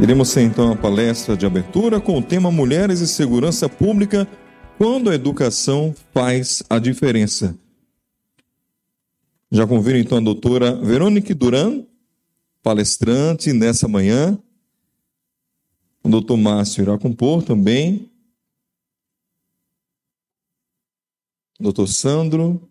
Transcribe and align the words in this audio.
Iremos 0.00 0.34
ter 0.34 0.42
então 0.42 0.72
a 0.72 0.76
palestra 0.76 1.36
de 1.36 1.46
abertura 1.46 2.00
com 2.00 2.18
o 2.18 2.22
tema 2.22 2.50
Mulheres 2.50 2.98
e 3.00 3.06
Segurança 3.06 3.68
Pública 3.68 4.26
quando 4.76 5.08
a 5.08 5.14
educação 5.14 5.94
faz 6.12 6.64
a 6.68 6.80
diferença. 6.80 7.56
Já 9.52 9.64
convido 9.68 9.96
então 9.96 10.18
a 10.18 10.20
doutora 10.20 10.74
Verônica 10.74 11.32
Duran, 11.32 11.84
palestrante 12.60 13.52
nessa 13.52 13.86
manhã. 13.86 14.36
O 16.02 16.08
doutor 16.08 16.36
Márcio 16.36 16.82
irá 16.82 16.98
compor 16.98 17.44
também. 17.44 18.10
Doutor 21.58 21.86
Sandro. 21.86 22.68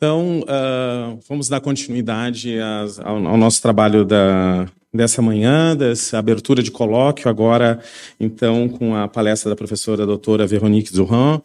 Então, 0.00 0.40
uh, 0.40 1.20
vamos 1.28 1.50
dar 1.50 1.60
continuidade 1.60 2.58
ao, 3.04 3.26
ao, 3.26 3.36
nosso 3.36 3.60
trabalho 3.60 4.02
da, 4.02 4.66
dessa 4.90 5.20
manhã, 5.20 5.76
dessa 5.76 6.18
abertura 6.18 6.62
de 6.62 6.70
colóquio, 6.70 7.28
agora, 7.28 7.78
então, 8.18 8.66
com 8.66 8.96
a 8.96 9.06
palestra 9.06 9.50
da 9.50 9.56
professora 9.56 10.06
doutora 10.06 10.46
Veronique 10.46 10.90
Durand, 10.90 11.42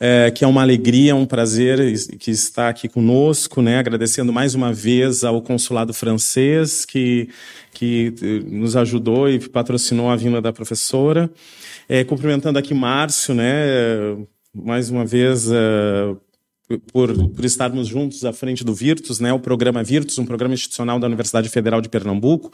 é, 0.00 0.32
que 0.32 0.42
é 0.42 0.48
uma 0.48 0.62
alegria, 0.62 1.14
um 1.14 1.24
prazer 1.24 1.78
que 2.18 2.32
está 2.32 2.68
aqui 2.68 2.88
conosco, 2.88 3.62
né, 3.62 3.78
agradecendo 3.78 4.32
mais 4.32 4.56
uma 4.56 4.72
vez 4.72 5.22
ao 5.22 5.40
consulado 5.40 5.94
francês 5.94 6.84
que, 6.84 7.28
que 7.72 8.12
eh, 8.20 8.42
nos 8.50 8.74
ajudou 8.74 9.28
e 9.28 9.38
patrocinou 9.48 10.10
a 10.10 10.16
vinda 10.16 10.42
da 10.42 10.52
professora. 10.52 11.30
É, 11.88 12.02
cumprimentando 12.02 12.58
aqui 12.58 12.74
Márcio, 12.74 13.32
né, 13.32 13.54
mais 14.52 14.90
uma 14.90 15.04
vez... 15.04 15.46
Uh, 15.46 16.18
por, 16.78 17.12
por 17.30 17.44
estarmos 17.44 17.88
juntos 17.88 18.24
à 18.24 18.32
frente 18.32 18.64
do 18.64 18.74
Virtus, 18.74 19.20
né, 19.20 19.32
o 19.32 19.38
programa 19.38 19.82
Virtus, 19.82 20.18
um 20.18 20.24
programa 20.24 20.54
institucional 20.54 20.98
da 20.98 21.06
Universidade 21.06 21.48
Federal 21.48 21.80
de 21.80 21.88
Pernambuco, 21.88 22.50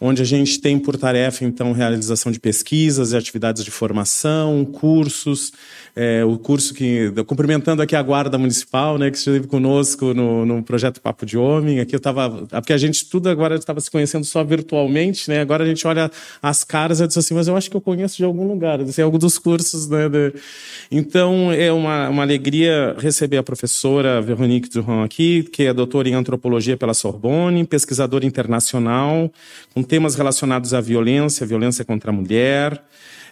onde 0.00 0.22
a 0.22 0.24
gente 0.24 0.60
tem 0.60 0.78
por 0.78 0.96
tarefa, 0.96 1.44
então, 1.44 1.72
realização 1.72 2.30
de 2.30 2.38
pesquisas 2.38 3.12
e 3.12 3.16
atividades 3.16 3.64
de 3.64 3.70
formação, 3.70 4.64
cursos, 4.64 5.52
é, 5.94 6.24
o 6.24 6.38
curso 6.38 6.74
que, 6.74 7.10
cumprimentando 7.26 7.82
aqui 7.82 7.96
a 7.96 8.02
Guarda 8.02 8.36
Municipal, 8.36 8.98
né, 8.98 9.10
que 9.10 9.16
esteve 9.16 9.46
conosco 9.46 10.12
no, 10.12 10.44
no 10.44 10.62
projeto 10.62 11.00
Papo 11.00 11.24
de 11.24 11.38
Homem, 11.38 11.80
aqui 11.80 11.94
eu 11.94 11.98
estava, 11.98 12.46
porque 12.48 12.72
a 12.72 12.78
gente 12.78 13.06
tudo 13.08 13.28
agora 13.28 13.56
estava 13.56 13.80
se 13.80 13.90
conhecendo 13.90 14.24
só 14.24 14.44
virtualmente, 14.44 15.28
né, 15.30 15.40
agora 15.40 15.64
a 15.64 15.66
gente 15.66 15.86
olha 15.86 16.10
as 16.42 16.62
caras 16.64 17.00
e 17.00 17.06
diz 17.06 17.16
assim, 17.16 17.34
mas 17.34 17.48
eu 17.48 17.56
acho 17.56 17.70
que 17.70 17.76
eu 17.76 17.80
conheço 17.80 18.16
de 18.16 18.24
algum 18.24 18.46
lugar, 18.46 18.80
assim, 18.80 19.02
algum 19.02 19.18
dos 19.18 19.38
cursos, 19.38 19.88
né, 19.88 20.08
de... 20.08 20.34
então 20.90 21.50
é 21.50 21.72
uma, 21.72 22.08
uma 22.10 22.22
alegria 22.22 22.94
receber 22.98 23.38
a 23.38 23.42
professora 23.42 23.55
Veronique 24.20 24.68
Durand 24.68 25.04
aqui, 25.04 25.42
que 25.42 25.64
é 25.64 25.72
doutora 25.72 26.08
em 26.08 26.14
antropologia 26.14 26.76
pela 26.76 26.92
Sorbonne, 26.92 27.64
pesquisadora 27.64 28.26
internacional, 28.26 29.32
com 29.72 29.82
temas 29.82 30.14
relacionados 30.14 30.74
à 30.74 30.80
violência, 30.80 31.46
violência 31.46 31.84
contra 31.84 32.10
a 32.10 32.14
mulher, 32.14 32.82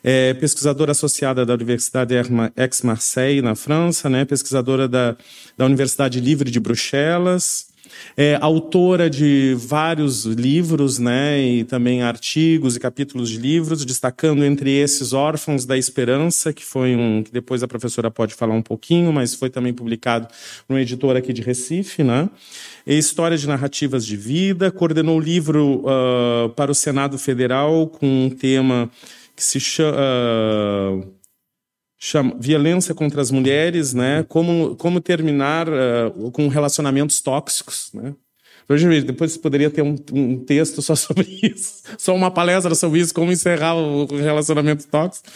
é 0.02 0.34
pesquisadora 0.34 0.92
associada 0.92 1.44
da 1.44 1.54
Universidade 1.54 2.14
Aix-Marseille, 2.56 3.42
na 3.42 3.54
França, 3.54 4.08
né, 4.08 4.24
pesquisadora 4.24 4.86
da, 4.86 5.16
da 5.56 5.64
Universidade 5.64 6.20
Livre 6.20 6.50
de 6.50 6.60
Bruxelas, 6.60 7.73
é 8.16 8.38
autora 8.40 9.10
de 9.10 9.54
vários 9.58 10.24
livros, 10.24 10.98
né, 10.98 11.40
e 11.40 11.64
também 11.64 12.02
artigos 12.02 12.76
e 12.76 12.80
capítulos 12.80 13.30
de 13.30 13.38
livros, 13.38 13.84
destacando 13.84 14.44
entre 14.44 14.70
esses 14.70 15.12
Órfãos 15.12 15.64
da 15.64 15.76
Esperança, 15.76 16.52
que 16.52 16.64
foi 16.64 16.94
um 16.96 17.22
que 17.22 17.32
depois 17.32 17.62
a 17.62 17.68
professora 17.68 18.10
pode 18.10 18.34
falar 18.34 18.54
um 18.54 18.62
pouquinho, 18.62 19.12
mas 19.12 19.34
foi 19.34 19.50
também 19.50 19.72
publicado 19.72 20.28
numa 20.68 20.80
editora 20.80 21.18
aqui 21.18 21.32
de 21.32 21.42
Recife, 21.42 22.02
né? 22.02 22.28
E 22.86 22.96
História 22.96 23.36
de 23.36 23.46
Narrativas 23.46 24.04
de 24.04 24.16
Vida, 24.16 24.70
coordenou 24.70 25.18
o 25.18 25.20
livro 25.20 25.82
uh, 25.84 26.50
para 26.50 26.70
o 26.70 26.74
Senado 26.74 27.18
Federal 27.18 27.86
com 27.86 28.26
um 28.26 28.30
tema 28.30 28.90
que 29.34 29.42
se 29.42 29.58
chama 29.58 29.96
uh, 29.96 31.23
chama 32.04 32.36
violência 32.38 32.94
contra 32.94 33.22
as 33.22 33.30
mulheres, 33.30 33.94
né? 33.94 34.26
Como 34.28 34.76
como 34.76 35.00
terminar 35.00 35.66
uh, 35.68 36.30
com 36.32 36.48
relacionamentos 36.48 37.22
tóxicos, 37.22 37.88
né? 37.94 38.14
Hoje, 38.68 39.02
depois 39.02 39.36
poderia 39.38 39.70
ter 39.70 39.82
um, 39.82 39.96
um, 40.12 40.38
texto 40.38 40.82
só 40.82 40.94
sobre 40.96 41.26
isso, 41.42 41.82
só 41.96 42.14
uma 42.14 42.30
palestra 42.30 42.74
sobre 42.74 43.00
isso, 43.00 43.14
como 43.14 43.32
encerrar 43.32 43.74
o 43.74 44.04
relacionamento 44.16 44.86
tóxico. 44.86 45.30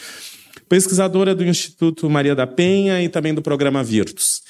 Pesquisadora 0.67 1.33
do 1.33 1.43
Instituto 1.43 2.07
Maria 2.07 2.35
da 2.35 2.45
Penha 2.45 3.01
e 3.01 3.09
também 3.09 3.33
do 3.33 3.41
programa 3.41 3.83
Virtus. 3.83 4.43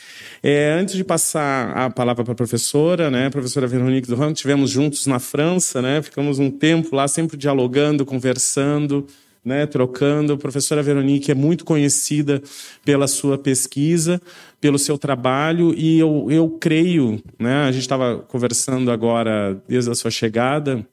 É, 0.44 0.78
antes 0.78 0.96
de 0.96 1.04
passar 1.06 1.72
a 1.72 1.90
palavra 1.90 2.26
para 2.26 2.34
a 2.34 2.36
professora, 2.36 3.10
né, 3.10 3.30
professora 3.30 3.66
Veronique 3.66 4.10
Durand, 4.10 4.34
tivemos 4.34 4.70
juntos 4.70 5.08
na 5.08 5.20
França, 5.20 5.82
né, 5.82 6.02
ficamos 6.02 6.38
um 6.38 6.52
tempo 6.52 6.94
lá 6.94 7.08
sempre 7.08 7.38
dialogando, 7.38 8.06
conversando, 8.06 9.08
né, 9.50 9.66
trocando. 9.66 10.34
A 10.34 10.38
professora 10.38 10.84
Veronique 10.84 11.32
é 11.32 11.36
muito 11.36 11.66
conhecida 11.66 12.42
pela 12.86 13.08
sua 13.08 13.36
pesquisa, 13.36 14.22
pelo 14.62 14.78
seu 14.78 14.98
trabalho, 14.98 15.74
e 15.76 15.98
eu, 15.98 16.28
eu 16.30 16.50
creio, 16.52 17.22
né, 17.40 17.64
a 17.64 17.72
gente 17.72 17.82
estava 17.82 18.20
conversando 18.20 18.92
agora 18.92 19.60
desde 19.68 19.90
a 19.90 19.96
sua 19.96 20.12
chegada, 20.12 20.88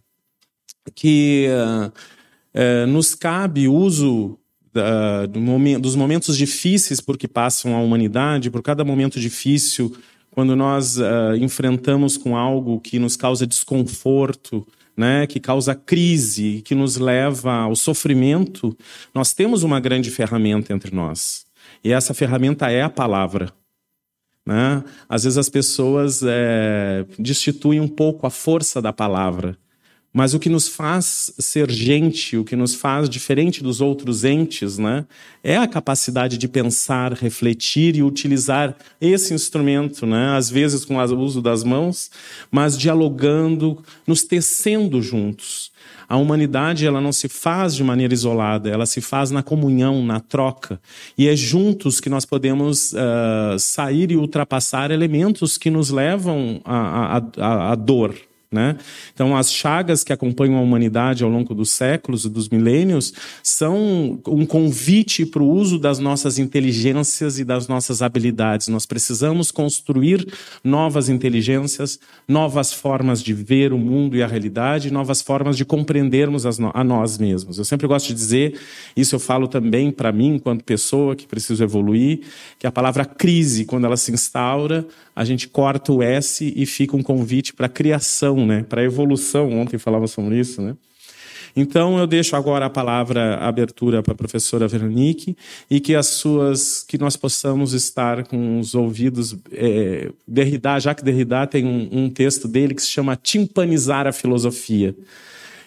que 0.95 1.49
uh, 1.51 1.89
uh, 1.89 2.87
nos 2.87 3.15
cabe 3.15 3.69
uso 3.69 4.39
do 5.31 5.41
momento, 5.41 5.81
dos 5.81 5.97
momentos 5.97 6.37
difíceis 6.37 7.01
por 7.01 7.17
que 7.17 7.27
passam 7.27 7.75
a 7.75 7.81
humanidade, 7.81 8.51
por 8.51 8.63
cada 8.63 8.85
momento 8.85 9.19
difícil, 9.19 9.97
quando 10.31 10.55
nós 10.55 10.99
enfrentamos 11.41 12.19
com 12.19 12.37
algo 12.37 12.79
que 12.79 12.99
nos 12.99 13.17
causa 13.17 13.47
desconforto, 13.47 14.67
né, 14.97 15.27
que 15.27 15.39
causa 15.39 15.75
crise, 15.75 16.63
que 16.65 16.75
nos 16.75 16.97
leva 16.97 17.53
ao 17.53 17.77
sofrimento, 17.77 18.77
nós 19.15 19.33
temos 19.33 19.63
uma 19.63 19.79
grande 19.79 20.11
ferramenta 20.11 20.73
entre 20.73 20.95
nós. 20.95 21.45
E 21.85 21.93
essa 21.93 22.15
ferramenta 22.15 22.71
é 22.71 22.83
a 22.83 22.89
palavra. 22.89 23.53
Né? 24.45 24.83
Às 25.09 25.25
vezes 25.25 25.37
as 25.37 25.49
pessoas 25.49 26.23
é, 26.25 27.05
destituem 27.19 27.81
um 27.81 27.89
pouco 27.89 28.27
a 28.27 28.31
força 28.31 28.81
da 28.81 28.93
palavra. 28.93 29.59
Mas 30.17 30.33
o 30.33 30.39
que 30.39 30.49
nos 30.49 30.67
faz 30.67 31.31
ser 31.39 31.71
gente, 31.71 32.39
o 32.39 32.45
que 32.45 32.57
nos 32.57 32.75
faz 32.75 33.07
diferente 33.07 33.63
dos 33.63 33.83
outros 33.83 34.25
entes, 34.25 34.79
né, 34.79 35.05
é 35.45 35.59
a 35.59 35.67
capacidade 35.67 36.39
de 36.39 36.49
pensar, 36.49 37.13
refletir 37.13 37.97
e 37.97 38.03
utilizar 38.03 38.75
esse 38.99 39.35
instrumento, 39.35 40.07
né, 40.07 40.35
às 40.35 40.49
vezes 40.49 40.87
com 40.87 40.97
o 40.97 41.19
uso 41.21 41.43
das 41.43 41.63
mãos, 41.63 42.11
mas 42.51 42.79
dialogando, 42.79 43.85
nos 44.07 44.23
tecendo 44.23 45.03
juntos. 45.03 45.71
A 46.09 46.17
humanidade 46.17 46.87
ela 46.87 47.01
não 47.01 47.13
se 47.13 47.29
faz 47.29 47.75
de 47.75 47.85
maneira 47.85 48.15
isolada, 48.15 48.71
ela 48.71 48.87
se 48.87 49.03
faz 49.03 49.31
na 49.31 49.43
comunhão, 49.43 50.03
na 50.03 50.19
troca. 50.19 50.81
E 51.19 51.29
é 51.29 51.37
juntos 51.37 52.01
que 52.01 52.09
nós 52.09 52.25
podemos 52.25 52.95
uh, 52.95 53.59
sair 53.59 54.11
e 54.11 54.17
ultrapassar 54.17 54.91
elementos 54.91 55.59
que 55.59 55.69
nos 55.69 55.91
levam 55.91 56.63
à, 56.65 57.75
dor, 57.75 58.15
né? 58.51 58.77
Então, 59.13 59.37
as 59.37 59.53
chagas 59.53 60.05
que 60.05 60.13
acompanham 60.13 60.57
a 60.57 60.61
humanidade 60.61 61.25
ao 61.25 61.31
longo 61.31 61.55
dos 61.55 61.71
séculos 61.71 62.25
e 62.25 62.29
dos 62.29 62.49
milênios 62.49 63.13
são 63.43 64.21
um 64.27 64.47
convite 64.47 65.27
para 65.27 65.43
o 65.43 65.51
uso 65.51 65.79
das 65.79 65.99
nossas 65.99 66.39
inteligências 66.39 67.39
e 67.39 67.45
das 67.45 67.69
nossas 67.69 68.03
habilidades. 68.03 68.69
Nós 68.69 68.87
precisamos 68.87 69.51
construir 69.51 70.27
novas 70.63 71.09
inteligências, 71.09 71.99
novas 72.27 72.73
formas 72.73 73.23
de 73.23 73.33
ver 73.33 73.73
o 73.73 73.79
mundo 73.79 74.17
e 74.17 74.23
a 74.23 74.27
realidade, 74.27 74.93
novas 74.93 75.21
formas 75.21 75.57
de 75.57 75.65
compreendermos 75.65 76.47
a 76.47 76.85
nós 76.85 77.19
mesmos. 77.19 77.59
Eu 77.59 77.65
sempre 77.65 77.87
gosto 77.87 78.09
de 78.09 78.15
dizer, 78.15 78.59
isso 78.97 79.15
eu 79.15 79.21
falo 79.21 79.49
também 79.49 79.91
para 79.91 80.13
mim, 80.13 80.37
enquanto 80.37 80.65
pessoa 80.65 81.17
que 81.17 81.27
preciso 81.27 81.63
evoluir, 81.63 82.21
que 82.59 82.67
a 82.67 82.73
palavra 82.73 83.05
crise, 83.05 83.65
quando 83.65 83.85
ela 83.85 83.97
se 83.97 84.13
instaura, 84.13 84.87
a 85.17 85.25
gente 85.25 85.49
corta 85.49 85.91
o 85.95 86.03
S 86.03 86.53
e 86.55 86.67
fica 86.67 86.95
um 86.95 87.03
convite 87.03 87.55
para 87.55 87.71
criação, 87.71 88.45
né? 88.45 88.67
para 88.69 88.85
evolução. 88.85 89.51
Ontem 89.51 89.79
falava 89.79 90.07
sobre 90.07 90.39
isso. 90.39 90.61
Né? 90.61 90.77
Então 91.57 91.99
eu 91.99 92.07
deixo 92.07 92.37
agora 92.37 92.67
a 92.67 92.71
palavra 92.71 93.37
a 93.37 93.49
abertura 93.49 94.03
para 94.03 94.13
a 94.13 94.17
professora 94.17 94.69
Veronique 94.69 95.35
e 95.71 95.81
que 95.81 95.95
as 95.95 96.09
suas 96.09 96.85
que 96.87 96.99
nós 96.99 97.17
possamos 97.17 97.73
estar 97.73 98.27
com 98.27 98.61
os 98.61 98.75
ouvidos 98.75 99.35
é, 99.51 100.11
Derrida, 100.29 100.79
Jacques 100.79 101.03
Derrida 101.03 101.47
tem 101.47 101.65
um, 101.65 101.89
um 101.91 102.11
texto 102.11 102.47
dele 102.47 102.75
que 102.75 102.83
se 102.83 102.91
chama 102.91 103.17
timpanizar 103.17 104.07
a 104.07 104.13
filosofia 104.13 104.95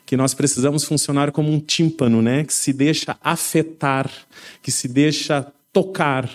que 0.06 0.18
nós 0.18 0.34
precisamos 0.34 0.84
funcionar 0.84 1.31
como 1.31 1.51
um 1.51 1.60
tímpano, 1.60 2.19
né? 2.19 2.44
Que 2.44 2.51
se 2.51 2.74
deixa 2.74 3.16
afetar, 3.24 4.10
que 4.60 4.72
se 4.72 4.88
deixa 4.88 5.46
tocar, 5.72 6.28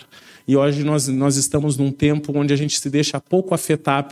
e 0.47 0.57
hoje 0.57 0.85
nós, 0.85 1.09
nós 1.09 1.37
estamos 1.37 1.77
num 1.77 1.91
tempo 1.91 2.33
onde 2.37 2.53
a 2.53 2.57
gente 2.57 2.79
se 2.79 2.91
deixa 2.91 3.19
pouco 3.19 3.55
afetar, 3.55 4.09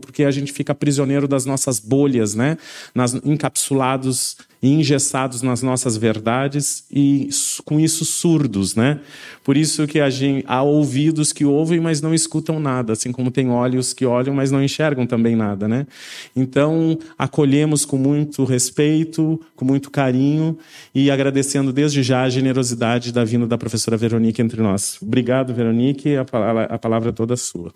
porque 0.00 0.24
a 0.24 0.30
gente 0.30 0.52
fica 0.52 0.74
prisioneiro 0.74 1.28
das 1.28 1.44
nossas 1.44 1.78
bolhas, 1.78 2.34
né? 2.34 2.56
Nas, 2.94 3.14
encapsulados 3.14 4.36
engessados 4.68 5.42
nas 5.42 5.62
nossas 5.62 5.96
verdades 5.96 6.84
e 6.90 7.28
com 7.64 7.78
isso 7.78 8.04
surdos, 8.04 8.74
né? 8.74 9.00
Por 9.44 9.56
isso 9.56 9.86
que 9.86 10.10
gente, 10.10 10.44
há 10.46 10.62
ouvidos 10.62 11.32
que 11.32 11.44
ouvem, 11.44 11.80
mas 11.80 12.00
não 12.00 12.14
escutam 12.14 12.58
nada, 12.58 12.92
assim 12.92 13.12
como 13.12 13.30
tem 13.30 13.50
olhos 13.50 13.92
que 13.92 14.04
olham, 14.04 14.34
mas 14.34 14.50
não 14.50 14.62
enxergam 14.62 15.06
também 15.06 15.36
nada, 15.36 15.68
né? 15.68 15.86
Então, 16.34 16.98
acolhemos 17.18 17.84
com 17.84 17.96
muito 17.96 18.44
respeito, 18.44 19.40
com 19.54 19.64
muito 19.64 19.90
carinho 19.90 20.58
e 20.94 21.10
agradecendo 21.10 21.72
desde 21.72 22.02
já 22.02 22.22
a 22.22 22.28
generosidade 22.28 23.12
da 23.12 23.24
vinda 23.24 23.46
da 23.46 23.58
professora 23.58 23.96
Veronique 23.96 24.42
entre 24.42 24.62
nós. 24.62 24.98
Obrigado, 25.02 25.54
Veronique, 25.54 26.16
a 26.16 26.24
palavra, 26.24 26.64
a 26.64 26.78
palavra 26.78 27.08
é 27.10 27.12
toda 27.12 27.36
sua. 27.36 27.72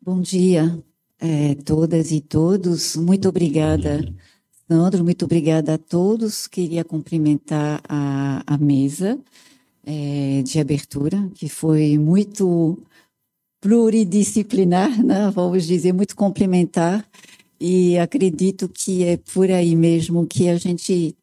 Bom 0.00 0.20
dia 0.20 0.82
é, 1.20 1.54
todas 1.56 2.12
e 2.12 2.20
todos. 2.20 2.96
Muito 2.96 3.28
obrigada, 3.28 4.00
Sandro. 4.68 5.02
Muito 5.02 5.24
obrigada 5.24 5.74
a 5.74 5.78
todos. 5.78 6.46
Queria 6.46 6.84
cumprimentar 6.84 7.80
a, 7.88 8.42
a 8.46 8.58
mesa 8.58 9.18
é, 9.84 10.42
de 10.42 10.60
abertura, 10.60 11.26
que 11.34 11.48
foi 11.48 11.96
muito 11.96 12.78
pluridisciplinar, 13.62 15.02
né? 15.02 15.30
vamos 15.34 15.66
dizer, 15.66 15.94
muito 15.94 16.14
complementar. 16.14 17.08
E 17.58 17.96
acredito 17.98 18.68
que 18.68 19.04
é 19.04 19.16
por 19.16 19.50
aí 19.50 19.74
mesmo 19.74 20.26
que 20.26 20.48
a 20.50 20.58
gente 20.58 21.16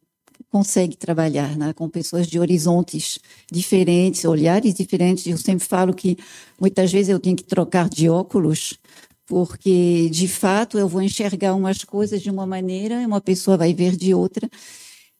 consegue 0.50 0.96
trabalhar 0.96 1.56
né, 1.56 1.72
com 1.72 1.88
pessoas 1.88 2.26
de 2.26 2.40
horizontes 2.40 3.20
diferentes, 3.50 4.24
olhares 4.24 4.74
diferentes. 4.74 5.26
Eu 5.26 5.38
sempre 5.38 5.64
falo 5.64 5.94
que 5.94 6.18
muitas 6.60 6.90
vezes 6.92 7.10
eu 7.10 7.20
tenho 7.20 7.36
que 7.36 7.44
trocar 7.44 7.88
de 7.88 8.08
óculos 8.08 8.78
porque 9.26 10.08
de 10.10 10.28
fato 10.28 10.78
eu 10.78 10.88
vou 10.88 11.02
enxergar 11.02 11.54
umas 11.54 11.84
coisas 11.84 12.22
de 12.22 12.30
uma 12.30 12.46
maneira 12.46 13.02
e 13.02 13.06
uma 13.06 13.20
pessoa 13.20 13.56
vai 13.56 13.74
ver 13.74 13.96
de 13.96 14.14
outra, 14.14 14.48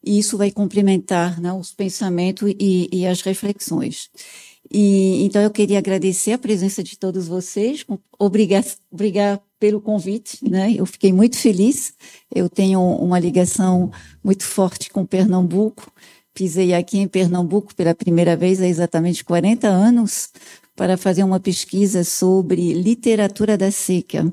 e 0.04 0.18
isso 0.18 0.38
vai 0.38 0.50
complementar 0.50 1.40
né, 1.40 1.52
os 1.52 1.72
pensamentos 1.72 2.54
e, 2.58 2.88
e, 2.92 3.06
as 3.06 3.22
reflexões. 3.22 4.08
E, 4.72 5.24
então 5.24 5.42
eu 5.42 5.50
queria 5.50 5.78
agradecer 5.78 6.32
a 6.32 6.38
presença 6.38 6.82
de 6.82 6.96
todos 6.98 7.26
vocês, 7.26 7.84
obrigar, 8.18 8.64
obrigar 8.90 9.40
pelo 9.58 9.80
convite, 9.80 10.38
né? 10.48 10.74
Eu 10.76 10.86
fiquei 10.86 11.12
muito 11.12 11.36
feliz. 11.36 11.94
Eu 12.34 12.48
tenho 12.48 12.80
uma 12.80 13.18
ligação 13.18 13.90
muito 14.22 14.44
forte 14.44 14.90
com 14.90 15.06
Pernambuco. 15.06 15.90
Pisei 16.34 16.74
aqui 16.74 16.98
em 16.98 17.08
Pernambuco 17.08 17.74
pela 17.74 17.94
primeira 17.94 18.36
vez 18.36 18.60
há 18.60 18.66
exatamente 18.66 19.24
40 19.24 19.66
anos, 19.66 20.30
para 20.76 20.98
fazer 20.98 21.24
uma 21.24 21.40
pesquisa 21.40 22.04
sobre 22.04 22.74
literatura 22.74 23.56
da 23.56 23.70
seca. 23.70 24.30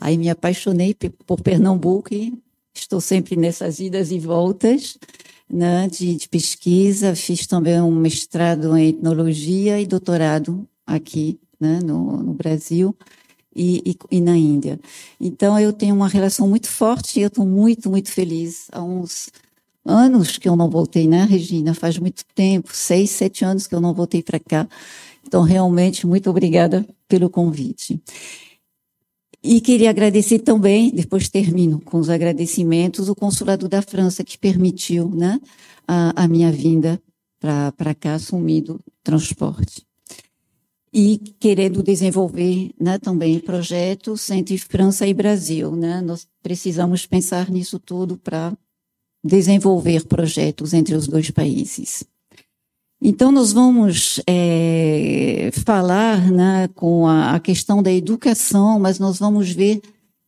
Aí 0.00 0.16
me 0.16 0.30
apaixonei 0.30 0.96
por 1.26 1.42
Pernambuco 1.42 2.14
e 2.14 2.32
estou 2.74 3.00
sempre 3.00 3.36
nessas 3.36 3.78
idas 3.78 4.10
e 4.10 4.18
voltas 4.18 4.96
né, 5.48 5.88
de, 5.88 6.16
de, 6.16 6.28
pesquisa. 6.28 7.14
Fiz 7.14 7.46
também 7.46 7.80
um 7.80 7.94
mestrado 7.94 8.76
em 8.76 8.88
etnologia 8.88 9.80
e 9.80 9.86
doutorado 9.86 10.66
aqui 10.86 11.38
né, 11.60 11.80
no, 11.80 12.22
no 12.22 12.32
Brasil. 12.32 12.96
E, 13.60 13.82
e, 13.84 14.18
e, 14.18 14.20
na 14.20 14.36
Índia. 14.36 14.78
Então 15.20 15.58
eu 15.58 15.72
tenho 15.72 15.92
uma 15.92 16.06
relação 16.06 16.46
muito 16.46 16.68
forte 16.68 17.18
e 17.18 17.22
eu 17.22 17.26
estou 17.26 17.44
muito, 17.44 17.90
muito 17.90 18.08
feliz. 18.12 18.68
Há 18.70 18.80
uns 18.80 19.30
anos 19.88 20.36
que 20.36 20.48
eu 20.48 20.54
não 20.54 20.68
voltei, 20.68 21.08
né, 21.08 21.24
Regina? 21.24 21.74
Faz 21.74 21.98
muito 21.98 22.24
tempo, 22.34 22.70
seis, 22.72 23.10
sete 23.10 23.44
anos 23.44 23.66
que 23.66 23.74
eu 23.74 23.80
não 23.80 23.94
voltei 23.94 24.22
para 24.22 24.38
cá. 24.38 24.68
Então, 25.26 25.42
realmente, 25.42 26.06
muito 26.06 26.28
obrigada 26.30 26.86
pelo 27.08 27.30
convite. 27.30 28.00
E 29.42 29.60
queria 29.60 29.90
agradecer 29.90 30.40
também, 30.40 30.90
depois 30.90 31.28
termino 31.28 31.80
com 31.80 31.98
os 31.98 32.10
agradecimentos, 32.10 33.08
o 33.08 33.14
Consulado 33.14 33.68
da 33.68 33.80
França, 33.80 34.24
que 34.24 34.36
permitiu 34.36 35.08
né, 35.10 35.40
a, 35.86 36.24
a 36.24 36.28
minha 36.28 36.50
vinda 36.50 37.00
para 37.38 37.94
cá, 37.94 38.14
assumindo 38.14 38.80
transporte. 39.02 39.86
E 40.92 41.18
querendo 41.38 41.82
desenvolver 41.82 42.70
né, 42.80 42.98
também 42.98 43.38
projetos 43.38 44.28
entre 44.30 44.58
França 44.58 45.06
e 45.06 45.14
Brasil. 45.14 45.76
Né? 45.76 46.00
Nós 46.00 46.26
precisamos 46.42 47.06
pensar 47.06 47.48
nisso 47.50 47.78
tudo 47.78 48.16
para 48.16 48.56
desenvolver 49.22 50.06
projetos 50.06 50.72
entre 50.72 50.94
os 50.94 51.06
dois 51.06 51.30
países. 51.30 52.04
Então, 53.00 53.30
nós 53.30 53.52
vamos 53.52 54.20
é, 54.26 55.50
falar 55.64 56.30
né, 56.32 56.68
com 56.74 57.06
a, 57.06 57.34
a, 57.34 57.40
questão 57.40 57.80
da 57.80 57.92
educação, 57.92 58.78
mas 58.80 58.98
nós 58.98 59.18
vamos 59.18 59.50
ver 59.50 59.80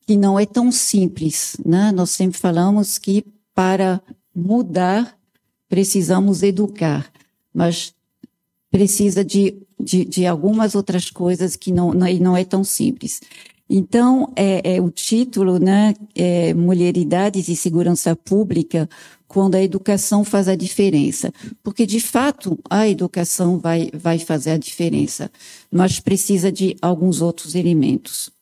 que 0.06 0.16
não 0.16 0.38
é 0.38 0.46
tão 0.46 0.70
simples. 0.70 1.56
Né? 1.64 1.90
Nós 1.90 2.10
sempre 2.10 2.38
falamos 2.38 2.96
que 2.96 3.24
para 3.54 4.00
mudar 4.34 5.18
precisamos 5.68 6.42
educar, 6.42 7.10
mas 7.52 7.92
precisa 8.70 9.24
de, 9.24 9.56
de, 9.78 10.04
de 10.04 10.26
algumas 10.26 10.74
outras 10.74 11.10
coisas 11.10 11.56
que 11.56 11.72
não, 11.72 11.92
não, 11.92 12.12
não 12.14 12.36
é 12.36 12.44
tão 12.44 12.62
simples. 12.62 13.20
Então, 13.72 14.32
é, 14.34 14.74
é 14.74 14.80
o 14.80 14.90
título, 14.90 15.60
né, 15.60 15.94
é 16.12 16.52
Mulheridades 16.52 17.46
e 17.46 17.54
Segurança 17.54 18.16
Pública, 18.16 18.90
quando 19.28 19.54
a 19.54 19.62
educação 19.62 20.24
faz 20.24 20.48
a 20.48 20.56
diferença. 20.56 21.32
Porque, 21.62 21.86
de 21.86 22.00
fato, 22.00 22.58
a 22.68 22.88
educação 22.88 23.60
vai, 23.60 23.88
vai 23.94 24.18
fazer 24.18 24.50
a 24.50 24.58
diferença, 24.58 25.30
mas 25.70 26.00
precisa 26.00 26.50
de 26.50 26.76
alguns 26.82 27.22
outros 27.22 27.54
elementos. 27.54 28.32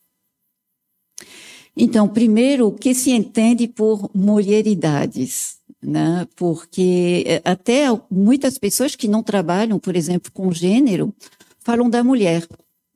Então, 1.77 2.09
primeiro, 2.09 2.69
o 2.69 2.73
que 2.73 2.95
se 2.95 3.11
entende 3.11 3.69
por 3.69 4.11
mulheridades? 4.15 5.59
Né? 5.83 6.27
Porque 6.37 7.23
é, 7.27 7.43
até 7.45 7.85
muitas 8.11 8.57
pessoas 8.57 8.97
que 8.97 9.07
não 9.07 9.23
trabalham, 9.23 9.79
por 9.79 9.95
exemplo, 9.95 10.33
com 10.33 10.51
gênero, 10.51 11.15
falam 11.61 11.91
da 11.91 12.03
mulher 12.03 12.49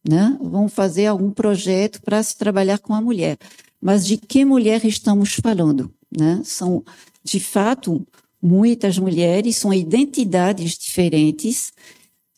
né? 0.06 0.36
Vão 0.40 0.68
fazer 0.68 1.06
algum 1.06 1.30
projeto 1.30 2.00
para 2.02 2.22
se 2.22 2.36
trabalhar 2.36 2.78
com 2.78 2.94
a 2.94 3.00
mulher. 3.00 3.38
Mas 3.80 4.06
de 4.06 4.16
que 4.16 4.44
mulher 4.44 4.84
estamos 4.84 5.34
falando? 5.34 5.92
Né? 6.16 6.40
São, 6.44 6.84
de 7.24 7.40
fato, 7.40 8.06
muitas 8.40 8.98
mulheres, 8.98 9.56
são 9.56 9.72
identidades 9.72 10.76
diferentes, 10.76 11.72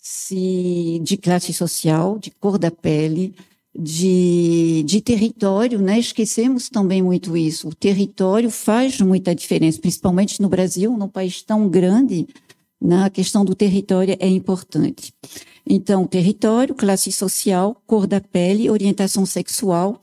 se, 0.00 1.00
de 1.02 1.16
classe 1.16 1.52
social, 1.52 2.18
de 2.18 2.30
cor 2.30 2.58
da 2.58 2.70
pele, 2.70 3.34
de, 3.76 4.84
de 4.86 5.00
território, 5.00 5.80
né? 5.80 5.98
Esquecemos 5.98 6.68
também 6.68 7.02
muito 7.02 7.36
isso. 7.36 7.68
O 7.68 7.74
território 7.74 8.50
faz 8.50 9.00
muita 9.00 9.34
diferença, 9.34 9.80
principalmente 9.80 10.40
no 10.40 10.48
Brasil, 10.48 10.96
num 10.96 11.08
país 11.08 11.42
tão 11.42 11.68
grande, 11.68 12.28
né? 12.84 13.04
a 13.04 13.10
questão 13.10 13.44
do 13.44 13.54
território 13.54 14.14
é 14.20 14.28
importante. 14.28 15.12
Então, 15.66 16.06
território, 16.06 16.74
classe 16.74 17.10
social, 17.10 17.80
cor 17.86 18.06
da 18.06 18.20
pele, 18.20 18.68
orientação 18.68 19.24
sexual 19.24 20.02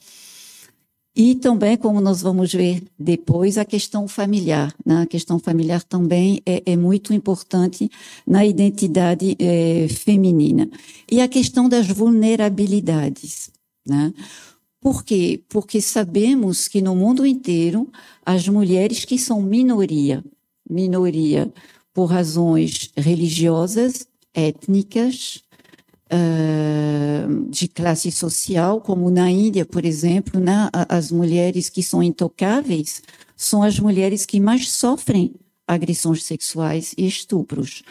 e 1.16 1.36
também, 1.36 1.78
como 1.78 2.02
nós 2.02 2.22
vamos 2.22 2.52
ver 2.52 2.82
depois, 2.98 3.58
a 3.60 3.66
questão 3.66 4.08
familiar. 4.08 4.74
Né? 4.84 5.04
A 5.04 5.06
questão 5.06 5.38
familiar 5.38 5.84
também 5.84 6.42
é, 6.46 6.64
é 6.66 6.76
muito 6.76 7.14
importante 7.14 7.90
na 8.26 8.44
identidade 8.44 9.36
é, 9.38 9.88
feminina. 9.88 10.68
E 11.12 11.22
a 11.22 11.28
questão 11.28 11.70
das 11.70 11.86
vulnerabilidades. 11.86 13.52
Né? 13.86 14.12
Por 14.80 15.04
quê? 15.04 15.44
Porque 15.48 15.80
sabemos 15.80 16.68
que 16.68 16.82
no 16.82 16.96
mundo 16.96 17.26
inteiro 17.26 17.88
as 18.26 18.48
mulheres 18.48 19.06
que 19.06 19.20
são 19.20 19.42
minoria, 19.42 20.24
minoria 20.68 21.54
por 21.94 22.06
razões 22.06 22.92
religiosas, 22.96 24.08
étnicas, 24.34 25.42
uh, 26.12 27.50
de 27.50 27.68
classe 27.68 28.12
social, 28.12 28.82
como 28.82 29.10
na 29.10 29.30
Índia, 29.30 29.66
por 29.66 29.86
exemplo, 29.86 30.40
né, 30.40 30.70
as 30.90 31.12
mulheres 31.12 31.70
que 31.70 31.84
são 31.84 32.02
intocáveis 32.04 33.02
são 33.36 33.64
as 33.64 33.80
mulheres 33.80 34.26
que 34.26 34.40
mais 34.40 34.70
sofrem 34.70 35.34
agressões 35.68 36.24
sexuais 36.24 36.94
e 36.98 37.08
estupros. 37.08 37.82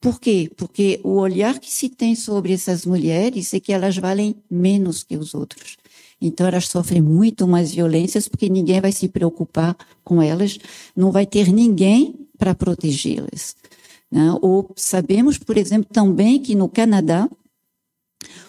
Por 0.00 0.20
quê? 0.20 0.50
Porque 0.56 1.00
o 1.04 1.12
olhar 1.14 1.60
que 1.60 1.70
se 1.70 1.88
tem 1.88 2.14
sobre 2.16 2.52
essas 2.52 2.84
mulheres 2.84 3.54
é 3.54 3.60
que 3.60 3.72
elas 3.72 3.96
valem 3.96 4.34
menos 4.50 5.04
que 5.04 5.16
os 5.16 5.32
outros. 5.32 5.76
Então 6.20 6.46
elas 6.46 6.66
sofrem 6.66 7.00
muito 7.00 7.46
mais 7.46 7.72
violências 7.72 8.28
porque 8.28 8.48
ninguém 8.48 8.80
vai 8.80 8.92
se 8.92 9.08
preocupar 9.08 9.76
com 10.04 10.20
elas, 10.20 10.58
não 10.94 11.10
vai 11.10 11.24
ter 11.24 11.52
ninguém 11.52 12.21
para 12.42 12.56
protegê-las. 12.56 13.54
Né? 14.10 14.36
Ou 14.42 14.72
sabemos, 14.74 15.38
por 15.38 15.56
exemplo, 15.56 15.88
também 15.92 16.40
que 16.40 16.56
no 16.56 16.68
Canadá 16.68 17.30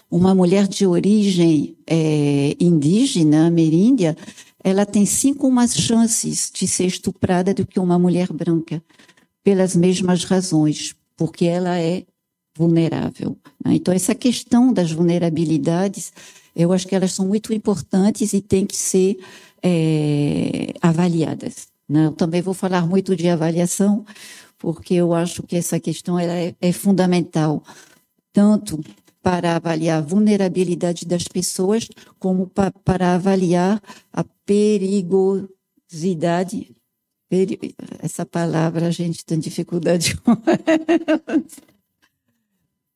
uma 0.10 0.34
mulher 0.34 0.68
de 0.68 0.88
origem 0.88 1.78
é, 1.86 2.56
indígena, 2.60 3.46
ameríndia, 3.46 4.18
ela 4.64 4.84
tem 4.84 5.06
cinco 5.06 5.52
mais 5.52 5.76
chances 5.76 6.50
de 6.52 6.68
ser 6.68 6.88
estuprada 6.88 7.54
do 7.54 7.68
que 7.68 7.80
uma 7.80 8.00
mulher 8.00 8.34
branca, 8.34 8.82
pelas 9.44 9.76
mesmas 9.76 10.24
razões, 10.24 10.96
porque 11.16 11.46
ela 11.46 11.78
é 11.80 12.04
vulnerável. 12.58 13.38
Né? 13.64 13.76
Então, 13.76 13.94
essa 13.94 14.16
questão 14.16 14.74
das 14.74 14.92
vulnerabilidades, 14.92 16.12
eu 16.56 16.74
acho 16.74 16.88
que 16.88 16.96
elas 16.96 17.12
são 17.12 17.28
muito 17.28 17.54
importantes 17.54 18.34
e 18.34 18.42
têm 18.42 18.66
que 18.66 18.76
ser 18.76 19.20
é, 19.62 20.74
avaliadas. 20.82 21.73
Né? 21.88 22.06
Eu 22.06 22.14
também 22.14 22.42
vou 22.42 22.54
falar 22.54 22.88
muito 22.88 23.16
de 23.16 23.28
avaliação, 23.30 24.06
porque 24.58 24.94
eu 24.94 25.14
acho 25.14 25.44
que 25.44 25.56
essa 25.56 25.80
questão 25.80 26.18
é, 26.18 26.56
é 26.60 26.72
fundamental, 26.72 27.64
tanto 28.32 28.80
para 29.22 29.56
avaliar 29.56 30.00
a 30.00 30.06
vulnerabilidade 30.06 31.06
das 31.06 31.24
pessoas, 31.24 31.88
como 32.20 32.48
pa, 32.48 32.72
para 32.84 33.16
avaliar 33.16 33.82
a 34.12 34.24
perigosidade. 34.46 36.76
Peri, 37.30 37.74
essa 38.00 38.26
palavra 38.26 38.88
a 38.88 38.92
gente 38.92 39.26
tem 39.26 39.40
dificuldade 39.40 40.18
com. 40.18 40.36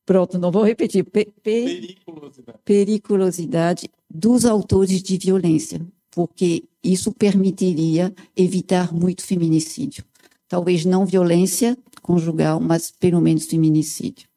Pronto, 0.06 0.38
não 0.38 0.52
vou 0.52 0.64
repetir. 0.64 1.06
Pe, 1.06 1.26
pe, 1.26 1.32
periculosidade. 1.44 2.60
periculosidade 2.64 3.90
dos 4.10 4.46
autores 4.46 5.02
de 5.02 5.18
violência, 5.18 5.82
porque 6.18 6.64
isso 6.84 7.12
permitiria 7.12 8.12
evitar 8.36 8.92
muito 8.92 9.22
feminicídio. 9.22 10.04
Talvez 10.50 10.84
não 10.84 11.06
violência 11.06 11.78
conjugal, 12.02 12.60
mas 12.60 12.90
pelo 12.90 13.22
menos 13.22 13.46
feminicídio. 13.46 14.28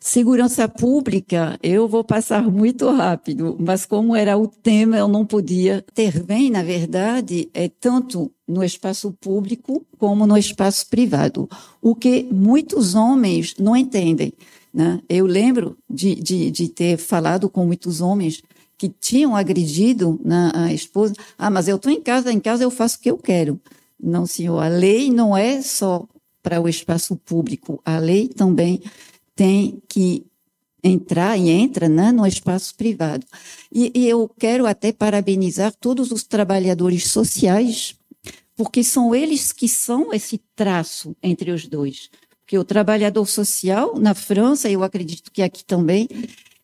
Segurança 0.00 0.68
pública, 0.68 1.56
eu 1.62 1.86
vou 1.86 2.02
passar 2.02 2.50
muito 2.50 2.90
rápido, 2.90 3.56
mas 3.60 3.86
como 3.86 4.16
era 4.16 4.36
o 4.36 4.48
tema, 4.48 4.96
eu 4.96 5.06
não 5.06 5.24
podia 5.24 5.84
intervir, 5.92 6.50
na 6.50 6.64
verdade, 6.64 7.48
é 7.54 7.68
tanto 7.68 8.32
no 8.44 8.64
espaço 8.64 9.12
público 9.20 9.86
como 9.98 10.26
no 10.26 10.36
espaço 10.36 10.88
privado, 10.88 11.48
o 11.80 11.94
que 11.94 12.24
muitos 12.24 12.96
homens 12.96 13.54
não 13.56 13.76
entendem. 13.76 14.32
Né? 14.74 15.00
Eu 15.08 15.26
lembro 15.26 15.78
de, 15.88 16.16
de, 16.16 16.50
de 16.50 16.68
ter 16.70 16.96
falado 16.96 17.48
com 17.48 17.64
muitos 17.64 18.00
homens 18.00 18.42
que 18.78 18.88
tinham 18.88 19.34
agredido 19.34 20.20
né, 20.24 20.50
a 20.54 20.72
esposa. 20.72 21.14
Ah, 21.38 21.50
mas 21.50 21.68
eu 21.68 21.76
estou 21.76 21.90
em 21.90 22.00
casa, 22.00 22.32
em 22.32 22.40
casa 22.40 22.64
eu 22.64 22.70
faço 22.70 22.98
o 22.98 23.00
que 23.00 23.10
eu 23.10 23.18
quero. 23.18 23.60
Não, 23.98 24.26
senhor, 24.26 24.58
a 24.58 24.68
lei 24.68 25.10
não 25.10 25.36
é 25.36 25.62
só 25.62 26.06
para 26.42 26.60
o 26.60 26.68
espaço 26.68 27.16
público, 27.16 27.80
a 27.84 27.98
lei 27.98 28.28
também 28.28 28.80
tem 29.34 29.82
que 29.88 30.24
entrar 30.82 31.36
e 31.36 31.50
entra 31.50 31.88
né, 31.88 32.12
no 32.12 32.26
espaço 32.26 32.74
privado. 32.76 33.26
E, 33.72 33.90
e, 33.94 34.08
eu 34.08 34.30
quero 34.38 34.66
até 34.66 34.92
parabenizar 34.92 35.74
todos 35.74 36.12
os 36.12 36.22
trabalhadores 36.22 37.08
sociais, 37.08 37.96
porque 38.54 38.84
são 38.84 39.14
eles 39.14 39.52
que 39.52 39.68
são 39.68 40.12
esse 40.12 40.40
traço 40.54 41.16
entre 41.22 41.50
os 41.50 41.66
dois. 41.66 42.08
Porque 42.44 42.56
o 42.56 42.64
trabalhador 42.64 43.26
social, 43.26 43.98
na 43.98 44.14
França, 44.14 44.70
eu 44.70 44.84
acredito 44.84 45.32
que 45.32 45.42
aqui 45.42 45.64
também, 45.64 46.08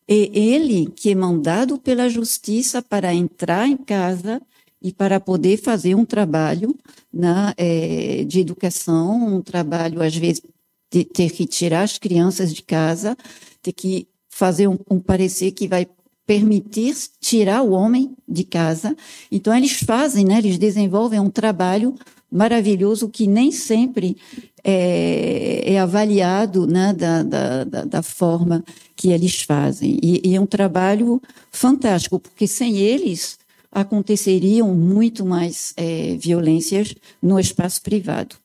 é 0.09 0.15
ele 0.15 0.87
que 0.87 1.11
é 1.11 1.15
mandado 1.15 1.79
pela 1.79 2.09
justiça 2.09 2.83
para 2.83 3.15
entrar 3.15 3.69
em 3.69 3.77
casa 3.77 4.41
e 4.81 4.93
para 4.93 5.21
poder 5.21 5.57
fazer 5.59 5.95
um 5.95 6.05
trabalho 6.05 6.77
né, 7.13 7.53
é, 7.57 8.25
de 8.25 8.41
educação, 8.41 9.37
um 9.37 9.41
trabalho, 9.41 10.03
às 10.03 10.17
vezes, 10.17 10.43
de 10.91 11.05
ter 11.05 11.31
que 11.31 11.47
tirar 11.47 11.83
as 11.83 11.99
crianças 11.99 12.53
de 12.53 12.63
casa, 12.63 13.17
ter 13.63 13.73
que 13.73 14.09
fazer 14.29 14.67
um, 14.67 14.79
um 14.91 14.99
parecer 14.99 15.53
que 15.53 15.69
vai 15.69 15.87
permitir 16.27 16.95
tirar 17.21 17.63
o 17.63 17.73
homem 17.73 18.15
de 18.29 18.45
casa. 18.45 18.97
Então, 19.31 19.57
eles 19.57 19.73
fazem, 19.73 20.25
né, 20.25 20.39
eles 20.39 20.59
desenvolvem 20.59 21.21
um 21.21 21.31
trabalho 21.31 21.95
maravilhoso 22.33 23.09
que 23.09 23.27
nem 23.27 23.53
sempre 23.53 24.17
é, 24.65 25.75
é 25.75 25.79
avaliado 25.79 26.67
né, 26.67 26.95
da, 26.95 27.23
da, 27.23 27.65
da, 27.85 28.03
forma 28.03 28.65
que 28.97 29.11
eles 29.11 29.43
fazem. 29.43 29.99
E, 30.03 30.23
e, 30.25 30.35
é 30.35 30.41
um 30.41 30.47
trabalho 30.47 31.21
fantástico, 31.51 32.19
porque 32.19 32.47
sem 32.47 32.79
eles 32.79 33.39
aconteceriam 33.71 34.75
muito 34.75 35.27
mais 35.27 35.75
é, 35.77 36.17
violências 36.19 36.95
no 37.21 37.39
espaço 37.39 37.83
privado. 37.83 38.37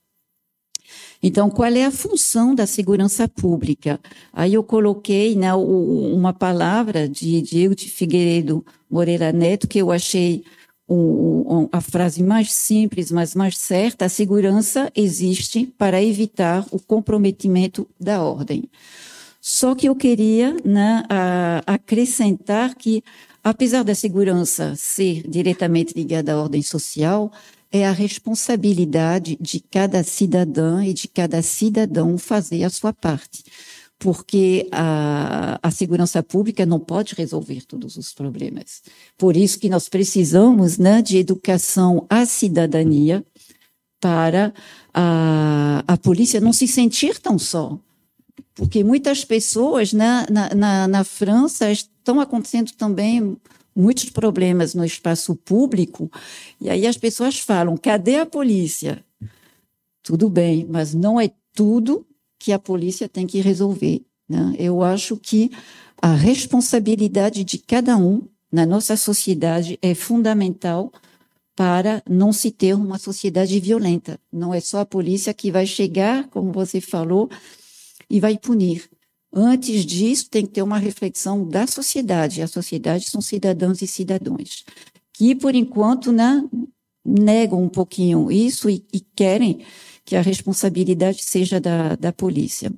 Então, 1.21 1.49
qual 1.49 1.71
é 1.71 1.83
a 1.83 1.91
função 1.91 2.53
da 2.53 2.67
segurança 2.67 3.27
pública? 3.27 3.99
Aí 4.31 4.53
eu 4.53 4.63
coloquei 4.63 5.35
né, 5.35 5.53
uma 5.53 6.31
palavra 6.31 7.09
de 7.09 7.41
Diego 7.41 7.75
de 7.75 7.89
Figueiredo 7.89 8.63
Moreira 8.89 9.31
Neto, 9.31 9.67
que 9.67 9.79
eu 9.79 9.91
achei 9.91 10.43
a 11.71 11.81
frase 11.81 12.23
mais 12.23 12.51
simples, 12.51 13.11
mas 13.11 13.35
mais 13.35 13.57
certa: 13.57 14.05
a 14.05 14.09
segurança 14.09 14.91
existe 14.95 15.65
para 15.77 16.01
evitar 16.01 16.65
o 16.71 16.79
comprometimento 16.79 17.87
da 17.99 18.21
ordem. 18.21 18.69
Só 19.41 19.75
que 19.75 19.87
eu 19.87 19.95
queria 19.95 20.55
né, 20.65 21.03
acrescentar 21.65 22.75
que, 22.75 23.03
apesar 23.43 23.83
da 23.83 23.95
segurança 23.95 24.75
ser 24.75 25.23
diretamente 25.27 25.93
ligada 25.93 26.33
à 26.33 26.41
ordem 26.41 26.61
social, 26.61 27.31
é 27.71 27.85
a 27.85 27.91
responsabilidade 27.91 29.37
de 29.39 29.59
cada 29.59 30.03
cidadã 30.03 30.83
e 30.83 30.93
de 30.93 31.07
cada 31.07 31.41
cidadão 31.41 32.17
fazer 32.17 32.63
a 32.63 32.69
sua 32.69 32.93
parte. 32.93 33.43
Porque 33.99 34.67
a, 34.71 35.59
a 35.61 35.71
segurança 35.71 36.21
pública 36.21 36.65
não 36.65 36.79
pode 36.79 37.15
resolver 37.15 37.65
todos 37.65 37.97
os 37.97 38.13
problemas. 38.13 38.83
Por 39.17 39.35
isso 39.35 39.59
que 39.59 39.69
nós 39.69 39.89
precisamos 39.89 40.77
né, 40.77 41.01
de 41.01 41.17
educação 41.17 42.05
à 42.09 42.25
cidadania 42.25 43.25
para 43.99 44.53
a, 44.93 45.83
a 45.87 45.97
polícia 45.97 46.39
não 46.39 46.53
se 46.53 46.67
sentir 46.67 47.17
tão 47.19 47.39
só. 47.39 47.79
Porque 48.53 48.83
muitas 48.83 49.25
pessoas 49.25 49.93
né, 49.93 50.25
na, 50.29 50.53
na, 50.53 50.87
na 50.87 51.03
França 51.03 51.71
estão 51.71 52.19
acontecendo 52.19 52.71
também 52.73 53.35
muitos 53.77 54.09
problemas 54.09 54.73
no 54.73 54.83
espaço 54.83 55.35
público, 55.35 56.11
e 56.59 56.69
aí 56.69 56.87
as 56.87 56.97
pessoas 56.97 57.39
falam: 57.39 57.77
cadê 57.77 58.15
a 58.17 58.25
polícia? 58.25 59.05
Tudo 60.01 60.29
bem, 60.29 60.65
mas 60.67 60.93
não 60.93 61.21
é 61.21 61.29
tudo 61.53 62.05
que 62.39 62.51
a 62.51 62.59
polícia 62.59 63.07
tem 63.09 63.25
que 63.25 63.41
resolver. 63.41 64.01
Né? 64.29 64.55
Eu 64.57 64.83
acho 64.83 65.17
que 65.17 65.51
a 66.01 66.13
responsabilidade 66.13 67.43
de 67.43 67.57
cada 67.57 67.97
um 67.97 68.27
na 68.51 68.65
nossa 68.65 68.95
sociedade 68.95 69.77
é 69.81 69.93
fundamental 69.93 70.91
para 71.55 72.03
não 72.07 72.31
se 72.31 72.51
ter 72.51 72.75
uma 72.75 72.99
sociedade 72.99 73.59
violenta. 73.59 74.19
Não 74.31 74.53
é 74.53 74.59
só 74.59 74.81
a 74.81 74.85
polícia 74.85 75.33
que 75.33 75.51
vai 75.51 75.65
chegar, 75.65 76.27
como 76.27 76.51
você 76.51 76.79
falou, 76.79 77.29
e 78.09 78.19
vai 78.19 78.37
punir. 78.37 78.87
Antes 79.33 79.85
disso, 79.85 80.29
tem 80.29 80.45
que 80.45 80.53
ter 80.53 80.61
uma 80.61 80.77
reflexão 80.77 81.47
da 81.47 81.65
sociedade. 81.65 82.41
A 82.41 82.47
sociedade 82.47 83.09
são 83.09 83.21
cidadãos 83.21 83.81
e 83.81 83.87
cidadãos, 83.87 84.63
que, 85.13 85.35
por 85.35 85.55
enquanto, 85.55 86.11
né, 86.11 86.47
negam 87.03 87.63
um 87.63 87.69
pouquinho 87.69 88.31
isso 88.31 88.69
e, 88.69 88.85
e 88.93 88.99
querem 88.99 89.65
que 90.07 90.15
a 90.15 90.21
responsabilidade 90.21 91.21
seja 91.21 91.59
da, 91.59 91.97
da 91.97 92.13
polícia. 92.13 92.71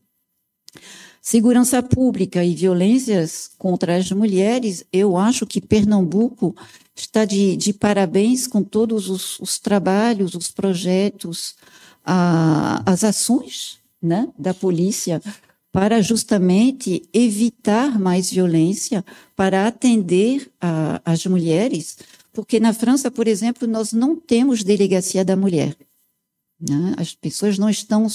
Segurança 1.21 1.83
pública 1.83 2.43
e 2.43 2.55
violências 2.55 3.51
contra 3.55 3.95
as 3.97 4.11
mulheres, 4.11 4.83
eu 4.91 5.15
acho 5.15 5.45
que 5.45 5.61
Pernambuco 5.61 6.55
está 6.95 7.25
de, 7.25 7.55
de 7.55 7.71
parabéns 7.71 8.47
com 8.47 8.63
todos 8.63 9.09
os, 9.09 9.39
os 9.39 9.59
trabalhos, 9.59 10.33
os 10.33 10.49
projetos, 10.49 11.55
a, 12.03 12.81
as 12.83 13.03
ações 13.03 13.77
né, 14.01 14.27
da 14.35 14.55
polícia 14.55 15.21
para 15.71 16.01
justamente 16.01 17.03
evitar 17.13 17.99
mais 17.99 18.31
violência, 18.31 19.05
para 19.35 19.67
atender 19.67 20.49
a, 20.59 20.99
as 21.05 21.23
mulheres, 21.27 21.99
porque 22.33 22.59
na 22.59 22.73
França, 22.73 23.11
por 23.11 23.27
exemplo, 23.27 23.67
nós 23.67 23.93
não 23.93 24.15
temos 24.15 24.63
delegacia 24.63 25.23
da 25.23 25.35
mulher. 25.35 25.77
Né? 26.59 26.93
As 26.97 27.13
pessoas 27.13 27.57
não 27.57 27.69
estão 27.69 28.07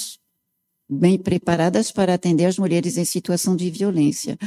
bem 0.89 1.19
preparadas 1.19 1.91
para 1.91 2.15
atender 2.15 2.47
as 2.47 2.59
mulheres 2.59 2.97
em 2.97 3.05
situação 3.05 3.57
de 3.57 3.71
violência. 3.71 4.39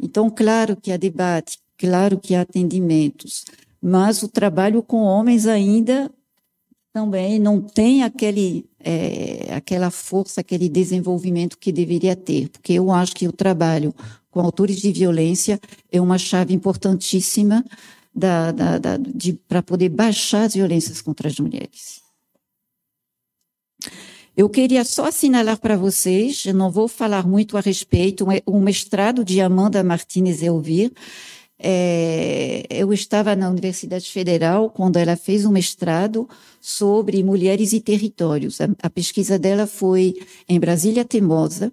Então, 0.00 0.30
claro 0.30 0.76
que 0.76 0.92
há 0.92 0.96
debate, 0.96 1.58
claro 1.76 2.18
que 2.18 2.34
há 2.34 2.42
atendimentos, 2.42 3.44
mas 3.80 4.22
o 4.22 4.28
trabalho 4.28 4.82
com 4.82 5.02
homens 5.02 5.46
ainda 5.46 6.10
também 6.92 7.38
não 7.38 7.60
tem 7.60 8.02
aquele, 8.02 8.64
é, 8.80 9.54
aquela 9.54 9.90
força, 9.90 10.40
aquele 10.40 10.68
desenvolvimento 10.68 11.58
que 11.58 11.70
deveria 11.70 12.16
ter, 12.16 12.48
porque 12.48 12.72
eu 12.72 12.90
acho 12.90 13.14
que 13.14 13.28
o 13.28 13.32
trabalho 13.32 13.94
com 14.30 14.40
autores 14.40 14.80
de 14.80 14.90
violência 14.92 15.60
é 15.92 16.00
uma 16.00 16.16
chave 16.16 16.54
importantíssima 16.54 17.62
para 19.46 19.62
poder 19.62 19.90
baixar 19.90 20.44
as 20.44 20.54
violências 20.54 21.02
contra 21.02 21.28
as 21.28 21.38
mulheres. 21.38 22.05
Eu 24.36 24.50
queria 24.50 24.84
só 24.84 25.06
assinalar 25.06 25.58
para 25.58 25.76
vocês, 25.76 26.44
não 26.46 26.70
vou 26.70 26.88
falar 26.88 27.26
muito 27.26 27.56
a 27.56 27.60
respeito, 27.60 28.26
o 28.44 28.60
mestrado 28.60 29.24
de 29.24 29.40
Amanda 29.40 29.82
Martinez 29.82 30.42
Elvir, 30.42 30.92
é, 31.58 32.66
eu 32.68 32.92
estava 32.92 33.34
na 33.34 33.48
Universidade 33.48 34.10
Federal 34.10 34.68
quando 34.68 34.98
ela 34.98 35.16
fez 35.16 35.46
um 35.46 35.50
mestrado 35.50 36.28
sobre 36.60 37.22
mulheres 37.22 37.72
e 37.72 37.80
territórios. 37.80 38.60
A, 38.60 38.68
a 38.82 38.90
pesquisa 38.90 39.38
dela 39.38 39.66
foi 39.66 40.14
em 40.46 40.60
Brasília 40.60 41.04
Temosa 41.04 41.72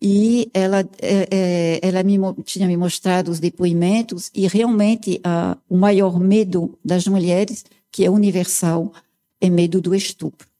e 0.00 0.50
ela, 0.52 0.80
é, 1.00 1.28
é 1.30 1.80
ela 1.82 2.02
me, 2.02 2.18
tinha 2.44 2.66
me 2.66 2.76
mostrado 2.76 3.30
os 3.30 3.40
depoimentos 3.40 4.30
e 4.34 4.46
realmente 4.46 5.18
a, 5.24 5.56
o 5.70 5.76
maior 5.76 6.20
medo 6.20 6.78
das 6.84 7.06
mulheres 7.06 7.64
que 7.90 8.04
é 8.04 8.10
universal, 8.10 8.92
é 9.40 9.48
medo 9.48 9.80
do 9.80 9.94
estupro. 9.94 10.51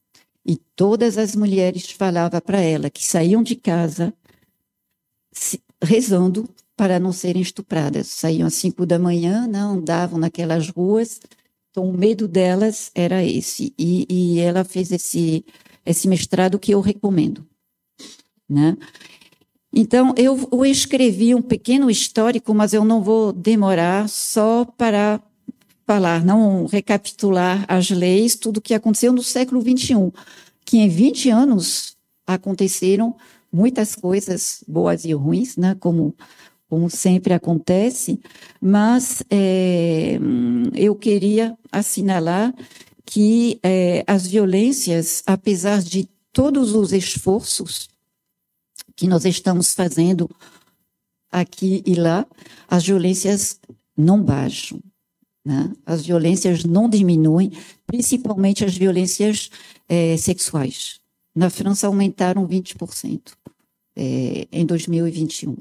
E 0.45 0.57
todas 0.75 1.17
as 1.17 1.35
mulheres 1.35 1.89
falavam 1.91 2.41
para 2.41 2.59
ela 2.59 2.89
que 2.89 3.05
saíam 3.05 3.41
de 3.41 3.55
casa 3.55 4.13
rezando 5.81 6.49
para 6.75 6.99
não 6.99 7.11
serem 7.11 7.41
estupradas. 7.41 8.07
Saíam 8.07 8.47
às 8.47 8.53
cinco 8.55 8.85
da 8.85 8.99
manhã, 8.99 9.47
não 9.47 9.73
andavam 9.73 10.19
naquelas 10.19 10.69
ruas. 10.69 11.19
Então, 11.69 11.89
o 11.89 11.97
medo 11.97 12.27
delas 12.27 12.91
era 12.93 13.23
esse. 13.23 13.73
E, 13.77 14.05
e 14.09 14.39
ela 14.39 14.63
fez 14.63 14.91
esse, 14.91 15.45
esse 15.85 16.07
mestrado 16.07 16.59
que 16.59 16.73
eu 16.73 16.81
recomendo. 16.81 17.45
Né? 18.49 18.77
Então, 19.71 20.13
eu, 20.17 20.47
eu 20.51 20.65
escrevi 20.65 21.33
um 21.33 21.41
pequeno 21.41 21.89
histórico, 21.89 22.53
mas 22.53 22.73
eu 22.73 22.85
não 22.85 23.01
vou 23.01 23.33
demorar 23.33 24.07
só 24.07 24.65
para 24.65 25.21
falar, 25.85 26.23
não 26.23 26.65
recapitular 26.65 27.65
as 27.67 27.89
leis, 27.89 28.35
tudo 28.35 28.57
o 28.57 28.61
que 28.61 28.73
aconteceu 28.73 29.11
no 29.11 29.23
século 29.23 29.61
XXI, 29.61 30.11
que 30.65 30.77
em 30.77 30.89
20 30.89 31.29
anos 31.29 31.95
aconteceram 32.25 33.15
muitas 33.51 33.93
coisas 33.93 34.63
boas 34.67 35.05
e 35.05 35.13
ruins, 35.13 35.57
né, 35.57 35.75
como, 35.79 36.15
como 36.69 36.89
sempre 36.89 37.33
acontece, 37.33 38.19
mas 38.59 39.23
é, 39.29 40.17
eu 40.73 40.95
queria 40.95 41.57
assinalar 41.71 42.53
que 43.05 43.59
é, 43.61 44.03
as 44.07 44.25
violências, 44.25 45.21
apesar 45.25 45.81
de 45.81 46.09
todos 46.31 46.73
os 46.73 46.93
esforços 46.93 47.89
que 48.95 49.07
nós 49.07 49.25
estamos 49.25 49.73
fazendo 49.73 50.29
aqui 51.31 51.83
e 51.85 51.95
lá, 51.95 52.25
as 52.67 52.85
violências 52.85 53.59
não 53.97 54.21
baixam. 54.21 54.79
Né? 55.45 55.71
As 55.85 56.05
violências 56.05 56.63
não 56.63 56.89
diminuem, 56.89 57.51
principalmente 57.85 58.63
as 58.63 58.75
violências 58.75 59.49
é, 59.87 60.15
sexuais. 60.17 60.99
Na 61.35 61.49
França 61.49 61.87
aumentaram 61.87 62.47
20% 62.47 63.33
é, 63.95 64.47
em 64.51 64.65
2021. 64.65 65.57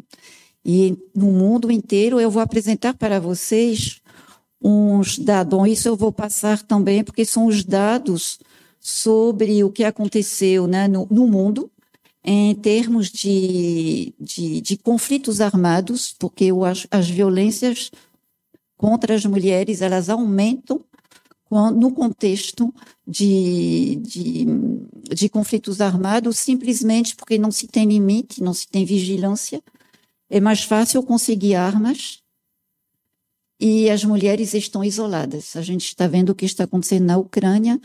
E 0.64 0.96
no 1.14 1.32
mundo 1.32 1.70
inteiro 1.70 2.20
eu 2.20 2.30
vou 2.30 2.42
apresentar 2.42 2.94
para 2.94 3.18
vocês 3.18 4.00
uns 4.62 5.18
dados. 5.18 5.68
Isso 5.68 5.88
eu 5.88 5.96
vou 5.96 6.12
passar 6.12 6.62
também, 6.62 7.02
porque 7.02 7.24
são 7.24 7.46
os 7.46 7.64
dados 7.64 8.38
sobre 8.78 9.62
o 9.64 9.70
que 9.70 9.84
aconteceu 9.84 10.66
né, 10.66 10.86
no, 10.86 11.06
no 11.10 11.26
mundo 11.26 11.70
em 12.24 12.54
termos 12.54 13.10
de, 13.10 14.14
de, 14.20 14.60
de, 14.60 14.76
conflitos 14.76 15.40
armados, 15.40 16.14
porque 16.16 16.50
acho 16.64 16.86
as 16.88 17.08
violências 17.08 17.90
contra 18.82 19.14
as 19.14 19.24
mulheres, 19.24 19.80
elas 19.80 20.10
aumentam 20.10 20.84
no 21.72 21.92
contexto 21.92 22.74
de, 23.06 23.94
de, 24.02 24.46
de, 25.14 25.28
conflitos 25.28 25.80
armados, 25.80 26.38
simplesmente 26.38 27.14
porque 27.14 27.38
não 27.38 27.52
se 27.52 27.68
tem 27.68 27.86
limite, 27.86 28.42
não 28.42 28.52
se 28.52 28.66
tem 28.66 28.84
vigilância. 28.84 29.62
É 30.28 30.40
mais 30.40 30.64
fácil 30.64 31.00
conseguir 31.04 31.54
armas 31.54 32.22
e 33.60 33.88
as 33.88 34.02
mulheres 34.02 34.52
estão 34.52 34.82
isoladas. 34.82 35.54
A 35.54 35.62
gente 35.62 35.86
está 35.86 36.08
vendo 36.08 36.30
o 36.30 36.34
que 36.34 36.46
está 36.46 36.64
acontecendo 36.64 37.04
na 37.04 37.18
Ucrânia, 37.18 37.80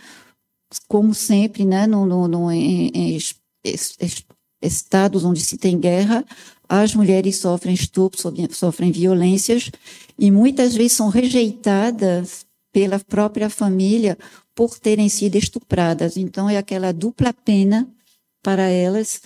como 0.87 1.13
sempre, 1.13 1.63
né, 1.63 1.85
no, 1.85 2.07
no, 2.07 2.27
no 2.27 2.51
em, 2.51 2.87
em, 2.87 3.19
estados 4.61 5.23
onde 5.23 5.41
se 5.41 5.57
tem 5.59 5.79
guerra, 5.79 6.25
as 6.69 6.93
mulheres 6.93 7.37
sofrem 7.37 7.73
estupro, 7.73 8.19
sofrem 8.51 8.91
violências 8.91 9.71
e 10.17 10.29
muitas 10.31 10.75
vezes 10.75 10.93
são 10.93 11.09
rejeitadas 11.09 12.45
pela 12.71 12.99
própria 12.99 13.49
família 13.49 14.17
por 14.53 14.77
terem 14.77 15.07
sido 15.09 15.35
estupradas. 15.35 16.17
Então 16.17 16.49
é 16.49 16.57
aquela 16.57 16.91
dupla 16.91 17.33
pena 17.33 17.87
para 18.41 18.63
elas 18.63 19.21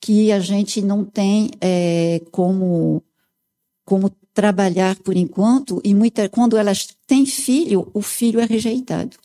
que 0.00 0.30
a 0.30 0.40
gente 0.40 0.82
não 0.82 1.04
tem 1.04 1.50
é, 1.60 2.20
como 2.30 3.02
como 3.84 4.10
trabalhar 4.34 4.96
por 4.96 5.16
enquanto 5.16 5.80
e 5.84 5.94
muita, 5.94 6.28
quando 6.28 6.56
elas 6.56 6.88
têm 7.06 7.24
filho, 7.24 7.88
o 7.94 8.02
filho 8.02 8.40
é 8.40 8.44
rejeitado. 8.44 9.16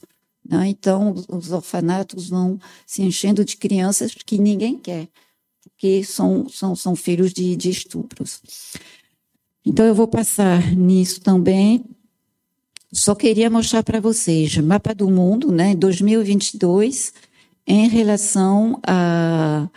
Né? 0.47 0.67
Então 0.67 1.15
os 1.29 1.51
orfanatos 1.51 2.29
vão 2.29 2.59
se 2.85 3.01
enchendo 3.01 3.43
de 3.43 3.57
crianças 3.57 4.13
que 4.13 4.37
ninguém 4.37 4.77
quer 4.77 5.09
que 5.77 6.03
são, 6.03 6.47
são, 6.49 6.75
são 6.75 6.95
filhos 6.95 7.33
de, 7.33 7.55
de 7.55 7.69
estupros. 7.69 8.41
Então, 9.65 9.85
eu 9.85 9.95
vou 9.95 10.07
passar 10.07 10.75
nisso 10.75 11.21
também. 11.21 11.83
Só 12.91 13.15
queria 13.15 13.49
mostrar 13.49 13.83
para 13.83 13.99
vocês 13.99 14.57
mapa 14.57 14.93
do 14.93 15.09
mundo, 15.09 15.51
né, 15.51 15.73
2022, 15.75 17.13
em 17.65 17.87
relação 17.87 18.79
a, 18.85 19.69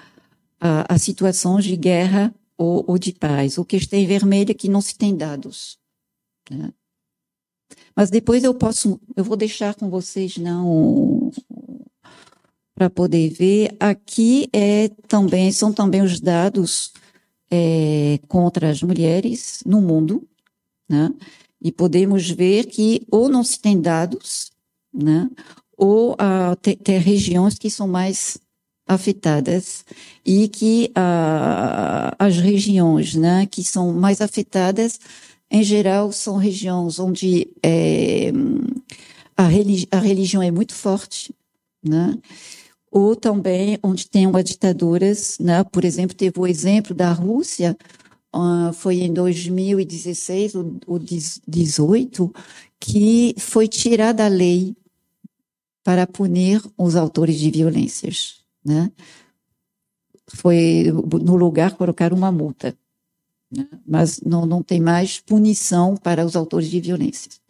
a, 0.60 0.94
a 0.94 0.98
situações 0.98 1.64
de 1.64 1.76
guerra 1.76 2.34
ou, 2.58 2.84
ou, 2.88 2.98
de 2.98 3.12
paz. 3.12 3.56
O 3.56 3.64
que 3.64 3.76
está 3.76 3.96
em 3.96 4.06
vermelho 4.06 4.50
é 4.50 4.54
que 4.54 4.68
não 4.68 4.80
se 4.80 4.96
tem 4.96 5.16
dados. 5.16 5.78
Né? 6.50 6.72
Mas 7.94 8.10
depois 8.10 8.42
eu 8.42 8.54
posso, 8.54 9.00
eu 9.14 9.22
vou 9.22 9.36
deixar 9.36 9.74
com 9.74 9.88
vocês 9.88 10.36
não 10.36 11.30
para 12.74 12.90
poder 12.90 13.30
ver. 13.30 13.74
Aqui 13.78 14.48
é 14.52 14.88
também 15.08 15.52
são 15.52 15.72
também 15.72 16.02
os 16.02 16.20
dados 16.20 16.92
é, 17.50 18.18
contra 18.28 18.70
as 18.70 18.82
mulheres 18.82 19.62
no 19.64 19.80
mundo, 19.80 20.26
né? 20.88 21.12
E 21.60 21.72
podemos 21.72 22.28
ver 22.30 22.66
que 22.66 23.02
ou 23.10 23.28
não 23.28 23.42
se 23.44 23.58
tem 23.58 23.80
dados, 23.80 24.50
né? 24.92 25.30
Ou 25.76 26.14
ah, 26.18 26.56
tem, 26.60 26.76
tem 26.76 26.98
regiões 26.98 27.58
que 27.58 27.70
são 27.70 27.88
mais 27.88 28.38
afetadas 28.86 29.84
e 30.24 30.48
que 30.48 30.90
ah, 30.94 32.14
as 32.18 32.36
regiões, 32.36 33.14
né, 33.14 33.46
que 33.46 33.64
são 33.64 33.92
mais 33.92 34.20
afetadas, 34.20 35.00
em 35.50 35.62
geral, 35.62 36.12
são 36.12 36.36
regiões 36.36 36.98
onde 36.98 37.48
é, 37.62 38.32
a, 39.36 39.46
religi 39.46 39.86
a 39.90 39.98
religião 39.98 40.42
é 40.42 40.50
muito 40.50 40.74
forte, 40.74 41.34
né? 41.82 42.18
Ou 42.94 43.16
também 43.16 43.76
onde 43.82 44.08
tem 44.08 44.24
uma 44.24 44.40
ditaduras, 44.40 45.36
né? 45.40 45.64
Por 45.64 45.84
exemplo, 45.84 46.14
teve 46.14 46.38
o 46.38 46.46
exemplo 46.46 46.94
da 46.94 47.12
Rússia, 47.12 47.76
uh, 48.32 48.72
foi 48.72 49.00
em 49.00 49.12
2016 49.12 50.54
ou, 50.54 50.76
ou 50.86 51.00
18 51.00 52.32
que 52.78 53.34
foi 53.36 53.66
tirada 53.66 54.24
a 54.24 54.28
lei 54.28 54.76
para 55.82 56.06
punir 56.06 56.62
os 56.78 56.94
autores 56.94 57.36
de 57.36 57.50
violências, 57.50 58.44
né? 58.64 58.92
Foi 60.28 60.84
no 61.20 61.34
lugar 61.34 61.74
colocar 61.74 62.12
uma 62.12 62.30
multa, 62.30 62.78
né? 63.50 63.68
mas 63.84 64.20
não, 64.20 64.46
não 64.46 64.62
tem 64.62 64.80
mais 64.80 65.18
punição 65.18 65.96
para 65.96 66.24
os 66.24 66.36
autores 66.36 66.70
de 66.70 66.80
violências. 66.80 67.40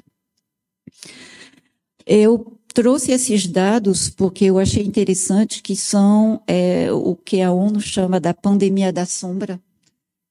Eu 2.07 2.59
Trouxe 2.75 3.13
esses 3.13 3.47
dados 3.47 4.11
porque 4.11 4.47
eu 4.47 4.59
achei 4.59 4.83
interessante 4.83 5.63
que 5.63 5.77
são 5.77 6.43
é, 6.45 6.93
o 6.93 7.15
que 7.15 7.41
a 7.41 7.53
ONU 7.53 7.81
chama 7.81 8.19
da 8.19 8.35
pandemia 8.35 8.93
da 8.93 9.07
sombra, 9.07 9.63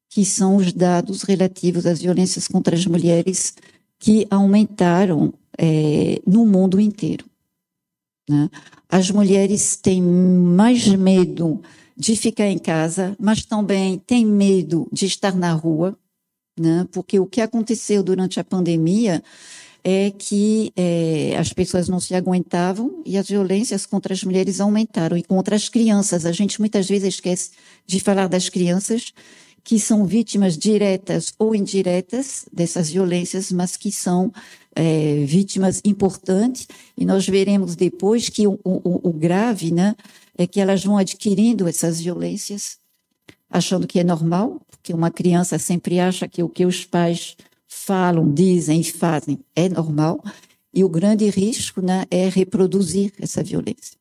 que 0.10 0.26
são 0.26 0.58
os 0.58 0.74
dados 0.74 1.22
relativos 1.22 1.86
às 1.86 2.02
violências 2.02 2.46
contra 2.46 2.76
as 2.76 2.86
mulheres 2.86 3.56
que 3.98 4.28
aumentaram 4.30 5.34
é, 5.58 6.22
no 6.28 6.46
mundo 6.46 6.82
inteiro. 6.82 7.26
Né? 8.30 8.50
As 8.90 9.10
mulheres 9.10 9.78
têm 9.78 10.02
mais 10.02 10.86
medo 10.86 11.62
de 11.96 12.14
ficar 12.18 12.48
em 12.48 12.58
casa, 12.58 13.16
mas 13.18 13.46
também 13.46 13.98
têm 14.00 14.26
medo 14.26 14.90
de 14.92 15.06
estar 15.06 15.34
na 15.34 15.54
rua, 15.54 15.98
né? 16.60 16.86
porque 16.92 17.18
o 17.22 17.26
que 17.26 17.40
aconteceu 17.40 18.04
durante 18.04 18.38
a 18.38 18.44
pandemia 18.44 19.24
é 19.84 20.12
que 20.12 20.72
é, 20.78 21.36
as 21.38 21.52
pessoas 21.52 21.90
não 21.90 22.00
se 22.00 22.16
aguentavam 22.16 23.02
e 23.06 23.18
as 23.18 23.28
violências 23.28 23.86
contra 23.86 24.14
as 24.14 24.24
mulheres 24.24 24.62
aumentaram 24.62 25.18
e 25.18 25.24
contra 25.24 25.56
as 25.56 25.68
crianças. 25.68 26.26
A 26.26 26.32
gente 26.32 26.60
muitas 26.60 26.88
vezes 26.88 27.16
esquece 27.16 27.52
de 27.86 28.00
falar 28.00 28.28
das 28.28 28.48
crianças 28.48 29.14
que 29.64 29.80
são 29.80 30.06
vítimas 30.06 30.58
diretas 30.58 31.34
ou 31.40 31.56
indiretas 31.56 32.46
dessas 32.52 32.90
violências, 32.90 33.52
mas 33.52 33.78
que 33.78 33.92
são 33.92 34.32
é, 34.76 35.24
vítimas 35.26 35.82
importantes. 35.86 36.68
E 36.98 37.06
nós 37.06 37.28
veremos 37.28 37.76
depois 37.76 38.30
que 38.30 38.46
o, 38.48 38.60
o, 38.64 39.10
o 39.10 39.14
grave, 39.14 39.72
né, 39.72 39.96
é 40.38 40.46
que 40.46 40.60
elas 40.60 40.84
vão 40.84 40.98
adquirindo 40.98 41.68
essas 41.68 42.02
violências, 42.02 42.78
achando 43.50 43.88
que 43.88 44.00
é 44.00 44.04
normal, 44.04 44.62
porque 44.70 44.94
uma 44.94 45.12
criança 45.12 45.58
sempre 45.58 46.00
acha 46.00 46.28
que 46.28 46.44
o 46.44 46.50
que 46.50 46.66
os 46.66 46.84
pais 46.84 47.38
falam, 47.74 48.32
dizem 48.32 48.82
e 48.82 48.84
fazem 48.84 49.40
é 49.56 49.68
normal, 49.68 50.24
e 50.74 50.84
o 50.84 50.90
grande 50.90 51.30
risco 51.30 51.82
né, 51.82 52.06
é 52.10 52.30
reproduzir 52.30 53.14
essa 53.20 53.44
violência. 53.44 53.98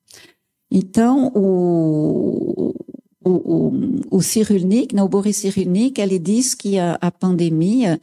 Então, 0.71 1.31
o, 1.35 2.75
o, 3.23 3.31
o, 3.31 3.73
o 4.11 4.23
Cyrulnik, 4.23 4.95
né, 4.95 5.03
o 5.03 5.09
Boris 5.09 5.37
Cyrulnik, 5.37 6.01
ele 6.01 6.19
diz 6.19 6.55
que 6.55 6.79
a, 6.79 6.97
a 7.01 7.11
pandemia 7.11 8.01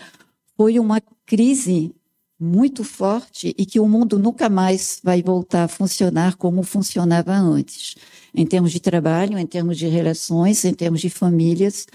foi 0.55 0.77
uma 0.77 1.01
crise 1.25 1.91
muito 2.39 2.83
forte 2.83 3.53
e 3.57 3.65
que 3.65 3.79
o 3.79 3.87
mundo 3.87 4.17
nunca 4.17 4.47
mais 4.47 4.99
vai 5.03 5.21
voltar 5.21 5.65
a 5.65 5.67
funcionar 5.67 6.37
como 6.37 6.63
funcionava 6.63 7.33
antes, 7.33 7.95
em 8.33 8.45
termos 8.45 8.71
de 8.71 8.79
trabalho, 8.79 9.37
em 9.37 9.45
termos 9.45 9.77
de 9.77 9.87
relações, 9.87 10.63
em 10.63 10.73
termos 10.73 11.01
de 11.01 11.09
famílias, 11.09 11.85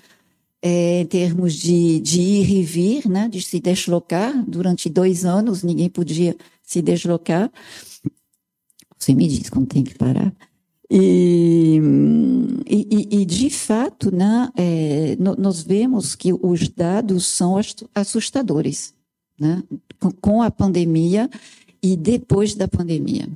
é, 0.66 1.02
em 1.02 1.06
termos 1.06 1.52
de, 1.52 2.00
de 2.00 2.22
ir 2.22 2.50
e 2.50 2.62
vir, 2.62 3.06
né, 3.06 3.28
de 3.28 3.42
se 3.42 3.60
deslocar. 3.60 4.32
Durante 4.48 4.88
dois 4.88 5.26
anos 5.26 5.62
ninguém 5.62 5.90
podia 5.90 6.34
se 6.62 6.80
deslocar. 6.80 7.52
Você 8.98 9.12
me 9.12 9.28
diz 9.28 9.50
quando 9.50 9.66
tem 9.66 9.84
que 9.84 9.94
parar. 9.94 10.34
E, 10.90 11.78
e, 12.66 13.08
e, 13.10 13.24
de 13.26 13.50
fato, 13.50 14.14
né, 14.14 14.50
é, 14.56 15.16
nós 15.18 15.62
vemos 15.62 16.14
que 16.14 16.32
os 16.32 16.68
dados 16.68 17.26
são 17.26 17.56
assustadores 17.94 18.94
né, 19.38 19.62
com 20.22 20.40
a 20.40 20.50
pandemia 20.50 21.28
e 21.82 21.94
depois 21.94 22.54
da 22.54 22.66
pandemia. 22.66 23.28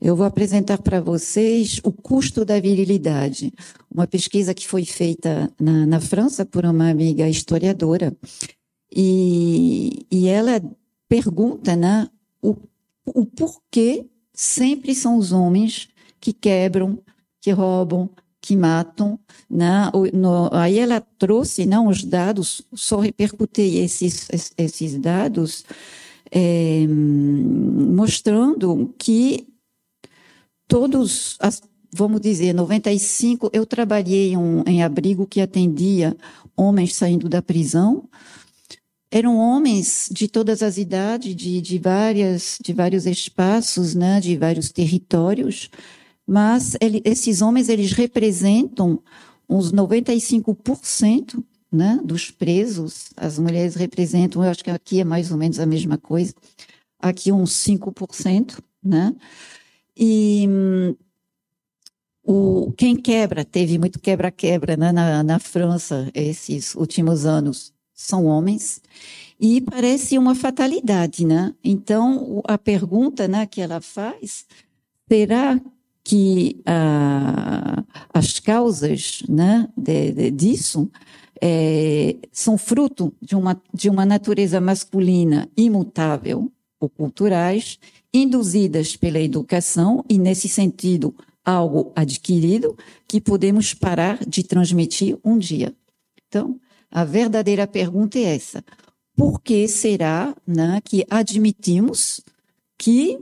Eu 0.00 0.14
vou 0.14 0.24
apresentar 0.24 0.78
para 0.78 1.00
vocês 1.00 1.80
o 1.82 1.90
custo 1.90 2.44
da 2.44 2.60
virilidade, 2.60 3.52
uma 3.92 4.06
pesquisa 4.06 4.54
que 4.54 4.66
foi 4.66 4.84
feita 4.84 5.52
na, 5.60 5.86
na 5.86 6.00
França 6.00 6.46
por 6.46 6.64
uma 6.64 6.88
amiga 6.88 7.28
historiadora, 7.28 8.16
e, 8.94 10.06
e 10.10 10.28
ela 10.28 10.62
pergunta 11.08 11.74
né, 11.74 12.08
o, 12.40 12.56
o 13.06 13.26
porquê 13.26 14.06
sempre 14.32 14.94
são 14.94 15.18
os 15.18 15.32
homens 15.32 15.88
que 16.20 16.32
quebram, 16.32 17.00
que 17.40 17.50
roubam, 17.50 18.08
que 18.40 18.56
matam. 18.56 19.18
Né? 19.50 19.90
No, 20.12 20.48
aí 20.52 20.78
ela 20.78 21.00
trouxe 21.18 21.66
não, 21.66 21.88
os 21.88 22.04
dados, 22.04 22.62
só 22.72 23.00
repercutei 23.00 23.78
esses, 23.78 24.28
esses 24.56 24.96
dados, 24.98 25.64
é, 26.30 26.86
mostrando 26.86 28.94
que 28.96 29.48
todos, 30.68 31.36
as, 31.40 31.62
vamos 31.92 32.20
dizer, 32.20 32.52
95, 32.52 33.50
eu 33.52 33.64
trabalhei 33.64 34.36
um, 34.36 34.62
em 34.66 34.82
abrigo 34.82 35.26
que 35.26 35.40
atendia 35.40 36.16
homens 36.54 36.94
saindo 36.94 37.28
da 37.28 37.40
prisão, 37.40 38.08
eram 39.10 39.38
homens 39.38 40.08
de 40.12 40.28
todas 40.28 40.62
as 40.62 40.76
idades, 40.76 41.34
de, 41.34 41.62
de, 41.62 41.78
várias, 41.78 42.58
de 42.62 42.74
vários 42.74 43.06
espaços, 43.06 43.94
né, 43.94 44.20
de 44.20 44.36
vários 44.36 44.70
territórios, 44.70 45.70
mas 46.26 46.76
ele, 46.78 47.00
esses 47.06 47.40
homens 47.40 47.70
eles 47.70 47.92
representam 47.92 49.02
uns 49.48 49.72
95% 49.72 51.42
né, 51.72 51.98
dos 52.04 52.30
presos, 52.30 53.08
as 53.16 53.38
mulheres 53.38 53.74
representam, 53.74 54.44
eu 54.44 54.50
acho 54.50 54.62
que 54.62 54.70
aqui 54.70 55.00
é 55.00 55.04
mais 55.04 55.30
ou 55.30 55.38
menos 55.38 55.58
a 55.58 55.64
mesma 55.64 55.96
coisa, 55.96 56.34
aqui 57.00 57.32
uns 57.32 57.52
5%, 57.52 58.58
né? 58.82 59.14
E 59.98 60.48
o, 62.22 62.72
quem 62.76 62.94
quebra, 62.94 63.44
teve 63.44 63.78
muito 63.78 63.98
quebra-quebra 63.98 64.76
né, 64.76 64.92
na, 64.92 65.22
na 65.22 65.38
França 65.38 66.10
esses 66.14 66.74
últimos 66.74 67.26
anos, 67.26 67.72
são 67.94 68.26
homens, 68.26 68.80
e 69.40 69.60
parece 69.60 70.16
uma 70.18 70.34
fatalidade, 70.34 71.26
né? 71.26 71.54
Então, 71.64 72.42
a 72.46 72.56
pergunta 72.56 73.26
né, 73.26 73.46
que 73.46 73.60
ela 73.60 73.80
faz, 73.80 74.46
será 75.10 75.60
que 76.04 76.60
ah, 76.64 77.84
as 78.14 78.38
causas 78.38 79.22
né, 79.28 79.68
de, 79.76 80.12
de, 80.12 80.30
disso 80.30 80.90
é, 81.40 82.16
são 82.32 82.56
fruto 82.56 83.12
de 83.20 83.36
uma, 83.36 83.60
de 83.72 83.88
uma 83.88 84.04
natureza 84.04 84.60
masculina 84.60 85.48
imutável 85.56 86.52
ou 86.80 86.88
culturais, 86.88 87.78
induzidas 88.12 88.96
pela 88.96 89.20
educação 89.20 90.04
e, 90.08 90.18
nesse 90.18 90.48
sentido, 90.48 91.14
algo 91.44 91.92
adquirido 91.94 92.76
que 93.06 93.20
podemos 93.20 93.74
parar 93.74 94.24
de 94.26 94.42
transmitir 94.42 95.18
um 95.24 95.38
dia. 95.38 95.74
Então, 96.26 96.60
a 96.90 97.04
verdadeira 97.04 97.66
pergunta 97.66 98.18
é 98.18 98.34
essa: 98.34 98.64
por 99.16 99.40
que 99.40 99.66
será 99.66 100.34
né, 100.46 100.80
que 100.84 101.04
admitimos 101.10 102.20
que 102.76 103.18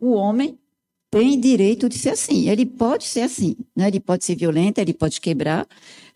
o 0.00 0.12
homem 0.12 0.58
tem 1.12 1.38
direito 1.38 1.90
de 1.90 1.98
ser 1.98 2.08
assim. 2.08 2.48
Ele 2.48 2.64
pode 2.64 3.04
ser 3.04 3.20
assim, 3.20 3.54
né? 3.76 3.88
Ele 3.88 4.00
pode 4.00 4.24
ser 4.24 4.34
violento, 4.34 4.78
ele 4.78 4.94
pode 4.94 5.20
quebrar, 5.20 5.68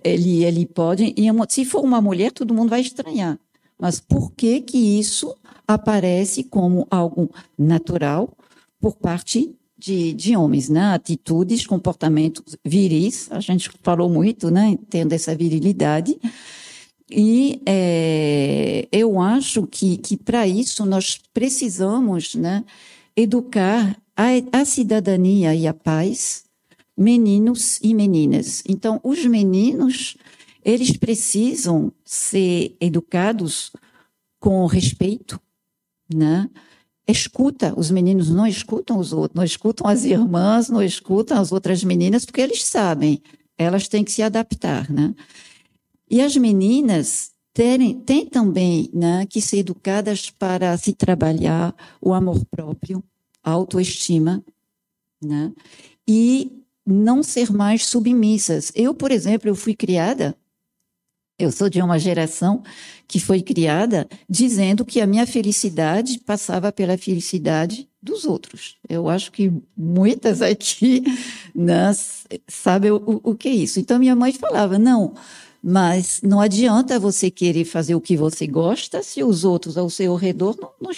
ele, 0.03 0.42
ele 0.42 0.64
pode. 0.64 1.14
E 1.14 1.27
se 1.51 1.66
for 1.66 1.85
uma 1.85 2.01
mulher, 2.01 2.33
todo 2.33 2.55
mundo 2.55 2.70
vai 2.70 2.81
estranhar. 2.81 3.38
Mas 3.79 4.01
por 4.01 4.33
que 4.33 4.61
que 4.61 4.79
isso 4.79 5.35
aparece 5.67 6.45
como 6.45 6.87
algo 6.91 7.31
natural 7.59 8.37
por 8.81 8.97
parte 8.97 9.55
de, 9.77 10.12
de 10.15 10.37
homens, 10.37 10.69
né? 10.69 10.95
Atitudes, 10.95 11.67
comportamentos 11.67 12.57
viris. 12.65 13.31
A 13.31 13.41
gente 13.41 13.71
falou 13.83 14.09
muito, 14.09 14.51
né? 14.51 14.79
Tendo 14.89 15.12
essa 15.12 15.35
virilidade. 15.35 16.19
E 17.11 17.61
é, 17.67 18.89
eu 18.91 19.21
acho 19.21 19.67
que, 19.67 19.97
que 19.99 20.17
para 20.17 20.47
isso 20.47 20.85
nós 20.85 21.21
precisamos, 21.33 22.35
né? 22.35 22.65
Educar 23.15 23.97
a, 24.17 24.61
a 24.61 24.65
cidadania 24.65 25.55
e 25.55 25.67
a 25.67 25.75
paz, 25.75 26.45
meninos 26.97 27.79
e 27.83 27.95
meninas. 27.95 28.62
Então, 28.67 29.01
os 29.05 29.25
meninos, 29.25 30.17
eles 30.67 30.97
precisam 30.97 31.93
ser 32.05 32.77
educados 32.81 33.71
com 34.41 34.67
respeito, 34.67 35.41
né? 36.13 36.51
Escuta, 37.07 37.73
os 37.79 37.89
meninos 37.89 38.31
não 38.31 38.45
escutam 38.45 38.99
os 38.99 39.13
outros, 39.13 39.37
não 39.37 39.45
escutam 39.45 39.87
as 39.87 40.05
irmãs, 40.05 40.69
não 40.69 40.83
escutam 40.83 41.39
as 41.39 41.53
outras 41.53 41.85
meninas, 41.85 42.25
porque 42.25 42.41
eles 42.41 42.65
sabem, 42.65 43.23
elas 43.57 43.87
têm 43.87 44.03
que 44.03 44.11
se 44.11 44.23
adaptar, 44.23 44.91
né? 44.91 45.15
E 46.11 46.21
as 46.21 46.37
meninas 46.37 47.31
têm, 47.55 48.03
também 48.29 48.91
né, 48.93 49.25
que 49.25 49.41
ser 49.41 49.59
educadas 49.59 50.31
para 50.31 50.77
se 50.77 50.93
trabalhar 50.93 51.77
o 52.01 52.13
amor 52.13 52.45
próprio, 52.47 53.05
autoestima, 53.41 54.45
né? 55.23 55.53
E 56.09 56.61
não 56.85 57.23
ser 57.23 57.53
mais 57.53 57.87
submissas. 57.87 58.73
Eu, 58.75 58.93
por 58.93 59.13
exemplo, 59.13 59.49
eu 59.49 59.55
fui 59.55 59.75
criada, 59.75 60.37
eu 61.38 61.53
sou 61.53 61.68
de 61.68 61.81
uma 61.83 61.99
geração 61.99 62.62
que 63.07 63.20
foi 63.20 63.42
criada 63.42 64.09
dizendo 64.29 64.85
que 64.85 65.01
a 65.01 65.07
minha 65.07 65.27
felicidade 65.27 66.18
passava 66.20 66.72
pela 66.72 66.96
felicidade 66.96 67.88
dos 68.03 68.25
outros. 68.25 68.77
Eu 68.88 69.09
acho 69.09 69.31
que 69.31 69.53
muitas 69.77 70.40
aqui 70.40 71.03
né, 71.55 71.92
sabem 72.49 72.90
o, 72.90 73.20
o 73.22 73.35
que 73.35 73.49
é 73.49 73.53
isso. 73.53 73.79
Então, 73.79 73.99
minha 73.99 74.16
mãe 74.16 74.33
falava, 74.33 74.79
não, 74.79 75.14
mas 75.62 76.20
não 76.22 76.40
adianta 76.40 76.99
você 76.99 77.31
querer 77.31 77.64
fazer 77.64 77.94
o 77.94 78.01
que 78.01 78.16
você 78.16 78.46
gosta 78.46 79.03
se 79.03 79.22
os 79.22 79.44
outros 79.44 79.77
ao 79.77 79.90
seu 79.90 80.14
redor 80.14 80.57
não, 80.59 80.70
não, 80.81 80.90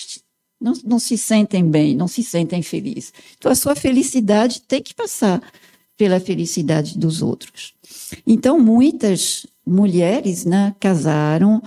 não, 0.60 0.72
não 0.84 0.98
se 0.98 1.18
sentem 1.18 1.68
bem, 1.68 1.96
não 1.96 2.06
se 2.06 2.22
sentem 2.22 2.62
felizes. 2.62 3.12
Então, 3.36 3.50
a 3.50 3.56
sua 3.56 3.74
felicidade 3.74 4.60
tem 4.62 4.82
que 4.82 4.94
passar 4.94 5.42
pela 5.98 6.20
felicidade 6.20 6.96
dos 6.96 7.20
outros. 7.20 7.74
Então, 8.24 8.58
muitas 8.58 9.44
mulheres 9.66 10.44
né, 10.44 10.74
casaram 10.78 11.60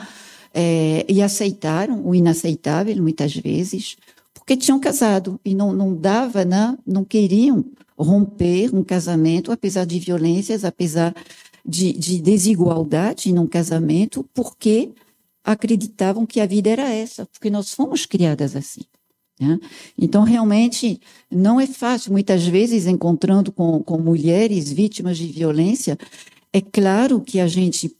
é, 0.53 1.05
e 1.07 1.21
aceitaram 1.21 2.03
o 2.07 2.15
inaceitável, 2.15 2.95
muitas 3.03 3.35
vezes, 3.35 3.97
porque 4.33 4.55
tinham 4.55 4.79
casado 4.79 5.39
e 5.43 5.53
não, 5.53 5.73
não 5.73 5.93
dava, 5.93 6.45
né, 6.45 6.77
não 6.87 7.03
queriam 7.03 7.63
romper 7.97 8.73
um 8.73 8.83
casamento, 8.83 9.51
apesar 9.51 9.85
de 9.85 9.99
violências, 9.99 10.63
apesar 10.63 11.13
de, 11.63 11.91
de 11.93 12.19
desigualdade 12.19 13.31
num 13.33 13.45
casamento, 13.45 14.25
porque 14.33 14.91
acreditavam 15.43 16.25
que 16.25 16.39
a 16.39 16.45
vida 16.45 16.69
era 16.69 16.89
essa, 16.89 17.25
porque 17.25 17.49
nós 17.49 17.73
fomos 17.73 18.05
criadas 18.05 18.55
assim. 18.55 18.81
Né? 19.41 19.59
Então, 19.97 20.23
realmente, 20.23 21.01
não 21.29 21.59
é 21.59 21.65
fácil. 21.65 22.11
Muitas 22.11 22.45
vezes, 22.45 22.85
encontrando 22.85 23.51
com, 23.51 23.81
com 23.81 23.97
mulheres 23.97 24.71
vítimas 24.71 25.17
de 25.17 25.25
violência, 25.25 25.97
é 26.53 26.61
claro 26.61 27.19
que 27.19 27.39
a 27.39 27.47
gente 27.47 27.91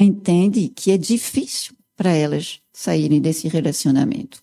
entende 0.00 0.72
que 0.74 0.90
é 0.90 0.96
difícil 0.96 1.74
para 1.94 2.12
elas 2.14 2.60
saírem 2.72 3.20
desse 3.20 3.46
relacionamento. 3.46 4.42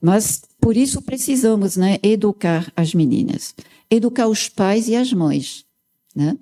Mas, 0.00 0.42
por 0.60 0.76
isso, 0.76 1.02
precisamos 1.02 1.76
né, 1.76 1.98
educar 2.00 2.72
as 2.76 2.94
meninas, 2.94 3.52
educar 3.90 4.28
os 4.28 4.48
pais 4.48 4.86
e 4.86 4.94
as 4.94 5.12
mães. 5.12 5.64
Né? 6.14 6.38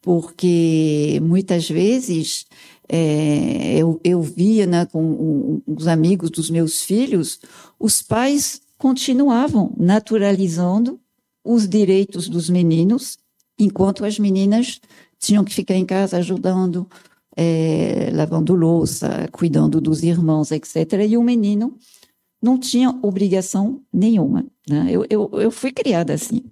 Porque, 0.00 1.20
muitas 1.20 1.68
vezes, 1.68 2.46
é, 2.94 3.78
eu, 3.78 3.98
eu 4.04 4.20
via 4.20 4.66
né, 4.66 4.84
com 4.84 5.62
os 5.66 5.86
amigos 5.86 6.28
dos 6.28 6.50
meus 6.50 6.82
filhos, 6.82 7.40
os 7.80 8.02
pais 8.02 8.60
continuavam 8.76 9.72
naturalizando 9.78 11.00
os 11.42 11.66
direitos 11.66 12.28
dos 12.28 12.50
meninos, 12.50 13.18
enquanto 13.58 14.04
as 14.04 14.18
meninas 14.18 14.78
tinham 15.18 15.42
que 15.42 15.54
ficar 15.54 15.74
em 15.74 15.86
casa 15.86 16.18
ajudando, 16.18 16.86
é, 17.34 18.10
lavando 18.12 18.54
louça, 18.54 19.26
cuidando 19.32 19.80
dos 19.80 20.02
irmãos, 20.02 20.50
etc. 20.50 20.76
E 21.08 21.16
o 21.16 21.22
menino 21.22 21.78
não 22.42 22.58
tinha 22.58 22.90
obrigação 23.02 23.80
nenhuma. 23.90 24.44
Né? 24.68 24.88
Eu, 24.90 25.06
eu, 25.08 25.30
eu 25.40 25.50
fui 25.50 25.72
criada 25.72 26.12
assim. 26.12 26.42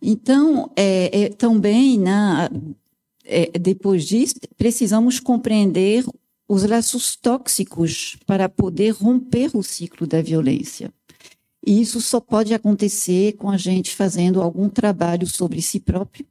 Então, 0.00 0.70
é, 0.74 1.24
é, 1.24 1.28
também, 1.28 1.98
né, 1.98 2.48
é, 3.24 3.58
depois 3.58 4.04
disso, 4.04 4.34
precisamos 4.56 5.20
compreender 5.20 6.04
os 6.48 6.64
laços 6.64 7.16
tóxicos 7.16 8.16
para 8.26 8.48
poder 8.48 8.90
romper 8.90 9.56
o 9.56 9.62
ciclo 9.62 10.06
da 10.06 10.20
violência. 10.20 10.92
E 11.64 11.80
isso 11.80 12.00
só 12.00 12.20
pode 12.20 12.52
acontecer 12.52 13.34
com 13.34 13.48
a 13.48 13.56
gente 13.56 13.94
fazendo 13.94 14.42
algum 14.42 14.68
trabalho 14.68 15.26
sobre 15.26 15.62
si 15.62 15.78
próprio, 15.78 16.26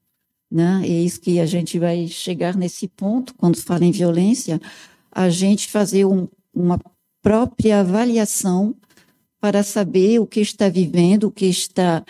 né? 0.52 0.82
É 0.84 0.90
isso 0.90 1.22
que 1.22 1.40
a 1.40 1.46
gente 1.46 1.80
vai 1.80 2.08
chegar 2.08 2.58
nesse 2.58 2.88
ponto 2.88 3.34
quando 3.36 3.56
fala 3.58 3.86
em 3.86 3.92
violência, 3.92 4.62
a 5.10 5.30
gente 5.30 5.70
fazer 5.70 6.06
um, 6.06 6.28
uma 6.54 6.80
própria 7.22 7.80
avaliação 7.80 8.76
para 9.40 9.64
saber 9.64 10.20
o 10.20 10.28
que 10.28 10.42
está 10.42 10.70
vivendo, 10.70 11.26
o 11.26 11.32
que 11.32 11.46
está 11.46 12.04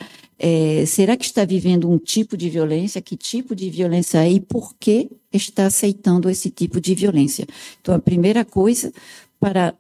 é, 0.44 0.88
será 0.88 1.16
que 1.16 1.24
está 1.24 1.46
vivendo 1.46 1.88
um 1.88 2.00
tipo 2.00 2.36
de 2.36 2.50
violência? 2.50 3.00
Que 3.00 3.16
tipo 3.16 3.56
de 3.56 3.70
violência 3.70 4.26
é 4.26 4.32
e 4.32 4.40
por 4.40 4.74
que 4.80 5.08
está 5.32 5.68
aceitando 5.68 6.28
esse 6.28 6.50
tipo 6.50 6.82
de 6.82 6.96
violência? 6.96 7.46
Então, 7.80 7.94
a 7.94 8.00
primeira 8.00 8.44
coisa 8.44 8.92
para 9.40 9.76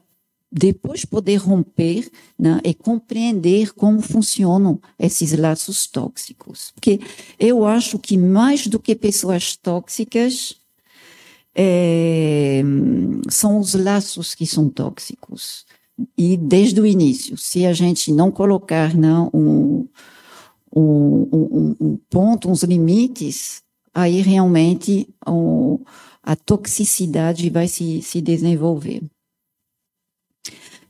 depois 0.51 1.03
poder 1.03 1.37
romper 1.37 2.11
né, 2.37 2.59
é 2.63 2.75
compreender 2.75 3.73
como 3.73 4.01
funcionam 4.01 4.79
esses 4.99 5.35
laços 5.35 5.87
tóxicos. 5.87 6.71
Porque 6.75 6.99
eu 7.39 7.65
acho 7.65 7.97
que 7.97 8.15
mais 8.15 8.67
do 8.67 8.77
que 8.77 8.93
pessoas 8.93 9.55
tóxicas, 9.55 10.57
é, 11.55 12.61
são 13.29 13.57
os 13.59 13.73
laços 13.73 14.35
que 14.35 14.45
são 14.45 14.69
tóxicos. 14.69 15.65
E 16.15 16.37
desde 16.37 16.79
o 16.79 16.85
início, 16.85 17.35
se 17.35 17.65
a 17.65 17.73
gente 17.73 18.11
não 18.11 18.29
colocar 18.29 18.95
não, 18.95 19.31
um, 19.33 19.87
um, 20.75 21.27
um, 21.31 21.75
um 21.79 21.97
ponto, 22.09 22.49
uns 22.49 22.63
limites, 22.63 23.61
aí 23.93 24.21
realmente 24.21 25.07
a 26.23 26.35
toxicidade 26.35 27.49
vai 27.49 27.67
se, 27.67 28.01
se 28.01 28.21
desenvolver. 28.21 29.01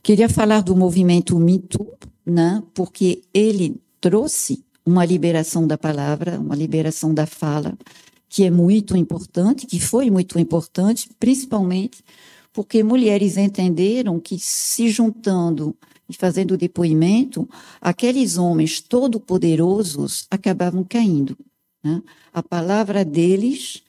Queria 0.02 0.28
falar 0.28 0.62
do 0.62 0.76
movimento 0.76 1.38
mito, 1.38 1.86
né, 2.24 2.62
porque 2.74 3.22
ele 3.32 3.80
trouxe 4.00 4.64
uma 4.84 5.04
liberação 5.04 5.66
da 5.66 5.78
palavra, 5.78 6.40
uma 6.40 6.56
liberação 6.56 7.14
da 7.14 7.26
fala, 7.26 7.76
que 8.28 8.44
é 8.44 8.50
muito 8.50 8.96
importante, 8.96 9.66
que 9.66 9.78
foi 9.78 10.10
muito 10.10 10.38
importante, 10.38 11.08
principalmente 11.20 12.02
porque 12.52 12.82
mulheres 12.82 13.36
entenderam 13.36 14.20
que 14.20 14.38
se 14.38 14.90
juntando 14.90 15.74
e 16.12 16.16
fazendo 16.16 16.58
depoimento, 16.58 17.48
aqueles 17.80 18.36
homens 18.36 18.80
todo-poderosos 18.80 20.26
acabavam 20.30 20.84
caindo. 20.84 21.36
Né? 21.82 22.02
A 22.32 22.42
palavra 22.42 23.04
deles 23.04 23.82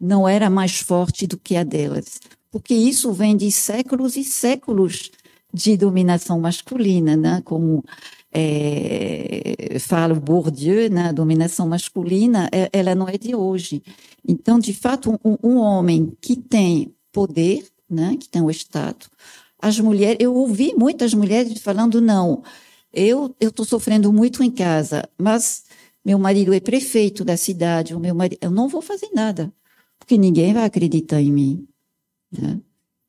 não 0.00 0.28
era 0.28 0.50
mais 0.50 0.80
forte 0.80 1.26
do 1.26 1.38
que 1.38 1.56
a 1.56 1.62
delas, 1.62 2.20
porque 2.50 2.74
isso 2.74 3.12
vem 3.12 3.36
de 3.36 3.50
séculos 3.52 4.16
e 4.16 4.24
séculos 4.24 5.12
de 5.54 5.76
dominação 5.76 6.40
masculina, 6.40 7.16
né? 7.16 7.40
como 7.44 7.84
é, 8.32 9.78
fala 9.78 10.14
Bourdieu, 10.14 10.90
né? 10.90 11.08
a 11.08 11.12
dominação 11.12 11.68
masculina, 11.68 12.48
é, 12.52 12.68
ela 12.72 12.94
não 12.94 13.08
é 13.08 13.16
de 13.16 13.34
hoje. 13.34 13.82
Então, 14.26 14.58
de 14.58 14.74
fato, 14.74 15.18
um, 15.24 15.36
um 15.42 15.56
homem 15.58 16.12
que 16.20 16.34
tem 16.34 16.92
poder, 17.12 17.64
né? 17.88 18.16
que 18.18 18.28
tem 18.28 18.42
o 18.42 18.50
Estado, 18.50 19.06
as 19.60 19.78
mulheres, 19.78 20.18
eu 20.20 20.34
ouvi 20.34 20.74
muitas 20.76 21.14
mulheres 21.14 21.60
falando, 21.60 22.00
não, 22.00 22.42
eu 22.92 23.34
estou 23.40 23.64
sofrendo 23.64 24.12
muito 24.12 24.42
em 24.42 24.50
casa, 24.50 25.08
mas 25.18 25.64
meu 26.04 26.18
marido 26.18 26.52
é 26.52 26.60
prefeito 26.60 27.24
da 27.24 27.36
cidade, 27.36 27.94
o 27.94 28.00
meu 28.00 28.14
marido, 28.14 28.38
eu 28.40 28.50
não 28.50 28.68
vou 28.68 28.80
fazer 28.80 29.10
nada, 29.12 29.52
porque 29.98 30.16
ninguém 30.16 30.52
vai 30.52 30.64
acreditar 30.64 31.20
em 31.20 31.32
mim. 31.32 31.68
Né? 32.32 32.60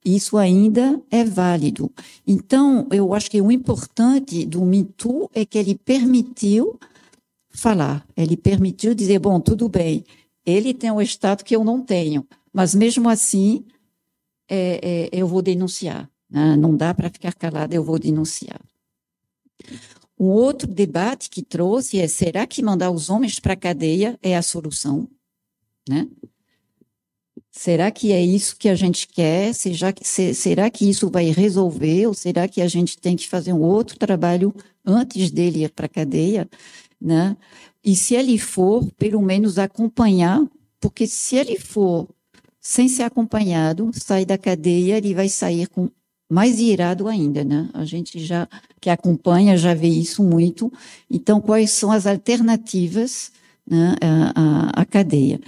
Isso 0.04 0.38
ainda 0.38 1.00
é 1.12 1.24
válido. 1.24 1.92
Então, 2.26 2.88
eu 2.92 3.14
acho 3.14 3.30
que 3.30 3.40
o 3.40 3.52
importante 3.52 4.46
do 4.46 4.66
Me 4.66 4.84
Too 4.84 5.30
é 5.34 5.46
que 5.46 5.58
ele 5.58 5.76
permitiu 5.76 6.80
falar, 7.50 8.06
ele 8.16 8.36
permitiu 8.36 8.94
dizer, 8.96 9.20
bom, 9.20 9.40
tudo 9.40 9.70
bem, 9.70 10.04
ele 10.46 10.74
tem 10.74 10.92
um 10.92 11.02
estado 11.02 11.44
que 11.44 11.56
eu 11.56 11.64
não 11.64 11.82
tenho, 11.82 12.26
mas 12.52 12.74
mesmo 12.74 13.10
assim, 13.10 13.64
é, 14.50 14.80
é, 14.84 15.10
eu 15.12 15.28
vou 15.28 15.42
denunciar. 15.42 16.10
Né? 16.32 16.56
Não 16.56 16.76
dá 16.76 16.94
para 16.94 17.10
ficar 17.10 17.34
calada, 17.34 17.76
eu 17.76 17.84
vou 17.84 18.00
denunciar. 18.00 18.62
Um 20.18 20.28
outro 20.28 20.68
debate 20.68 21.30
que 21.30 21.42
trouxe 21.42 22.00
é: 22.00 22.08
será 22.08 22.48
que 22.48 22.64
mandar 22.64 22.90
os 22.92 23.10
homens 23.10 23.40
para 23.40 23.54
a 23.54 23.58
cadeia 23.58 24.18
é 24.24 24.38
a 24.38 24.42
solução? 24.42 25.08
Né? 25.90 26.08
Será 27.52 27.92
que 27.92 28.14
é 28.14 28.24
isso 28.24 28.56
que 28.56 28.70
a 28.70 28.76
gente 28.76 29.08
quer? 29.08 29.54
Será 29.54 29.92
que, 29.92 30.06
será 30.06 30.70
que 30.70 30.90
isso 30.90 31.10
vai 31.10 31.26
resolver? 31.32 32.08
Ou 32.08 32.14
será 32.14 32.48
que 32.48 32.62
a 32.62 32.68
gente 32.68 32.98
tem 32.98 33.16
que 33.18 33.28
fazer 33.28 33.52
um 33.52 33.62
outro 33.62 34.00
trabalho 34.00 34.56
antes 34.86 35.30
dele 35.32 35.66
ir 35.66 35.72
para 35.72 35.88
a 35.88 35.90
cadeia? 35.90 36.50
Né? 37.00 37.36
E 37.84 37.96
se 37.96 38.16
ele 38.16 38.38
for, 38.38 38.90
pelo 38.94 39.22
menos 39.22 39.58
acompanhar, 39.58 40.40
porque 40.80 41.06
se 41.08 41.36
ele 41.36 41.60
for 41.60 42.08
sem 42.60 42.88
ser 42.88 43.04
acompanhado, 43.04 43.90
sair 43.94 44.26
da 44.26 44.38
cadeia, 44.38 44.98
ele 44.98 45.14
vai 45.14 45.28
sair 45.28 45.68
com 45.68 45.90
mais 46.32 46.62
irado 46.62 47.10
ainda, 47.10 47.44
né? 47.44 47.70
A 47.74 47.84
gente 47.84 48.18
já 48.18 48.48
que 48.80 48.90
acompanha 48.90 49.58
já 49.58 49.74
vê 49.74 49.90
isso 49.90 50.24
muito. 50.24 50.72
Então, 51.10 51.42
quais 51.42 51.72
são 51.72 51.92
as 51.92 52.08
alternativas 52.08 53.34
né, 53.68 53.96
à, 54.02 54.82
à, 54.82 54.86
cadeia? 54.86 55.42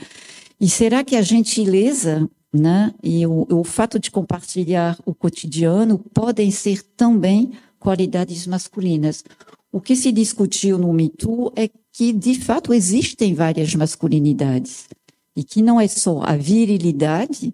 E 0.60 0.70
será 0.70 1.02
que 1.02 1.16
a 1.16 1.22
gentileza 1.22 2.30
né, 2.52 2.94
e 3.02 3.26
o, 3.26 3.48
o 3.50 3.64
fato 3.64 3.98
de 3.98 4.12
compartilhar 4.12 5.00
o 5.06 5.16
cotidiano 5.16 5.98
podem 6.14 6.52
ser 6.52 6.84
também 6.98 7.54
qualidades 7.80 8.46
masculinas? 8.46 9.24
O 9.72 9.80
que 9.80 9.96
se 9.96 10.12
discutiu 10.12 10.78
no 10.78 10.92
MeToo 10.92 11.54
é 11.56 11.70
que, 11.94 12.12
de 12.12 12.36
fato, 12.36 12.74
existem 12.74 13.34
várias 13.34 13.74
masculinidades 13.74 14.90
e 15.34 15.46
que 15.46 15.62
não 15.62 15.80
é 15.80 15.88
só 15.88 16.22
a 16.24 16.36
virilidade 16.36 17.54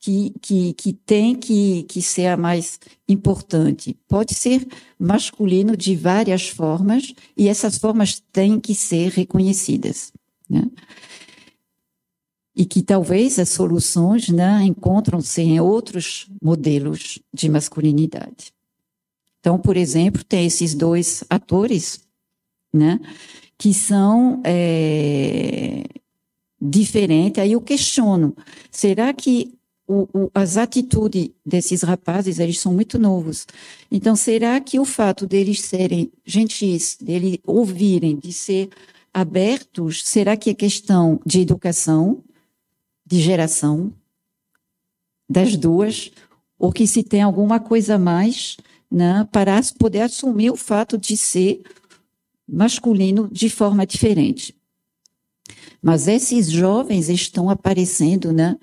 que, 0.00 0.32
que, 0.40 0.72
que 0.74 0.92
tem 0.92 1.34
que, 1.34 1.82
que 1.84 2.00
ser 2.00 2.26
a 2.26 2.36
mais 2.36 2.78
importante. 3.08 3.96
Pode 4.06 4.34
ser 4.34 4.66
masculino 4.98 5.76
de 5.76 5.96
várias 5.96 6.48
formas, 6.48 7.12
e 7.36 7.48
essas 7.48 7.78
formas 7.78 8.22
têm 8.32 8.60
que 8.60 8.74
ser 8.74 9.10
reconhecidas. 9.10 10.12
Né? 10.48 10.70
E 12.54 12.64
que 12.64 12.82
talvez 12.82 13.38
as 13.38 13.48
soluções 13.50 14.28
né, 14.28 14.62
encontram-se 14.62 15.42
em 15.42 15.60
outros 15.60 16.28
modelos 16.42 17.18
de 17.32 17.48
masculinidade. 17.48 18.52
Então, 19.40 19.58
por 19.58 19.76
exemplo, 19.76 20.24
tem 20.24 20.46
esses 20.46 20.74
dois 20.74 21.22
atores, 21.30 22.00
né, 22.72 23.00
que 23.56 23.72
são 23.72 24.42
é, 24.44 25.84
diferentes. 26.60 27.40
Aí 27.40 27.52
eu 27.52 27.60
questiono: 27.60 28.36
será 28.70 29.12
que 29.12 29.57
o, 29.88 30.06
o, 30.12 30.30
as 30.34 30.58
atitudes 30.58 31.30
desses 31.44 31.82
rapazes, 31.82 32.38
eles 32.38 32.60
são 32.60 32.74
muito 32.74 32.98
novos. 32.98 33.46
Então, 33.90 34.14
será 34.14 34.60
que 34.60 34.78
o 34.78 34.84
fato 34.84 35.26
deles 35.26 35.62
serem 35.62 36.12
gentis, 36.26 36.98
deles 37.00 37.38
ouvirem, 37.46 38.16
de 38.16 38.30
ser 38.30 38.68
abertos, 39.12 40.02
será 40.04 40.36
que 40.36 40.50
é 40.50 40.54
questão 40.54 41.18
de 41.24 41.40
educação, 41.40 42.22
de 43.04 43.18
geração, 43.18 43.90
das 45.28 45.56
duas, 45.56 46.10
ou 46.58 46.70
que 46.70 46.86
se 46.86 47.02
tem 47.02 47.22
alguma 47.22 47.58
coisa 47.58 47.94
a 47.94 47.98
mais 47.98 48.58
né, 48.90 49.26
para 49.32 49.58
poder 49.78 50.02
assumir 50.02 50.50
o 50.50 50.56
fato 50.56 50.98
de 50.98 51.16
ser 51.16 51.62
masculino 52.46 53.26
de 53.32 53.48
forma 53.48 53.86
diferente? 53.86 54.54
Mas 55.80 56.08
esses 56.08 56.50
jovens 56.50 57.08
estão 57.08 57.48
aparecendo, 57.48 58.32
né? 58.32 58.58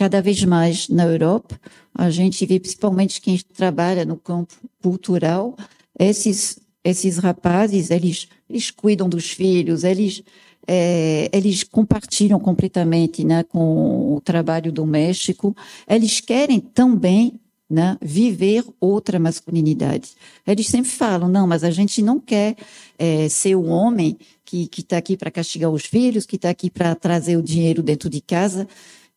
Cada 0.00 0.22
vez 0.22 0.42
mais 0.44 0.88
na 0.88 1.04
Europa. 1.04 1.60
A 1.94 2.08
gente 2.08 2.46
vê, 2.46 2.58
principalmente 2.58 3.20
quem 3.20 3.36
trabalha 3.36 4.02
no 4.02 4.16
campo 4.16 4.54
cultural, 4.82 5.54
esses, 5.98 6.58
esses 6.82 7.18
rapazes, 7.18 7.90
eles, 7.90 8.26
eles 8.48 8.70
cuidam 8.70 9.10
dos 9.10 9.30
filhos, 9.30 9.84
eles, 9.84 10.22
é, 10.66 11.28
eles 11.34 11.62
compartilham 11.64 12.40
completamente 12.40 13.22
né, 13.24 13.42
com 13.42 14.14
o 14.16 14.22
trabalho 14.22 14.72
doméstico, 14.72 15.54
eles 15.86 16.18
querem 16.18 16.60
também 16.60 17.38
né, 17.68 17.98
viver 18.00 18.64
outra 18.80 19.18
masculinidade. 19.18 20.12
Eles 20.46 20.66
sempre 20.66 20.90
falam, 20.90 21.28
não, 21.28 21.46
mas 21.46 21.62
a 21.62 21.70
gente 21.70 22.00
não 22.00 22.18
quer 22.18 22.56
é, 22.98 23.28
ser 23.28 23.54
o 23.54 23.66
homem 23.66 24.16
que 24.46 24.66
está 24.78 24.96
aqui 24.96 25.14
para 25.14 25.30
castigar 25.30 25.70
os 25.70 25.84
filhos, 25.84 26.24
que 26.24 26.36
está 26.36 26.48
aqui 26.48 26.70
para 26.70 26.94
trazer 26.94 27.36
o 27.36 27.42
dinheiro 27.42 27.82
dentro 27.82 28.08
de 28.08 28.22
casa. 28.22 28.66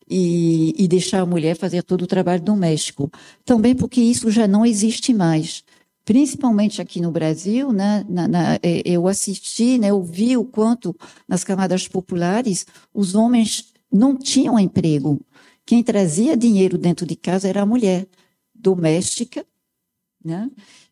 E, 0.10 0.74
e 0.78 0.88
deixar 0.88 1.22
a 1.22 1.26
mulher 1.26 1.56
fazer 1.56 1.84
todo 1.84 2.04
o 2.04 2.08
trabalho 2.08 2.42
doméstico. 2.42 3.12
Também 3.46 3.76
porque 3.76 4.02
isso 4.02 4.30
já 4.32 4.48
não 4.48 4.66
existe 4.66 5.13
mais 5.13 5.63
principalmente 6.06 6.82
aqui 6.82 7.00
no 7.00 7.12
Brasil, 7.12 7.72
né, 7.72 8.06
na, 8.10 8.28
na, 8.28 8.56
é, 8.56 8.82
eu 8.86 9.08
assisti, 9.08 9.78
né, 9.78 9.89
eu 9.89 10.04
vi 10.04 10.36
o 10.36 10.44
quanto 10.44 10.96
nas 11.28 11.44
camadas 11.44 11.88
populares 11.88 12.66
os 12.94 13.16
homens 13.16 13.74
não 13.92 14.18
tinham 14.18 14.60
emprego. 14.60 15.22
Quem 15.66 15.84
trazia 15.84 16.36
dinheiro 16.36 16.78
dentro 16.78 17.06
de 17.06 17.16
casa 17.16 17.48
era 17.48 17.62
a 17.62 17.66
mulher 17.66 18.08
doméstica, 18.54 19.46
né? 20.24 20.50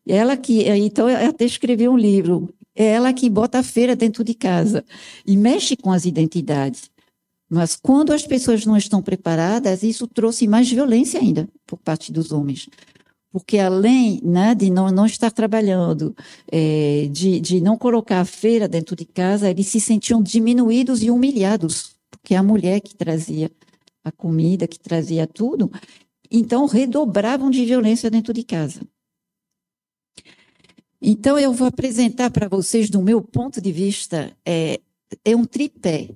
Ela 0.07 0.37
que, 0.37 0.67
então, 0.69 1.09
eu 1.09 1.29
até 1.29 1.45
escrevi 1.45 1.87
um 1.87 1.97
livro, 1.97 2.53
é 2.75 2.85
ela 2.85 3.13
que 3.13 3.29
bota 3.29 3.59
a 3.59 3.63
feira 3.63 3.95
dentro 3.95 4.23
de 4.23 4.33
casa 4.33 4.83
e 5.25 5.35
mexe 5.35 5.75
com 5.75 5.91
as 5.91 6.05
identidades. 6.05 6.90
Mas 7.53 7.75
quando 7.75 8.13
as 8.13 8.25
pessoas 8.25 8.65
não 8.65 8.77
estão 8.77 9.01
preparadas, 9.01 9.83
isso 9.83 10.07
trouxe 10.07 10.47
mais 10.47 10.71
violência 10.71 11.19
ainda 11.19 11.49
por 11.67 11.77
parte 11.77 12.09
dos 12.09 12.31
homens. 12.31 12.69
Porque 13.29 13.57
além 13.57 14.21
né, 14.23 14.55
de 14.55 14.69
não, 14.69 14.89
não 14.89 15.05
estar 15.05 15.29
trabalhando, 15.29 16.15
é, 16.49 17.09
de, 17.11 17.41
de 17.41 17.59
não 17.59 17.77
colocar 17.77 18.21
a 18.21 18.25
feira 18.25 18.69
dentro 18.69 18.95
de 18.95 19.03
casa, 19.03 19.49
eles 19.49 19.67
se 19.67 19.81
sentiam 19.81 20.23
diminuídos 20.23 21.03
e 21.03 21.11
humilhados, 21.11 21.97
porque 22.09 22.35
a 22.35 22.41
mulher 22.41 22.79
que 22.79 22.95
trazia 22.95 23.51
a 24.01 24.13
comida, 24.13 24.65
que 24.65 24.79
trazia 24.79 25.27
tudo, 25.27 25.69
então 26.31 26.65
redobravam 26.65 27.51
de 27.51 27.65
violência 27.65 28.09
dentro 28.09 28.33
de 28.33 28.43
casa. 28.43 28.79
Então, 31.01 31.37
eu 31.37 31.51
vou 31.51 31.67
apresentar 31.67 32.31
para 32.31 32.47
vocês, 32.47 32.89
do 32.89 33.01
meu 33.01 33.21
ponto 33.21 33.59
de 33.59 33.73
vista, 33.73 34.31
é, 34.45 34.79
é 35.25 35.35
um 35.35 35.43
tripé 35.43 36.11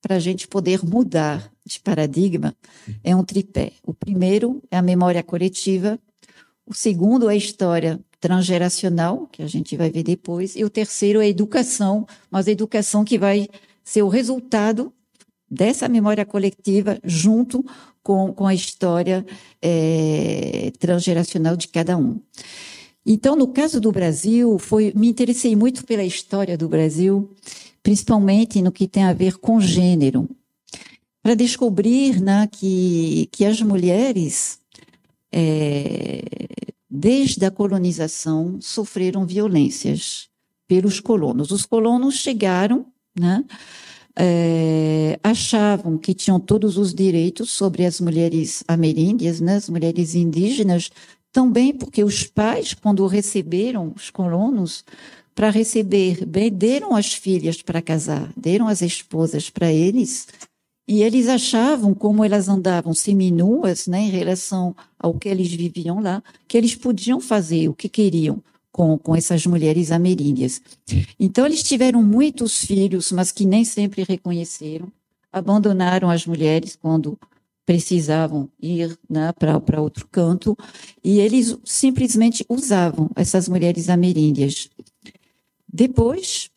para 0.00 0.16
a 0.16 0.18
gente 0.18 0.48
poder 0.48 0.84
mudar 0.84 1.52
de 1.64 1.78
paradigma. 1.80 2.54
É 3.04 3.14
um 3.14 3.24
tripé. 3.24 3.72
O 3.84 3.92
primeiro 3.92 4.62
é 4.70 4.76
a 4.76 4.82
memória 4.82 5.22
coletiva, 5.22 5.98
o 6.66 6.74
segundo 6.74 7.28
é 7.28 7.32
a 7.32 7.36
história 7.36 8.00
transgeracional, 8.20 9.26
que 9.32 9.42
a 9.42 9.46
gente 9.46 9.76
vai 9.76 9.90
ver 9.90 10.02
depois, 10.02 10.54
e 10.54 10.62
o 10.62 10.70
terceiro 10.70 11.20
é 11.20 11.24
a 11.24 11.28
educação, 11.28 12.06
mas 12.30 12.46
a 12.46 12.52
educação 12.52 13.04
que 13.04 13.18
vai 13.18 13.48
ser 13.82 14.02
o 14.02 14.08
resultado 14.08 14.92
dessa 15.50 15.88
memória 15.88 16.24
coletiva 16.24 16.98
junto 17.02 17.64
com, 18.02 18.32
com 18.32 18.46
a 18.46 18.54
história 18.54 19.26
é, 19.60 20.70
transgeracional 20.78 21.56
de 21.56 21.68
cada 21.68 21.96
um. 21.96 22.20
Então, 23.04 23.34
no 23.34 23.48
caso 23.48 23.80
do 23.80 23.90
Brasil, 23.90 24.58
foi, 24.58 24.92
me 24.94 25.08
interessei 25.08 25.56
muito 25.56 25.84
pela 25.84 26.04
história 26.04 26.56
do 26.56 26.68
Brasil, 26.68 27.30
principalmente 27.82 28.62
no 28.62 28.72
que 28.72 28.86
tem 28.86 29.04
a 29.04 29.12
ver 29.12 29.38
com 29.38 29.60
gênero, 29.60 30.28
para 31.22 31.34
descobrir 31.34 32.20
né, 32.20 32.48
que, 32.50 33.28
que 33.30 33.44
as 33.44 33.60
mulheres, 33.60 34.58
é, 35.30 36.22
desde 36.88 37.44
a 37.44 37.50
colonização, 37.50 38.58
sofreram 38.60 39.26
violências 39.26 40.28
pelos 40.66 41.00
colonos. 41.00 41.50
Os 41.50 41.66
colonos 41.66 42.16
chegaram, 42.16 42.86
né, 43.18 43.44
é, 44.16 45.18
achavam 45.22 45.98
que 45.98 46.14
tinham 46.14 46.40
todos 46.40 46.76
os 46.76 46.94
direitos 46.94 47.50
sobre 47.52 47.84
as 47.84 48.00
mulheres 48.00 48.64
ameríndias, 48.66 49.40
né, 49.40 49.56
as 49.56 49.68
mulheres 49.68 50.14
indígenas, 50.14 50.90
também 51.32 51.72
porque 51.72 52.02
os 52.02 52.24
pais, 52.24 52.74
quando 52.74 53.06
receberam 53.06 53.92
os 53.94 54.10
colonos, 54.10 54.84
para 55.40 55.48
receber 55.48 56.26
deram 56.52 56.94
as 56.94 57.14
filhas 57.14 57.62
para 57.62 57.80
casar, 57.80 58.30
deram 58.36 58.68
as 58.68 58.82
esposas 58.82 59.48
para 59.48 59.72
eles, 59.72 60.28
e 60.86 61.02
eles 61.02 61.28
achavam, 61.28 61.94
como 61.94 62.22
elas 62.22 62.46
andavam 62.46 62.92
seminuas, 62.92 63.86
né, 63.86 64.00
em 64.00 64.10
relação 64.10 64.76
ao 64.98 65.14
que 65.14 65.30
eles 65.30 65.50
viviam 65.50 65.98
lá, 65.98 66.22
que 66.46 66.58
eles 66.58 66.74
podiam 66.74 67.22
fazer 67.22 67.70
o 67.70 67.74
que 67.74 67.88
queriam 67.88 68.42
com, 68.70 68.98
com 68.98 69.16
essas 69.16 69.46
mulheres 69.46 69.90
ameríndias. 69.90 70.60
Então, 71.18 71.46
eles 71.46 71.62
tiveram 71.62 72.02
muitos 72.02 72.58
filhos, 72.58 73.10
mas 73.10 73.32
que 73.32 73.46
nem 73.46 73.64
sempre 73.64 74.04
reconheceram, 74.06 74.92
abandonaram 75.32 76.10
as 76.10 76.26
mulheres 76.26 76.76
quando 76.76 77.18
precisavam 77.64 78.46
ir 78.60 78.94
né, 79.08 79.32
para 79.32 79.80
outro 79.80 80.06
canto, 80.12 80.54
e 81.02 81.18
eles 81.18 81.56
simplesmente 81.64 82.44
usavam 82.46 83.08
essas 83.16 83.48
mulheres 83.48 83.88
ameríndias. 83.88 84.68
Depois 85.72 86.50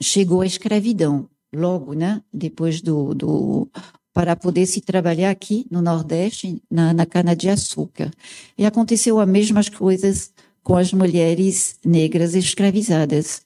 chegou 0.00 0.40
a 0.40 0.46
escravidão, 0.46 1.28
logo, 1.52 1.94
né, 1.94 2.22
depois 2.32 2.80
do, 2.80 3.14
do 3.14 3.68
para 4.12 4.34
poder 4.34 4.66
se 4.66 4.80
trabalhar 4.80 5.30
aqui 5.30 5.66
no 5.70 5.80
Nordeste, 5.80 6.62
na, 6.70 6.92
na 6.92 7.06
cana-de-açúcar. 7.06 8.10
E 8.58 8.66
aconteceu 8.66 9.20
as 9.20 9.28
mesmas 9.28 9.68
coisas 9.68 10.32
com 10.62 10.76
as 10.76 10.92
mulheres 10.92 11.78
negras 11.84 12.34
escravizadas, 12.34 13.42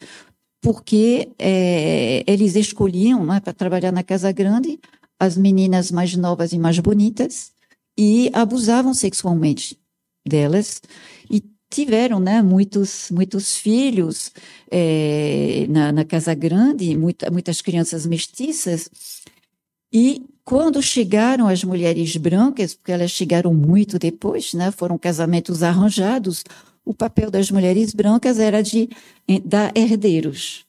porque 0.60 1.30
é, 1.38 2.24
eles 2.26 2.56
escolhiam 2.56 3.24
né, 3.24 3.40
para 3.40 3.52
trabalhar 3.52 3.92
na 3.92 4.02
Casa 4.02 4.32
Grande 4.32 4.80
as 5.18 5.36
meninas 5.36 5.90
mais 5.90 6.16
novas 6.16 6.52
e 6.52 6.58
mais 6.58 6.78
bonitas 6.78 7.52
e 7.96 8.30
abusavam 8.32 8.92
sexualmente 8.92 9.78
delas 10.26 10.80
e 11.30 11.42
tiveram 11.74 12.20
né, 12.20 12.40
muitos, 12.42 13.10
muitos 13.10 13.56
filhos 13.56 14.32
é, 14.70 15.66
na, 15.68 15.92
na, 15.92 16.04
Casa 16.04 16.34
Grande, 16.34 16.96
muita, 16.96 17.30
muitas 17.30 17.60
crianças 17.60 18.06
mestiças. 18.06 18.88
E 19.92 20.22
quando 20.44 20.82
chegaram 20.82 21.48
as 21.48 21.64
mulheres 21.64 22.16
brancas, 22.16 22.74
porque 22.74 22.92
elas 22.92 23.10
chegaram 23.10 23.52
muito 23.52 23.98
depois, 23.98 24.54
né, 24.54 24.70
foram 24.70 24.96
casamentos 24.96 25.62
arranjados, 25.62 26.44
o 26.84 26.94
papel 26.94 27.30
das 27.30 27.50
mulheres 27.50 27.94
brancas 27.94 28.38
era 28.38 28.62
de 28.62 28.88
dar 29.44 29.72
herdeiros 29.76 30.64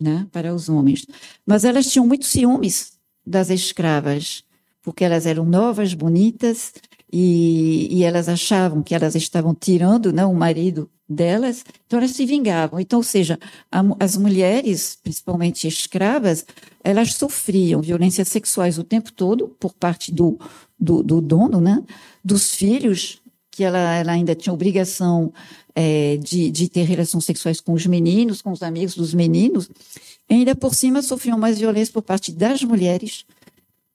né, 0.00 0.26
para 0.32 0.54
os 0.54 0.68
homens. 0.68 1.06
Mas 1.46 1.64
elas 1.64 1.86
tinham 1.90 2.06
muitos 2.06 2.28
ciúmes 2.28 2.98
das 3.26 3.48
escravas, 3.48 4.44
porque 4.82 5.04
elas 5.04 5.24
eram 5.24 5.44
novas, 5.44 5.94
bonitas, 5.94 6.74
e, 7.16 7.86
e 7.92 8.02
elas 8.02 8.28
achavam 8.28 8.82
que 8.82 8.92
elas 8.92 9.14
estavam 9.14 9.54
tirando 9.54 10.12
né, 10.12 10.26
o 10.26 10.34
marido 10.34 10.90
delas, 11.08 11.64
então 11.86 12.00
elas 12.00 12.10
se 12.10 12.26
vingavam. 12.26 12.80
Então, 12.80 12.98
ou 12.98 13.04
seja, 13.04 13.38
a, 13.70 13.82
as 14.00 14.16
mulheres, 14.16 14.98
principalmente 15.00 15.68
escravas, 15.68 16.44
elas 16.82 17.14
sofriam 17.14 17.80
violências 17.80 18.26
sexuais 18.26 18.78
o 18.78 18.82
tempo 18.82 19.12
todo 19.12 19.46
por 19.60 19.72
parte 19.74 20.10
do, 20.10 20.36
do, 20.76 21.04
do 21.04 21.20
dono, 21.20 21.60
né, 21.60 21.84
dos 22.24 22.52
filhos, 22.56 23.22
que 23.48 23.62
ela, 23.62 23.94
ela 23.94 24.10
ainda 24.10 24.34
tinha 24.34 24.52
obrigação 24.52 25.32
é, 25.72 26.16
de, 26.16 26.50
de 26.50 26.68
ter 26.68 26.82
relações 26.82 27.24
sexuais 27.24 27.60
com 27.60 27.74
os 27.74 27.86
meninos, 27.86 28.42
com 28.42 28.50
os 28.50 28.60
amigos 28.60 28.96
dos 28.96 29.14
meninos, 29.14 29.70
e 30.28 30.34
ainda 30.34 30.56
por 30.56 30.74
cima 30.74 31.00
sofriam 31.00 31.38
mais 31.38 31.60
violência 31.60 31.92
por 31.92 32.02
parte 32.02 32.32
das 32.32 32.64
mulheres 32.64 33.24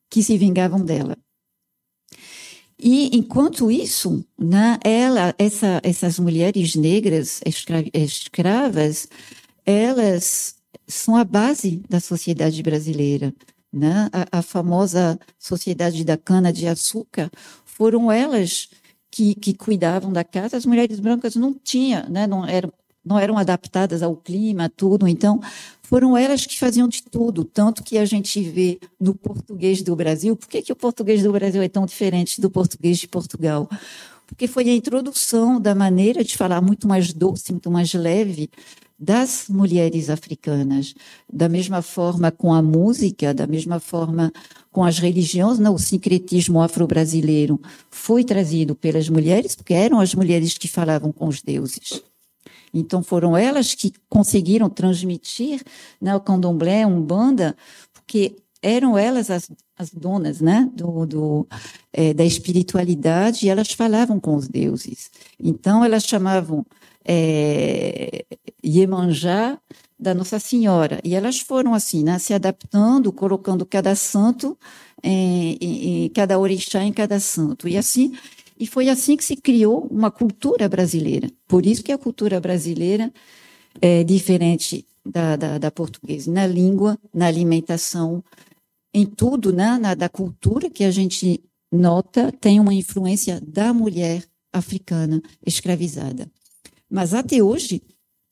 que 0.10 0.24
se 0.24 0.38
vingavam 0.38 0.80
dela. 0.80 1.18
E 2.80 3.16
enquanto 3.18 3.70
isso, 3.70 4.26
né, 4.38 4.80
ela, 4.86 5.36
essa, 5.38 5.82
essas 5.84 6.18
mulheres 6.18 6.76
negras 6.76 7.42
escravas, 7.94 9.08
elas 9.66 10.56
são 10.88 11.18
a 11.18 11.26
base 11.26 11.84
da 11.90 12.00
sociedade 12.00 12.64
brasileira. 12.64 13.34
Né? 13.72 14.10
A, 14.14 14.40
a 14.40 14.42
famosa 14.42 15.20
sociedade 15.38 16.06
da 16.06 16.18
cana 16.18 16.54
de 16.54 16.68
açúcar 16.68 17.30
foram 17.66 18.10
elas 18.10 18.70
que, 19.12 19.36
que 19.36 19.54
cuidavam 19.54 20.12
da 20.14 20.24
casa. 20.24 20.56
As 20.56 20.66
mulheres 20.66 21.02
brancas 21.02 21.36
não 21.36 21.54
tinham, 21.54 22.08
né? 22.10 22.26
não 22.26 22.48
eram 22.48 22.72
não 23.10 23.18
eram 23.18 23.38
adaptadas 23.38 24.04
ao 24.04 24.16
clima, 24.16 24.70
tudo. 24.70 25.08
Então, 25.08 25.42
foram 25.82 26.16
elas 26.16 26.46
que 26.46 26.60
faziam 26.60 26.88
de 26.88 27.02
tudo, 27.02 27.44
tanto 27.44 27.84
que 27.84 27.98
a 27.98 28.06
gente 28.06 28.40
vê 28.42 28.80
no 29.00 29.16
português 29.16 29.82
do 29.82 29.96
Brasil. 29.96 30.36
Por 30.36 30.48
que, 30.48 30.62
que 30.62 30.72
o 30.72 30.76
português 30.76 31.24
do 31.24 31.32
Brasil 31.32 31.64
é 31.64 31.68
tão 31.68 31.88
diferente 31.88 32.40
do 32.40 32.52
português 32.52 33.00
de 33.00 33.08
Portugal? 33.08 33.68
Porque 34.28 34.46
foi 34.46 34.70
a 34.70 34.76
introdução 34.76 35.60
da 35.60 35.74
maneira 35.74 36.24
de 36.24 36.38
falar 36.38 36.62
muito 36.62 36.88
mais 36.88 37.12
doce, 37.12 37.52
muito 37.52 37.72
mais 37.72 37.92
leve 37.96 38.52
das 39.00 39.46
mulheres 39.50 40.12
africanas. 40.12 40.94
Da 41.32 41.50
mesma 41.50 41.82
forma 41.82 42.30
com 42.30 42.54
a 42.54 42.62
música, 42.62 43.34
da 43.34 43.48
mesma 43.48 43.80
forma 43.80 44.32
com 44.72 44.84
as 44.84 45.00
religiões, 45.00 45.58
não, 45.58 45.74
o 45.74 45.80
sincretismo 45.80 46.62
afro-brasileiro 46.62 47.60
foi 47.90 48.24
trazido 48.24 48.76
pelas 48.76 49.10
mulheres, 49.10 49.56
porque 49.56 49.74
eram 49.74 50.00
as 50.00 50.14
mulheres 50.14 50.56
que 50.56 50.68
falavam 50.68 51.12
com 51.12 51.28
os 51.28 51.42
deuses. 51.42 52.04
Então 52.74 53.02
foram 53.04 53.36
elas 53.36 53.74
que 53.74 53.94
conseguiram 54.10 54.70
transmitir 54.70 55.64
né, 56.02 56.16
o 56.16 56.20
candomblé, 56.20 56.86
umbanda, 56.86 57.56
porque 57.94 58.36
eram 58.62 58.98
elas 58.98 59.30
as, 59.30 59.50
as 59.78 59.92
donas 59.92 60.42
né, 60.42 60.70
do, 60.74 61.06
do 61.06 61.48
é, 61.94 62.14
da 62.14 62.26
espiritualidade 62.26 63.46
e 63.46 63.50
elas 63.50 63.72
falavam 63.72 64.20
com 64.20 64.36
os 64.36 64.48
deuses. 64.48 65.10
Então 65.40 65.84
elas 65.84 66.04
chamavam 66.04 66.66
é, 67.06 68.26
Iemanjá 68.64 69.58
da 70.00 70.14
Nossa 70.14 70.40
Senhora. 70.40 71.00
E 71.04 71.14
elas 71.14 71.40
foram 71.40 71.74
assim, 71.74 72.04
né, 72.04 72.18
se 72.20 72.34
adaptando, 72.34 73.12
colocando 73.12 73.66
cada 73.66 73.96
santo 73.96 74.58
em, 75.04 75.58
em, 75.60 76.06
em 76.06 76.10
cada 76.10 76.40
orixá, 76.40 76.84
em 76.84 76.94
cada 76.94 77.20
santo. 77.20 77.68
E 77.68 77.78
assim, 77.78 78.14
e 78.60 78.68
foi 78.68 78.90
assim 78.90 79.16
que 79.16 79.24
se 79.24 79.38
criou 79.38 79.88
uma 79.90 80.12
cultura 80.12 80.68
brasileira. 80.68 81.32
Por 81.48 81.66
isso 81.66 81.82
que 81.82 81.94
a 81.94 81.98
cultura 81.98 82.40
brasileira 82.42 83.12
é 83.82 84.04
diferente 84.04 84.86
da, 85.06 85.36
da, 85.38 85.58
da 85.58 85.72
portuguesa, 85.72 86.30
na 86.30 86.46
língua, 86.46 87.00
na 87.14 87.28
alimentação, 87.28 88.22
em 88.94 89.06
tudo, 89.06 89.54
né? 89.54 89.78
na 89.78 89.96
da 89.96 90.10
cultura 90.10 90.70
que 90.70 90.84
a 90.84 90.92
gente 90.92 91.42
nota, 91.72 92.32
tem 92.32 92.60
uma 92.60 92.74
influência 92.74 93.40
da 93.42 93.74
mulher 93.74 94.26
africana 94.52 95.22
escravizada. 95.46 96.30
Mas 96.90 97.14
até 97.14 97.42
hoje, 97.42 97.82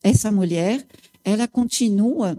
essa 0.03 0.31
mulher, 0.31 0.85
ela 1.23 1.47
continua 1.47 2.37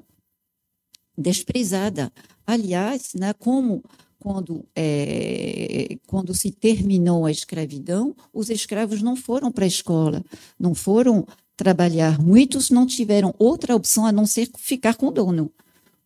desprezada. 1.16 2.12
Aliás, 2.46 3.12
né, 3.14 3.32
como 3.32 3.82
quando, 4.18 4.64
é, 4.74 5.96
quando 6.06 6.34
se 6.34 6.50
terminou 6.50 7.24
a 7.24 7.30
escravidão, 7.30 8.14
os 8.32 8.50
escravos 8.50 9.00
não 9.00 9.14
foram 9.14 9.50
para 9.50 9.64
a 9.64 9.68
escola, 9.68 10.24
não 10.58 10.74
foram 10.74 11.26
trabalhar. 11.56 12.20
Muitos 12.20 12.70
não 12.70 12.86
tiveram 12.86 13.34
outra 13.38 13.74
opção 13.74 14.06
a 14.06 14.12
não 14.12 14.26
ser 14.26 14.48
ficar 14.56 14.94
com 14.94 15.06
o 15.08 15.10
dono, 15.10 15.50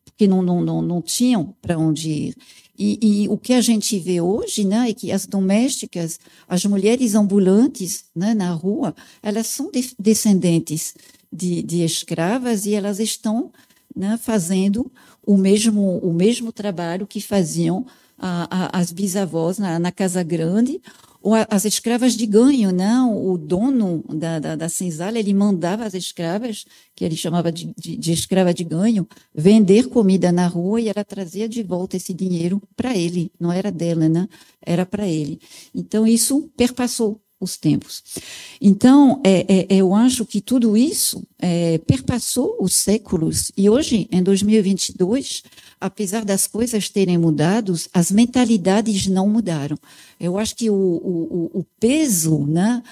porque 0.04 0.26
não, 0.26 0.42
não, 0.42 0.60
não, 0.60 0.82
não 0.82 1.02
tinham 1.02 1.54
para 1.60 1.78
onde 1.78 2.10
ir. 2.10 2.36
E, 2.78 3.24
e, 3.24 3.28
o 3.28 3.36
que 3.36 3.52
a 3.52 3.60
gente 3.60 3.98
vê 3.98 4.20
hoje 4.20 4.64
né, 4.64 4.90
é 4.90 4.94
que 4.94 5.12
as 5.12 5.26
domésticas, 5.26 6.18
as 6.48 6.64
mulheres 6.64 7.14
ambulantes 7.14 8.06
né, 8.16 8.34
na 8.34 8.52
rua, 8.52 8.94
elas 9.22 9.46
são 9.46 9.70
de, 9.70 9.94
descendentes 9.98 10.94
de, 11.30 11.62
de 11.62 11.84
escravas 11.84 12.64
e 12.64 12.74
elas 12.74 12.98
estão 12.98 13.52
né, 13.94 14.18
fazendo 14.20 14.90
o 15.26 15.36
mesmo, 15.36 15.98
o 15.98 16.12
mesmo 16.12 16.52
trabalho 16.52 17.06
que 17.06 17.20
faziam 17.20 17.86
a, 18.18 18.48
a, 18.50 18.80
as 18.80 18.92
bisavós 18.92 19.58
na, 19.58 19.78
na 19.78 19.92
Casa 19.92 20.22
Grande 20.22 20.80
ou 21.22 21.34
as 21.48 21.64
escravas 21.64 22.14
de 22.14 22.26
ganho, 22.26 22.72
não? 22.72 23.24
O 23.24 23.38
dono 23.38 24.04
da, 24.08 24.40
da, 24.40 24.56
da 24.56 24.68
senzala, 24.68 25.18
ele 25.18 25.32
mandava 25.32 25.84
as 25.84 25.94
escravas, 25.94 26.64
que 26.96 27.04
ele 27.04 27.14
chamava 27.14 27.52
de, 27.52 27.72
de, 27.78 27.96
de, 27.96 28.12
escrava 28.12 28.52
de 28.52 28.64
ganho, 28.64 29.06
vender 29.32 29.88
comida 29.88 30.32
na 30.32 30.48
rua 30.48 30.80
e 30.80 30.88
ela 30.88 31.04
trazia 31.04 31.48
de 31.48 31.62
volta 31.62 31.96
esse 31.96 32.12
dinheiro 32.12 32.60
para 32.74 32.96
ele, 32.96 33.30
não 33.38 33.52
era 33.52 33.70
dela, 33.70 34.08
né? 34.08 34.28
Era 34.60 34.84
para 34.84 35.06
ele. 35.06 35.38
Então, 35.72 36.04
isso 36.04 36.50
perpassou 36.56 37.20
os 37.42 37.56
tempos. 37.56 38.02
Então, 38.60 39.20
é, 39.24 39.44
é, 39.48 39.66
eu 39.76 39.94
acho 39.94 40.24
que 40.24 40.40
tudo 40.40 40.76
isso 40.76 41.22
é, 41.38 41.78
perpassou 41.78 42.56
os 42.60 42.74
séculos 42.74 43.50
e 43.56 43.68
hoje, 43.68 44.08
em 44.10 44.22
2022, 44.22 45.42
apesar 45.80 46.24
das 46.24 46.46
coisas 46.46 46.88
terem 46.88 47.18
mudado, 47.18 47.74
as 47.92 48.10
mentalidades 48.10 49.06
não 49.06 49.28
mudaram. 49.28 49.76
Eu 50.20 50.38
acho 50.38 50.54
que 50.54 50.70
o, 50.70 50.74
o, 50.74 51.50
o 51.60 51.66
peso, 51.80 52.46
né, 52.46 52.82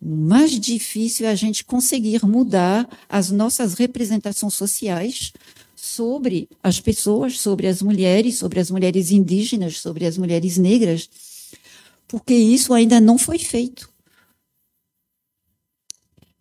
mais 0.00 0.58
difícil 0.58 1.26
é 1.26 1.30
a 1.30 1.34
gente 1.34 1.64
conseguir 1.64 2.24
mudar 2.24 2.88
as 3.08 3.30
nossas 3.30 3.74
representações 3.74 4.54
sociais 4.54 5.32
sobre 5.76 6.48
as 6.62 6.80
pessoas, 6.80 7.38
sobre 7.38 7.66
as 7.66 7.82
mulheres, 7.82 8.38
sobre 8.38 8.60
as 8.60 8.70
mulheres 8.70 9.10
indígenas, 9.10 9.78
sobre 9.78 10.06
as 10.06 10.16
mulheres 10.16 10.56
negras, 10.56 11.08
porque 12.08 12.34
isso 12.34 12.72
ainda 12.72 13.00
não 13.00 13.18
foi 13.18 13.38
feito. 13.38 13.89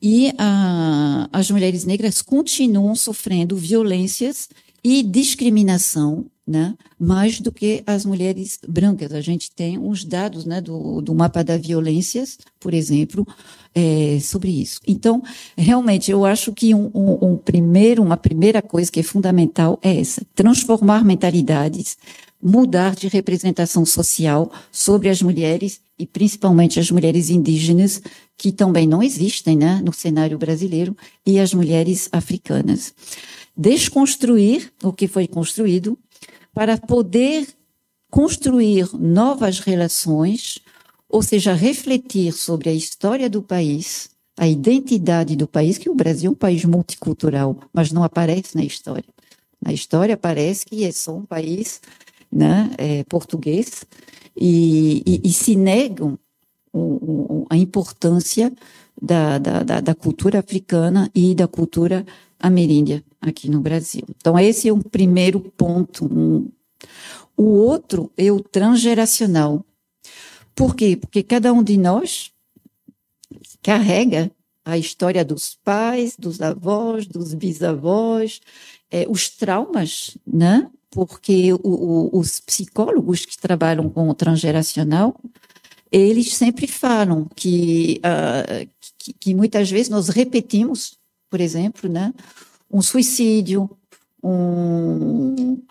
E 0.02 0.34
a, 0.38 1.30
as 1.32 1.52
mulheres 1.52 1.86
negras 1.86 2.22
continuam 2.22 2.96
sofrendo 2.96 3.56
violências 3.56 4.48
e 4.84 5.04
discriminação, 5.04 6.26
né, 6.48 6.74
mais 6.98 7.40
do 7.40 7.52
que 7.52 7.84
as 7.86 8.06
mulheres 8.06 8.58
brancas. 8.68 9.12
A 9.12 9.22
gente 9.22 9.52
tem 9.52 9.78
uns 9.78 10.04
dados 10.04 10.46
né, 10.46 10.62
do, 10.62 11.02
do 11.02 11.14
mapa 11.14 11.44
da 11.44 11.58
violências, 11.58 12.40
por 12.60 12.74
exemplo, 12.74 13.28
é, 13.76 14.20
sobre 14.22 14.50
isso. 14.50 14.80
Então, 14.88 15.22
realmente, 15.56 16.10
eu 16.10 16.26
acho 16.26 16.52
que 16.54 16.74
um, 16.74 16.90
um, 16.94 17.32
um, 17.32 17.38
primeiro, 17.38 18.02
uma 18.02 18.18
primeira 18.18 18.62
coisa 18.62 18.92
que 18.92 19.00
é 19.00 19.04
fundamental 19.04 19.78
é 19.82 20.00
essa: 20.00 20.26
transformar 20.34 21.04
mentalidades, 21.06 21.98
mudar 22.42 22.96
de 22.96 23.08
representação 23.08 23.86
social 23.86 24.52
sobre 24.72 25.10
as 25.10 25.22
mulheres 25.22 25.82
e 25.98 26.06
principalmente 26.06 26.80
as 26.80 26.90
mulheres 26.90 27.30
indígenas, 27.30 28.02
que 28.38 28.52
também 28.52 28.88
não 28.88 29.04
existem 29.04 29.58
né, 29.58 29.82
no 29.84 29.92
cenário 29.92 30.38
brasileiro, 30.38 30.96
e 31.26 31.40
as 31.40 31.54
mulheres 31.54 32.08
africanas 32.12 32.94
desconstruir 33.60 34.72
o 34.82 34.94
que 34.94 35.06
foi 35.06 35.28
construído 35.28 36.00
para 36.54 36.78
poder 36.78 37.46
construir 38.10 38.88
novas 38.94 39.60
relações, 39.60 40.60
ou 41.10 41.22
seja, 41.22 41.54
refletir 41.54 42.32
sobre 42.32 42.70
a 42.70 42.74
história 42.74 43.30
do 43.30 43.42
país, 43.42 44.10
a 44.38 44.48
identidade 44.48 45.36
do 45.36 45.46
país, 45.46 45.78
que 45.78 45.90
o 45.90 45.94
Brasil 45.94 46.30
é 46.30 46.32
um 46.32 46.38
país 46.38 46.64
multicultural, 46.64 47.60
mas 47.74 47.92
não 47.92 48.02
aparece 48.02 48.56
na 48.56 48.64
história. 48.64 49.04
Na 49.62 49.74
história 49.74 50.16
parece 50.16 50.66
que 50.66 50.86
é 50.86 50.92
só 50.94 51.18
um 51.18 51.26
país 51.26 51.82
né, 52.32 52.72
é, 52.78 53.04
português 53.06 53.86
e, 54.36 55.04
e, 55.06 55.22
e, 55.30 55.34
se 55.34 55.56
negam 55.56 56.18
o, 56.72 56.80
o, 56.80 57.46
a 57.50 57.58
importância 57.58 58.54
da, 59.02 59.38
da, 59.38 59.82
da, 59.82 59.96
cultura 59.96 60.40
africana 60.40 61.10
e 61.16 61.34
da 61.34 61.48
cultura 61.48 62.06
ameríndia 62.40 63.04
aqui 63.20 63.50
no 63.50 63.60
Brasil. 63.60 64.04
Então, 64.10 64.38
esse 64.38 64.68
é 64.68 64.74
um 64.74 64.82
primeiro 64.82 65.40
ponto. 65.40 66.06
Um. 66.06 66.50
O 67.36 67.44
outro 67.44 68.12
é 68.18 68.32
o 68.32 68.42
transgeracional. 68.42 69.66
Por 70.54 70.76
quê? 70.76 70.98
Porque 70.98 71.24
cada 71.24 71.54
um 71.54 71.64
de 71.64 71.78
nós 71.78 72.32
carrega 73.62 74.32
a 74.64 74.78
história 74.78 75.24
dos 75.26 75.56
pais, 75.64 76.16
dos 76.18 76.42
avós, 76.42 77.08
dos 77.08 77.34
bisavós, 77.34 78.42
é, 78.92 79.06
os 79.10 79.30
traumas, 79.30 80.18
né? 80.26 80.70
Porque 80.92 81.54
o, 81.54 81.60
o, 81.64 82.20
os 82.20 82.40
psicólogos 82.40 83.26
que 83.26 83.38
trabalham 83.38 83.90
com 83.90 84.10
o 84.10 84.14
transgeracional, 84.14 85.16
eles 85.92 86.36
sempre 86.36 86.68
falam 86.68 87.28
que, 87.36 88.00
uh, 88.00 88.70
que, 88.98 89.14
que 89.14 89.36
muitas 89.36 89.70
vezes 89.70 89.90
nós 89.90 90.10
repetimos 90.10 91.00
por 91.30 91.40
exemplo, 91.40 91.90
né? 91.90 92.14
um 92.72 92.82
suicídio, 92.82 93.70
um, 94.24 95.62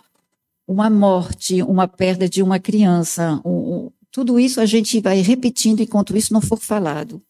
uma 0.66 0.88
morte, 0.88 1.62
uma 1.62 1.88
perda 1.88 2.28
de 2.28 2.42
uma 2.42 2.58
criança, 2.58 3.40
um, 3.44 3.90
tudo 4.10 4.38
isso 4.38 4.60
a 4.60 4.66
gente 4.66 5.00
vai 5.00 5.20
repetindo 5.20 5.80
enquanto 5.80 6.16
isso 6.16 6.32
não 6.32 6.40
for 6.40 6.58
falado. 6.58 7.20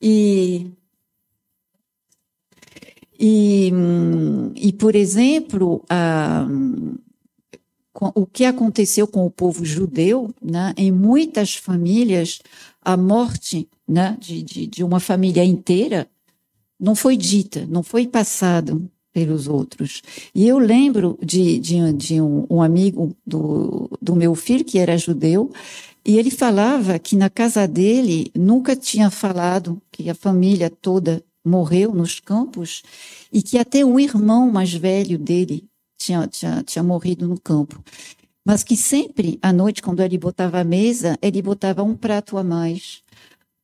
E, 0.00 0.66
e, 3.18 3.72
e 4.54 4.72
por 4.72 4.94
exemplo, 4.94 5.82
a, 5.88 6.46
o 8.14 8.26
que 8.26 8.44
aconteceu 8.44 9.06
com 9.06 9.24
o 9.24 9.30
povo 9.30 9.64
judeu, 9.64 10.34
né, 10.42 10.74
em 10.76 10.90
muitas 10.90 11.54
famílias, 11.54 12.40
a 12.82 12.96
morte 12.96 13.68
né, 13.88 14.16
de, 14.20 14.42
de, 14.42 14.66
de 14.66 14.84
uma 14.84 15.00
família 15.00 15.44
inteira 15.44 16.08
não 16.78 16.94
foi 16.94 17.16
dita, 17.16 17.66
não 17.68 17.82
foi 17.82 18.06
passado 18.06 18.90
pelos 19.12 19.48
outros. 19.48 20.02
E 20.34 20.46
eu 20.46 20.58
lembro 20.58 21.18
de, 21.22 21.58
de, 21.58 21.92
de 21.94 22.20
um, 22.20 22.46
um, 22.50 22.60
amigo 22.60 23.16
do, 23.26 23.88
do 24.00 24.14
meu 24.14 24.34
filho, 24.34 24.64
que 24.64 24.78
era 24.78 24.98
judeu, 24.98 25.50
e 26.04 26.18
ele 26.18 26.30
falava 26.30 26.98
que 26.98 27.16
na 27.16 27.30
casa 27.30 27.66
dele 27.66 28.30
nunca 28.36 28.76
tinha 28.76 29.10
falado 29.10 29.80
que 29.90 30.10
a 30.10 30.14
família 30.14 30.70
toda 30.70 31.24
morreu 31.46 31.94
nos 31.94 32.20
campos 32.20 32.82
e 33.32 33.42
que 33.42 33.58
até 33.58 33.84
o 33.84 33.98
irmão 33.98 34.50
mais 34.50 34.72
velho 34.72 35.18
dele 35.18 35.68
tinha, 35.98 36.26
tinha, 36.26 36.62
tinha 36.62 36.82
morrido 36.82 37.26
no 37.26 37.40
campo. 37.40 37.82
Mas 38.44 38.62
que 38.62 38.76
sempre, 38.76 39.38
à 39.42 39.52
noite, 39.52 39.82
quando 39.82 40.00
ele 40.00 40.18
botava 40.18 40.60
a 40.60 40.64
mesa, 40.64 41.18
ele 41.20 41.42
botava 41.42 41.82
um 41.82 41.96
prato 41.96 42.38
a 42.38 42.44
mais 42.44 43.02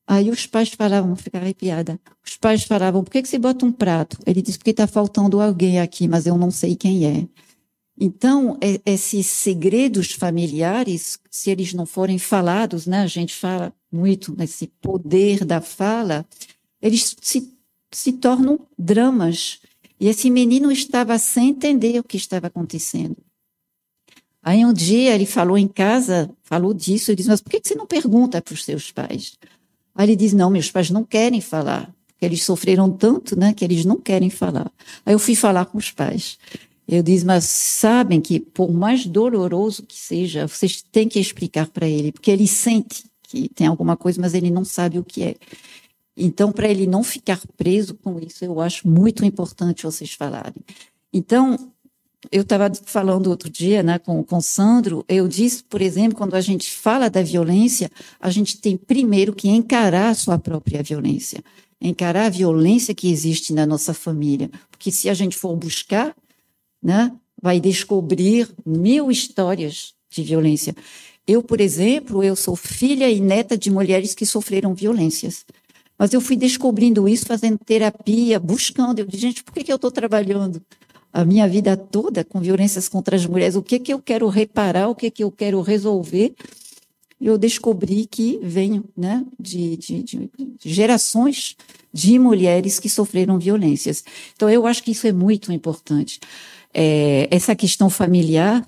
Aí 0.06 0.30
os 0.30 0.46
pais 0.46 0.68
falavam, 0.68 1.14
ficar 1.14 1.40
arrepiada. 1.40 1.98
Os 2.22 2.36
pais 2.36 2.64
falavam, 2.64 3.04
por 3.04 3.10
que, 3.10 3.22
que 3.22 3.28
você 3.28 3.38
bota 3.38 3.64
um 3.64 3.72
prato? 3.72 4.18
Ele 4.26 4.42
disse, 4.42 4.58
porque 4.58 4.70
está 4.70 4.86
faltando 4.86 5.40
alguém 5.40 5.80
aqui, 5.80 6.08
mas 6.08 6.26
eu 6.26 6.36
não 6.36 6.50
sei 6.50 6.74
quem 6.74 7.06
é. 7.06 7.26
Então, 7.98 8.58
é, 8.60 8.80
esses 8.84 9.26
segredos 9.26 10.12
familiares, 10.12 11.18
se 11.30 11.50
eles 11.50 11.72
não 11.72 11.86
forem 11.86 12.18
falados, 12.18 12.86
né, 12.86 13.02
a 13.02 13.06
gente 13.06 13.34
fala 13.34 13.72
muito 13.90 14.34
nesse 14.36 14.66
poder 14.66 15.44
da 15.44 15.60
fala, 15.60 16.26
eles 16.80 17.14
se, 17.20 17.52
se 17.93 18.12
tornam 18.12 18.61
dramas. 18.78 19.61
E 20.01 20.09
esse 20.09 20.30
menino 20.30 20.72
estava 20.72 21.18
sem 21.18 21.51
entender 21.51 21.99
o 21.99 22.05
que 22.05 22.16
estava 22.16 22.49
acontecendo. 22.49 23.16
Aí 24.43 24.64
um 24.64 24.72
dia 24.72 25.14
ele 25.14 25.26
falou 25.26 25.57
em 25.57 25.68
casa, 25.68 26.28
falou 26.43 26.74
disso, 26.74 27.11
ele 27.11 27.16
disse, 27.16 27.28
mas 27.28 27.40
por 27.40 27.51
que 27.51 27.61
você 27.62 27.76
não 27.76 27.86
pergunta 27.86 28.43
para 28.43 28.55
os 28.55 28.64
seus 28.64 28.90
pais? 28.90 29.38
Aí 29.95 30.07
ele 30.07 30.16
diz: 30.16 30.32
Não, 30.32 30.51
meus 30.51 30.70
pais 30.70 30.90
não 30.90 31.05
querem 31.05 31.40
falar, 31.40 31.95
porque 32.07 32.24
eles 32.24 32.43
sofreram 32.43 32.90
tanto, 32.90 33.38
né, 33.38 33.53
que 33.53 33.64
eles 33.64 33.84
não 33.84 33.97
querem 33.97 34.30
falar. 34.30 34.70
Aí 35.05 35.12
eu 35.12 35.18
fui 35.18 35.34
falar 35.34 35.66
com 35.66 35.78
os 35.78 35.90
pais. 35.90 36.38
Eu 36.88 37.03
disse, 37.03 37.24
mas 37.24 37.45
sabem 37.45 38.20
que, 38.20 38.40
por 38.40 38.72
mais 38.72 39.07
doloroso 39.07 39.84
que 39.84 39.97
seja, 39.97 40.47
vocês 40.47 40.82
têm 40.82 41.09
que 41.09 41.18
explicar 41.18 41.68
para 41.68 41.88
ele, 41.88 42.12
porque 42.12 42.30
ele 42.30 42.47
sente 42.47 43.05
que 43.22 43.49
tem 43.49 43.66
alguma 43.66 43.97
coisa, 43.97 44.20
mas 44.20 44.34
ele 44.34 44.51
não 44.51 44.64
sabe 44.64 44.99
o 44.99 45.05
que 45.05 45.22
é. 45.22 45.36
Então, 46.16 46.52
para 46.52 46.68
ele 46.68 46.86
não 46.86 47.02
ficar 47.02 47.40
preso 47.56 47.94
com 47.94 48.18
isso, 48.18 48.44
eu 48.44 48.60
acho 48.60 48.86
muito 48.86 49.24
importante 49.24 49.84
vocês 49.84 50.12
falarem. 50.12 50.62
Então, 51.12 51.72
eu 52.30 52.42
estava 52.42 52.72
falando 52.84 53.28
outro 53.28 53.50
dia 53.50 53.82
né, 53.82 53.98
com, 53.98 54.22
com 54.22 54.36
o 54.36 54.42
Sandro, 54.42 55.04
eu 55.08 55.26
disse, 55.26 55.64
por 55.64 55.80
exemplo, 55.80 56.16
quando 56.16 56.34
a 56.34 56.40
gente 56.40 56.70
fala 56.70 57.10
da 57.10 57.22
violência, 57.22 57.90
a 58.20 58.30
gente 58.30 58.60
tem 58.60 58.76
primeiro 58.76 59.34
que 59.34 59.48
encarar 59.48 60.10
a 60.10 60.14
sua 60.14 60.38
própria 60.38 60.82
violência, 60.82 61.42
encarar 61.80 62.26
a 62.26 62.30
violência 62.30 62.94
que 62.94 63.10
existe 63.10 63.52
na 63.52 63.66
nossa 63.66 63.92
família, 63.92 64.50
porque 64.70 64.92
se 64.92 65.08
a 65.08 65.14
gente 65.14 65.36
for 65.36 65.56
buscar, 65.56 66.14
né, 66.82 67.12
vai 67.40 67.58
descobrir 67.58 68.48
mil 68.64 69.10
histórias 69.10 69.94
de 70.08 70.22
violência. 70.22 70.76
Eu, 71.26 71.42
por 71.42 71.60
exemplo, 71.60 72.22
eu 72.22 72.36
sou 72.36 72.54
filha 72.56 73.08
e 73.10 73.20
neta 73.20 73.56
de 73.56 73.70
mulheres 73.70 74.14
que 74.14 74.26
sofreram 74.26 74.74
violências. 74.74 75.44
Mas 76.03 76.12
eu 76.12 76.20
fui 76.20 76.34
descobrindo 76.34 77.09
isso 77.09 77.24
fazendo 77.24 77.57
terapia, 77.59 78.40
buscando. 78.40 78.98
Eu 78.98 79.07
disse, 79.07 79.22
gente, 79.22 79.44
por 79.44 79.55
que, 79.55 79.62
que 79.62 79.70
eu 79.70 79.76
estou 79.76 79.88
trabalhando? 79.88 80.61
a 81.12 81.24
minha 81.24 81.46
vida 81.46 81.76
toda 81.76 82.24
com 82.24 82.40
violências 82.40 82.88
contra 82.88 83.14
as 83.14 83.24
mulheres, 83.24 83.55
o 83.55 83.62
que 83.62 83.78
que 83.78 83.92
eu 83.92 84.00
quero 84.00 84.26
reparar, 84.28 84.88
o 84.88 84.94
que 84.96 85.11
que 85.11 85.22
eu 85.22 85.30
quero 85.30 85.61
resolver, 85.61 86.34
eu 87.20 87.38
descobri 87.38 88.07
que 88.07 88.40
venho 88.42 88.82
né, 88.96 89.24
de, 89.38 89.76
de, 89.76 90.03
de, 90.03 90.30
gerações 90.64 91.55
de 91.92 92.18
mulheres 92.18 92.80
que 92.80 92.88
sofreram 92.88 93.38
violências. 93.38 94.03
Então, 94.34 94.50
eu 94.50 94.66
acho 94.66 94.82
que 94.82 94.90
isso 94.90 95.07
é 95.07 95.12
muito 95.12 95.53
importante. 95.53 96.18
É, 96.74 97.28
essa 97.30 97.55
questão 97.55 97.88
familiar, 97.88 98.66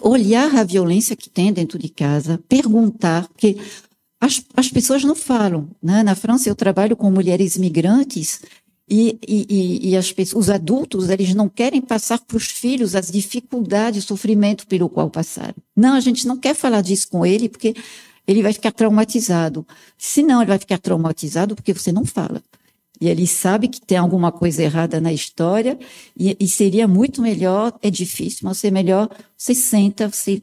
olhar 0.00 0.54
a 0.54 0.64
violência 0.64 1.16
que 1.16 1.28
tem 1.28 1.52
dentro 1.52 1.78
de 1.78 1.90
casa, 1.90 2.40
perguntar, 2.48 3.28
porque 3.28 3.58
as, 4.22 4.40
as 4.56 4.68
pessoas 4.68 5.02
não 5.02 5.16
falam. 5.16 5.68
Né? 5.82 6.04
Na 6.04 6.14
França, 6.14 6.48
eu 6.48 6.54
trabalho 6.54 6.96
com 6.96 7.10
mulheres 7.10 7.56
migrantes 7.56 8.40
e, 8.88 9.18
e, 9.26 9.90
e 9.90 9.96
as, 9.96 10.14
os 10.32 10.48
adultos, 10.48 11.10
eles 11.10 11.34
não 11.34 11.48
querem 11.48 11.80
passar 11.80 12.20
para 12.20 12.36
os 12.36 12.44
filhos 12.44 12.94
as 12.94 13.10
dificuldades, 13.10 14.04
o 14.04 14.06
sofrimento 14.06 14.64
pelo 14.68 14.88
qual 14.88 15.10
passaram. 15.10 15.56
Não, 15.74 15.94
a 15.94 16.00
gente 16.00 16.24
não 16.24 16.36
quer 16.38 16.54
falar 16.54 16.82
disso 16.82 17.08
com 17.08 17.26
ele, 17.26 17.48
porque 17.48 17.74
ele 18.24 18.44
vai 18.44 18.52
ficar 18.52 18.70
traumatizado. 18.70 19.66
Se 19.98 20.22
não, 20.22 20.40
ele 20.40 20.50
vai 20.50 20.58
ficar 20.58 20.78
traumatizado 20.78 21.56
porque 21.56 21.74
você 21.74 21.90
não 21.90 22.04
fala. 22.04 22.40
E 23.00 23.08
ele 23.08 23.26
sabe 23.26 23.66
que 23.66 23.80
tem 23.80 23.98
alguma 23.98 24.30
coisa 24.30 24.62
errada 24.62 25.00
na 25.00 25.12
história, 25.12 25.76
e, 26.16 26.36
e 26.38 26.46
seria 26.46 26.86
muito 26.86 27.20
melhor, 27.20 27.76
é 27.82 27.90
difícil, 27.90 28.42
mas 28.44 28.58
ser 28.58 28.70
melhor, 28.70 29.08
você 29.36 29.52
senta, 29.52 30.08
você 30.08 30.40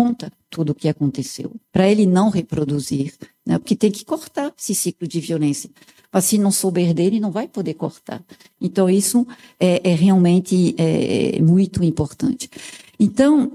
conta 0.00 0.32
tudo 0.48 0.70
o 0.70 0.74
que 0.74 0.88
aconteceu, 0.88 1.52
para 1.70 1.86
ele 1.86 2.06
não 2.06 2.30
reproduzir, 2.30 3.12
né? 3.44 3.58
porque 3.58 3.76
tem 3.76 3.90
que 3.90 4.02
cortar 4.02 4.50
esse 4.58 4.74
ciclo 4.74 5.06
de 5.06 5.20
violência. 5.20 5.68
Mas 6.10 6.24
se 6.24 6.38
não 6.38 6.50
souber 6.50 6.94
dele, 6.94 7.20
não 7.20 7.30
vai 7.30 7.46
poder 7.46 7.74
cortar. 7.74 8.24
Então, 8.58 8.88
isso 8.88 9.26
é, 9.60 9.90
é 9.90 9.94
realmente 9.94 10.74
é, 10.78 11.40
muito 11.42 11.84
importante. 11.84 12.50
Então, 12.98 13.52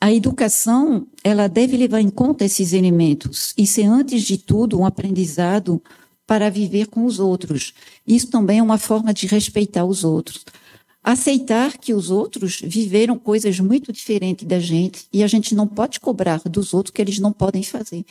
a 0.00 0.12
educação, 0.12 1.04
ela 1.24 1.48
deve 1.48 1.76
levar 1.76 2.00
em 2.00 2.08
conta 2.08 2.44
esses 2.44 2.72
elementos 2.72 3.52
e 3.58 3.66
ser, 3.66 3.86
antes 3.86 4.22
de 4.22 4.38
tudo, 4.38 4.78
um 4.78 4.86
aprendizado 4.86 5.82
para 6.24 6.48
viver 6.48 6.86
com 6.86 7.04
os 7.04 7.18
outros. 7.18 7.74
Isso 8.06 8.28
também 8.28 8.60
é 8.60 8.62
uma 8.62 8.78
forma 8.78 9.12
de 9.12 9.26
respeitar 9.26 9.84
os 9.84 10.04
outros. 10.04 10.44
Aceitar 11.02 11.78
que 11.78 11.94
os 11.94 12.10
outros 12.10 12.60
viveram 12.62 13.18
coisas 13.18 13.58
muito 13.60 13.92
diferentes 13.92 14.46
da 14.46 14.58
gente 14.58 15.06
e 15.12 15.22
a 15.22 15.26
gente 15.26 15.54
não 15.54 15.66
pode 15.66 16.00
cobrar 16.00 16.40
dos 16.40 16.74
outros 16.74 16.92
que 16.92 17.00
eles 17.00 17.18
não 17.18 17.32
podem 17.32 17.62
fazer. 17.62 18.04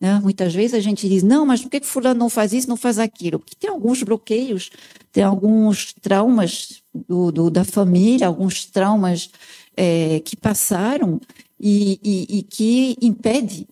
Né? 0.00 0.20
Muitas 0.22 0.54
vezes 0.54 0.74
a 0.74 0.80
gente 0.80 1.08
diz, 1.08 1.22
não, 1.22 1.44
mas 1.44 1.62
por 1.62 1.70
que, 1.70 1.80
fulano 1.80 2.18
não 2.18 2.30
faz 2.30 2.52
isso, 2.52 2.68
não 2.68 2.76
faz 2.76 2.98
aquilo? 2.98 3.38
Porque 3.38 3.56
tem 3.56 3.68
alguns 3.68 4.02
bloqueios, 4.02 4.70
tem 5.10 5.24
alguns 5.24 5.92
traumas 5.94 6.82
do, 6.94 7.32
do 7.32 7.50
da 7.50 7.64
família, 7.64 8.26
alguns 8.26 8.66
traumas 8.66 9.30
é, 9.76 10.20
que 10.20 10.36
passaram 10.36 11.20
e, 11.58 11.98
e, 12.02 12.38
e, 12.38 12.42
que 12.42 12.96
impede 13.02 13.66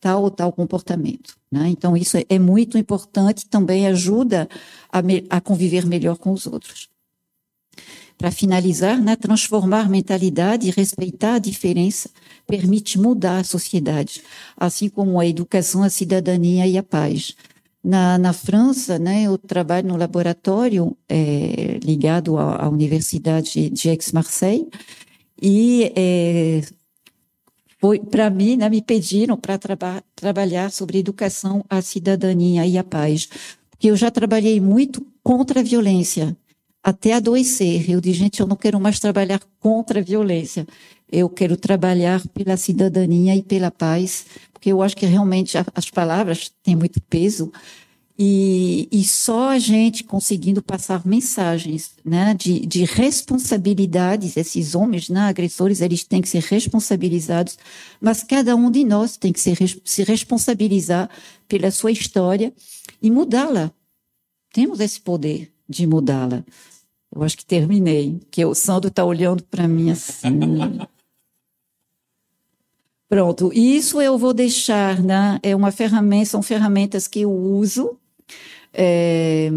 tal 0.00 0.22
ou 0.22 0.30
tal 0.30 0.52
comportamento. 0.52 1.36
Né? 1.50 1.68
Então, 1.68 1.96
isso 1.96 2.16
é, 2.16 2.24
é 2.28 2.38
muito 2.38 2.78
importante, 2.78 3.46
também 3.46 3.86
ajuda 3.86 4.48
a, 4.90 5.02
me, 5.02 5.26
a 5.28 5.40
conviver 5.40 5.84
melhor 5.86 6.16
com 6.16 6.32
os 6.32 6.46
outros. 6.46 6.89
Para 8.20 8.30
finalizar, 8.30 9.00
né, 9.00 9.16
transformar 9.16 9.88
mentalidade 9.88 10.68
e 10.68 10.70
respeitar 10.70 11.36
a 11.36 11.38
diferença 11.38 12.10
permite 12.46 12.98
mudar 12.98 13.38
a 13.38 13.44
sociedade, 13.44 14.22
assim 14.58 14.90
como 14.90 15.18
a 15.18 15.26
educação, 15.26 15.82
a 15.82 15.88
cidadania 15.88 16.66
e 16.66 16.76
a 16.76 16.82
paz. 16.82 17.34
Na, 17.82 18.18
na 18.18 18.34
França, 18.34 18.98
né, 18.98 19.22
eu 19.22 19.38
trabalho 19.38 19.88
no 19.88 19.96
laboratório 19.96 20.94
é, 21.08 21.80
ligado 21.82 22.36
à, 22.36 22.66
à, 22.66 22.68
Universidade 22.68 23.70
de 23.70 23.88
Aix-Marseille 23.88 24.68
e 25.40 25.90
é, 25.96 26.60
foi 27.80 28.00
para 28.00 28.28
mim, 28.28 28.56
né, 28.56 28.68
me 28.68 28.82
pediram 28.82 29.38
para 29.38 29.56
traba 29.56 30.04
trabalhar 30.14 30.70
sobre 30.70 30.98
educação, 30.98 31.64
a 31.70 31.80
cidadania 31.80 32.66
e 32.66 32.76
a 32.76 32.84
paz, 32.84 33.30
porque 33.70 33.86
eu 33.86 33.96
já 33.96 34.10
trabalhei 34.10 34.60
muito 34.60 35.06
contra 35.22 35.60
a 35.60 35.62
violência 35.62 36.36
até 36.82 37.12
adoecer. 37.12 37.90
Eu 37.90 38.00
disse, 38.00 38.18
gente, 38.18 38.40
eu 38.40 38.46
não 38.46 38.56
quero 38.56 38.80
mais 38.80 38.98
trabalhar 38.98 39.40
contra 39.58 40.00
a 40.00 40.02
violência. 40.02 40.66
Eu 41.10 41.28
quero 41.28 41.56
trabalhar 41.56 42.26
pela 42.28 42.56
cidadania 42.56 43.34
e 43.36 43.42
pela 43.42 43.70
paz, 43.70 44.26
porque 44.52 44.70
eu 44.70 44.82
acho 44.82 44.96
que 44.96 45.06
realmente 45.06 45.56
as 45.74 45.90
palavras 45.90 46.52
têm 46.62 46.76
muito 46.76 47.00
peso. 47.02 47.52
E, 48.22 48.86
e 48.92 49.02
só 49.02 49.48
a 49.48 49.58
gente 49.58 50.04
conseguindo 50.04 50.62
passar 50.62 51.06
mensagens 51.06 51.92
né, 52.04 52.34
de, 52.34 52.60
de 52.66 52.84
responsabilidades, 52.84 54.36
esses 54.36 54.74
homens 54.74 55.08
né, 55.08 55.20
agressores, 55.20 55.80
eles 55.80 56.04
têm 56.04 56.20
que 56.20 56.28
ser 56.28 56.42
responsabilizados, 56.42 57.56
mas 57.98 58.22
cada 58.22 58.54
um 58.54 58.70
de 58.70 58.84
nós 58.84 59.16
tem 59.16 59.32
que 59.32 59.40
se 59.40 60.02
responsabilizar 60.02 61.08
pela 61.48 61.70
sua 61.70 61.92
história 61.92 62.52
e 63.00 63.10
mudá-la. 63.10 63.72
Temos 64.52 64.80
esse 64.80 65.00
poder 65.00 65.50
de 65.66 65.86
mudá-la. 65.86 66.44
Eu 67.14 67.22
acho 67.22 67.36
que 67.36 67.44
terminei, 67.44 68.20
que 68.30 68.44
o 68.44 68.54
Sandro 68.54 68.88
está 68.88 69.04
olhando 69.04 69.42
para 69.44 69.66
mim 69.66 69.90
assim. 69.90 70.78
Pronto, 73.08 73.50
isso 73.52 74.00
eu 74.00 74.16
vou 74.16 74.32
deixar, 74.32 75.02
né? 75.02 75.40
É 75.42 75.56
uma 75.56 75.72
ferramenta, 75.72 76.26
são 76.26 76.42
ferramentas 76.42 77.08
que 77.08 77.22
eu 77.22 77.32
uso 77.32 77.98
é, 78.72 79.50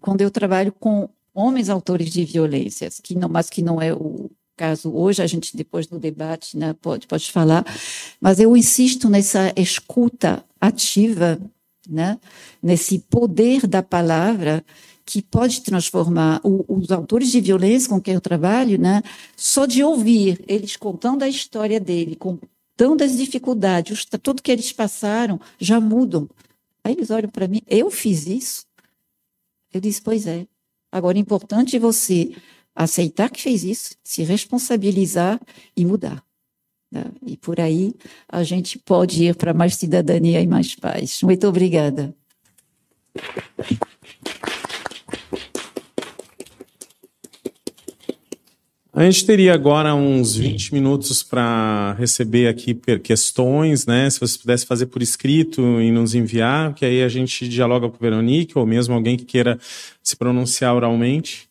quando 0.00 0.20
eu 0.20 0.30
trabalho 0.30 0.72
com 0.72 1.08
homens 1.34 1.68
autores 1.68 2.10
de 2.10 2.24
violências, 2.24 3.00
que 3.02 3.14
não, 3.14 3.28
mas 3.28 3.48
que 3.50 3.62
não 3.62 3.80
é 3.80 3.92
o 3.92 4.30
caso 4.56 4.92
hoje, 4.92 5.22
a 5.22 5.26
gente 5.26 5.56
depois 5.56 5.86
do 5.86 5.98
debate 5.98 6.56
né, 6.56 6.74
pode, 6.80 7.06
pode 7.06 7.32
falar, 7.32 7.64
mas 8.20 8.38
eu 8.38 8.54
insisto 8.56 9.08
nessa 9.08 9.52
escuta 9.56 10.44
ativa, 10.60 11.40
né, 11.88 12.18
nesse 12.62 12.98
poder 12.98 13.66
da 13.66 13.82
palavra, 13.82 14.64
que 15.04 15.22
pode 15.22 15.62
transformar 15.62 16.40
o, 16.44 16.64
os 16.68 16.90
autores 16.90 17.30
de 17.30 17.40
violência 17.40 17.88
com 17.88 18.00
quem 18.00 18.14
eu 18.14 18.20
trabalho, 18.20 18.78
né, 18.78 19.02
só 19.36 19.66
de 19.66 19.82
ouvir 19.82 20.44
eles 20.46 20.76
contando 20.76 21.22
a 21.22 21.28
história 21.28 21.80
dele, 21.80 22.16
contando 22.16 23.02
as 23.02 23.16
dificuldades, 23.16 24.06
tudo 24.22 24.42
que 24.42 24.52
eles 24.52 24.72
passaram, 24.72 25.40
já 25.58 25.80
mudam. 25.80 26.28
Aí 26.84 26.92
eles 26.92 27.10
olham 27.10 27.28
para 27.28 27.48
mim, 27.48 27.60
eu 27.66 27.90
fiz 27.90 28.26
isso? 28.26 28.64
Eu 29.72 29.80
disse, 29.80 30.00
pois 30.00 30.26
é. 30.26 30.46
Agora, 30.92 31.18
é 31.18 31.20
importante 31.20 31.78
você 31.78 32.34
aceitar 32.74 33.30
que 33.30 33.42
fez 33.42 33.64
isso, 33.64 33.94
se 34.02 34.22
responsabilizar 34.22 35.40
e 35.76 35.84
mudar. 35.84 36.24
Né? 36.90 37.04
E 37.26 37.36
por 37.36 37.60
aí 37.60 37.94
a 38.28 38.42
gente 38.42 38.78
pode 38.78 39.24
ir 39.24 39.34
para 39.36 39.54
mais 39.54 39.76
cidadania 39.76 40.40
e 40.40 40.46
mais 40.46 40.74
paz. 40.74 41.20
Muito 41.22 41.46
obrigada. 41.46 42.14
A 48.92 49.04
gente 49.04 49.24
teria 49.24 49.54
agora 49.54 49.94
uns 49.94 50.34
20 50.36 50.74
minutos 50.74 51.22
para 51.22 51.94
receber 51.98 52.48
aqui 52.48 52.74
questões, 53.02 53.86
né? 53.86 54.10
Se 54.10 54.20
você 54.20 54.36
pudesse 54.36 54.66
fazer 54.66 54.86
por 54.86 55.00
escrito 55.00 55.62
e 55.80 55.90
nos 55.90 56.14
enviar, 56.14 56.74
que 56.74 56.84
aí 56.84 57.02
a 57.02 57.08
gente 57.08 57.48
dialoga 57.48 57.88
com 57.88 57.96
o 57.96 58.00
Veronique, 58.00 58.58
ou 58.58 58.66
mesmo 58.66 58.92
alguém 58.92 59.16
que 59.16 59.24
queira 59.24 59.58
se 60.02 60.16
pronunciar 60.16 60.74
oralmente. 60.74 61.49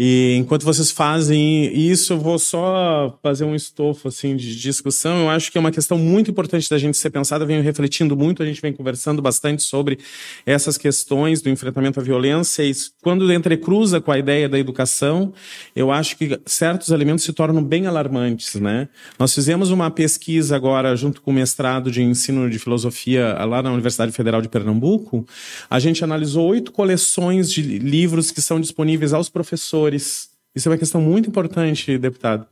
E 0.00 0.36
enquanto 0.36 0.62
vocês 0.62 0.92
fazem 0.92 1.76
isso, 1.76 2.12
eu 2.12 2.20
vou 2.20 2.38
só 2.38 3.18
fazer 3.20 3.42
um 3.42 3.52
estofo 3.52 4.06
assim 4.06 4.36
de 4.36 4.54
discussão. 4.54 5.22
Eu 5.22 5.30
acho 5.30 5.50
que 5.50 5.58
é 5.58 5.60
uma 5.60 5.72
questão 5.72 5.98
muito 5.98 6.30
importante 6.30 6.70
da 6.70 6.78
gente 6.78 6.96
ser 6.96 7.10
pensada. 7.10 7.44
Venho 7.44 7.60
refletindo 7.64 8.16
muito, 8.16 8.40
a 8.40 8.46
gente 8.46 8.62
vem 8.62 8.72
conversando 8.72 9.20
bastante 9.20 9.64
sobre 9.64 9.98
essas 10.46 10.78
questões 10.78 11.42
do 11.42 11.50
enfrentamento 11.50 11.98
à 11.98 12.02
violência. 12.02 12.62
E 12.62 12.72
quando 13.02 13.32
entrecruza 13.32 14.00
com 14.00 14.12
a 14.12 14.18
ideia 14.20 14.48
da 14.48 14.56
educação, 14.56 15.32
eu 15.74 15.90
acho 15.90 16.16
que 16.16 16.40
certos 16.46 16.90
elementos 16.90 17.24
se 17.24 17.32
tornam 17.32 17.64
bem 17.64 17.88
alarmantes, 17.88 18.54
né? 18.54 18.88
Nós 19.18 19.34
fizemos 19.34 19.72
uma 19.72 19.90
pesquisa 19.90 20.54
agora 20.54 20.94
junto 20.94 21.20
com 21.20 21.32
o 21.32 21.34
mestrado 21.34 21.90
de 21.90 22.04
ensino 22.04 22.48
de 22.48 22.60
filosofia 22.60 23.34
lá 23.44 23.60
na 23.60 23.72
Universidade 23.72 24.12
Federal 24.12 24.40
de 24.40 24.48
Pernambuco. 24.48 25.26
A 25.68 25.80
gente 25.80 26.04
analisou 26.04 26.46
oito 26.46 26.70
coleções 26.70 27.50
de 27.50 27.62
livros 27.62 28.30
que 28.30 28.40
são 28.40 28.60
disponíveis 28.60 29.12
aos 29.12 29.28
professores 29.28 29.87
isso 29.96 30.68
é 30.68 30.72
uma 30.72 30.78
questão 30.78 31.00
muito 31.00 31.28
importante, 31.28 31.96
deputado. 31.98 32.46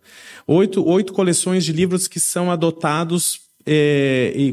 Oito, 0.47 0.87
oito 0.87 1.13
coleções 1.13 1.65
de 1.65 1.73
livros 1.73 2.07
que 2.07 2.21
são 2.21 2.51
adotados 2.51 3.41
é, 3.67 4.33
e, 4.37 4.53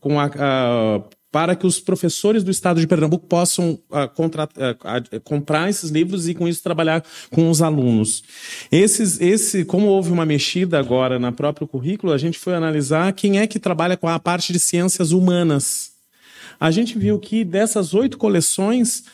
com 0.00 0.18
a, 0.18 0.24
a, 0.24 1.02
para 1.30 1.54
que 1.54 1.66
os 1.66 1.80
professores 1.80 2.42
do 2.42 2.50
estado 2.50 2.80
de 2.80 2.86
Pernambuco 2.86 3.26
possam 3.26 3.78
a, 3.90 4.08
contra, 4.08 4.48
comprar 5.22 5.68
esses 5.68 5.90
livros 5.90 6.28
e 6.28 6.34
com 6.34 6.48
isso 6.48 6.62
trabalhar 6.62 7.04
com 7.30 7.50
os 7.50 7.60
alunos. 7.60 8.22
Esses, 8.72 9.20
esse, 9.20 9.64
como 9.64 9.88
houve 9.88 10.10
uma 10.10 10.24
mexida 10.24 10.78
agora 10.78 11.18
na 11.18 11.32
próprio 11.32 11.66
currículo, 11.68 12.12
a 12.12 12.18
gente 12.18 12.38
foi 12.38 12.54
analisar 12.54 13.12
quem 13.12 13.38
é 13.38 13.46
que 13.46 13.58
trabalha 13.58 13.96
com 13.96 14.08
a 14.08 14.18
parte 14.18 14.52
de 14.52 14.58
ciências 14.58 15.10
humanas. 15.10 15.90
A 16.58 16.70
gente 16.70 16.98
viu 16.98 17.18
que 17.18 17.44
dessas 17.44 17.94
oito 17.94 18.16
coleções, 18.16 19.04